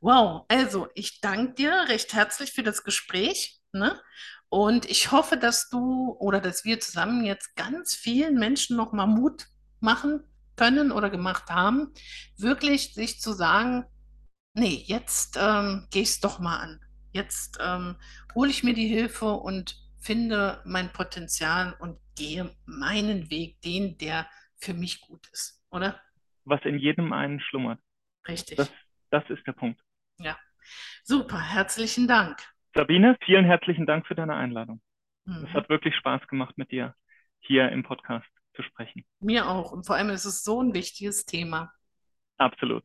Wow, 0.00 0.46
also 0.48 0.88
ich 0.94 1.20
danke 1.20 1.54
dir 1.54 1.72
recht 1.88 2.12
herzlich 2.14 2.52
für 2.52 2.62
das 2.62 2.82
Gespräch. 2.82 3.60
Ne? 3.72 4.00
Und 4.48 4.86
ich 4.90 5.12
hoffe, 5.12 5.36
dass 5.36 5.68
du 5.68 6.16
oder 6.18 6.40
dass 6.40 6.64
wir 6.64 6.80
zusammen 6.80 7.24
jetzt 7.24 7.54
ganz 7.54 7.94
vielen 7.94 8.36
Menschen 8.38 8.76
nochmal 8.76 9.06
Mut 9.06 9.46
machen 9.80 10.24
können 10.56 10.90
oder 10.90 11.10
gemacht 11.10 11.50
haben, 11.50 11.92
wirklich 12.36 12.94
sich 12.94 13.20
zu 13.20 13.32
sagen, 13.32 13.84
nee, 14.54 14.82
jetzt 14.86 15.36
ähm, 15.40 15.86
gehe 15.90 16.02
ich 16.02 16.08
es 16.08 16.20
doch 16.20 16.40
mal 16.40 16.56
an. 16.58 16.80
Jetzt 17.18 17.58
ähm, 17.60 17.96
hole 18.36 18.50
ich 18.50 18.62
mir 18.62 18.74
die 18.74 18.86
Hilfe 18.86 19.32
und 19.32 19.76
finde 20.00 20.62
mein 20.64 20.92
Potenzial 20.92 21.74
und 21.80 21.98
gehe 22.16 22.54
meinen 22.64 23.28
Weg, 23.30 23.60
den, 23.62 23.98
der 23.98 24.28
für 24.56 24.72
mich 24.72 25.00
gut 25.00 25.26
ist, 25.32 25.60
oder? 25.70 26.00
Was 26.44 26.60
in 26.64 26.78
jedem 26.78 27.12
einen 27.12 27.40
schlummert. 27.40 27.80
Richtig. 28.28 28.56
Das, 28.56 28.70
das 29.10 29.24
ist 29.30 29.44
der 29.48 29.52
Punkt. 29.52 29.80
Ja. 30.18 30.36
Super, 31.02 31.40
herzlichen 31.40 32.06
Dank. 32.06 32.36
Sabine, 32.74 33.16
vielen 33.24 33.44
herzlichen 33.44 33.86
Dank 33.86 34.06
für 34.06 34.14
deine 34.14 34.36
Einladung. 34.36 34.80
Es 35.26 35.32
Mhm. 35.34 35.52
hat 35.54 35.68
wirklich 35.68 35.94
Spaß 35.96 36.26
gemacht, 36.28 36.56
mit 36.56 36.70
dir 36.70 36.94
hier 37.40 37.68
im 37.70 37.82
Podcast 37.82 38.26
zu 38.54 38.62
sprechen. 38.62 39.04
Mir 39.20 39.48
auch. 39.48 39.72
Und 39.72 39.84
vor 39.86 39.96
allem 39.96 40.10
ist 40.10 40.24
es 40.24 40.44
so 40.44 40.62
ein 40.62 40.72
wichtiges 40.74 41.26
Thema. 41.26 41.72
Absolut. 42.36 42.84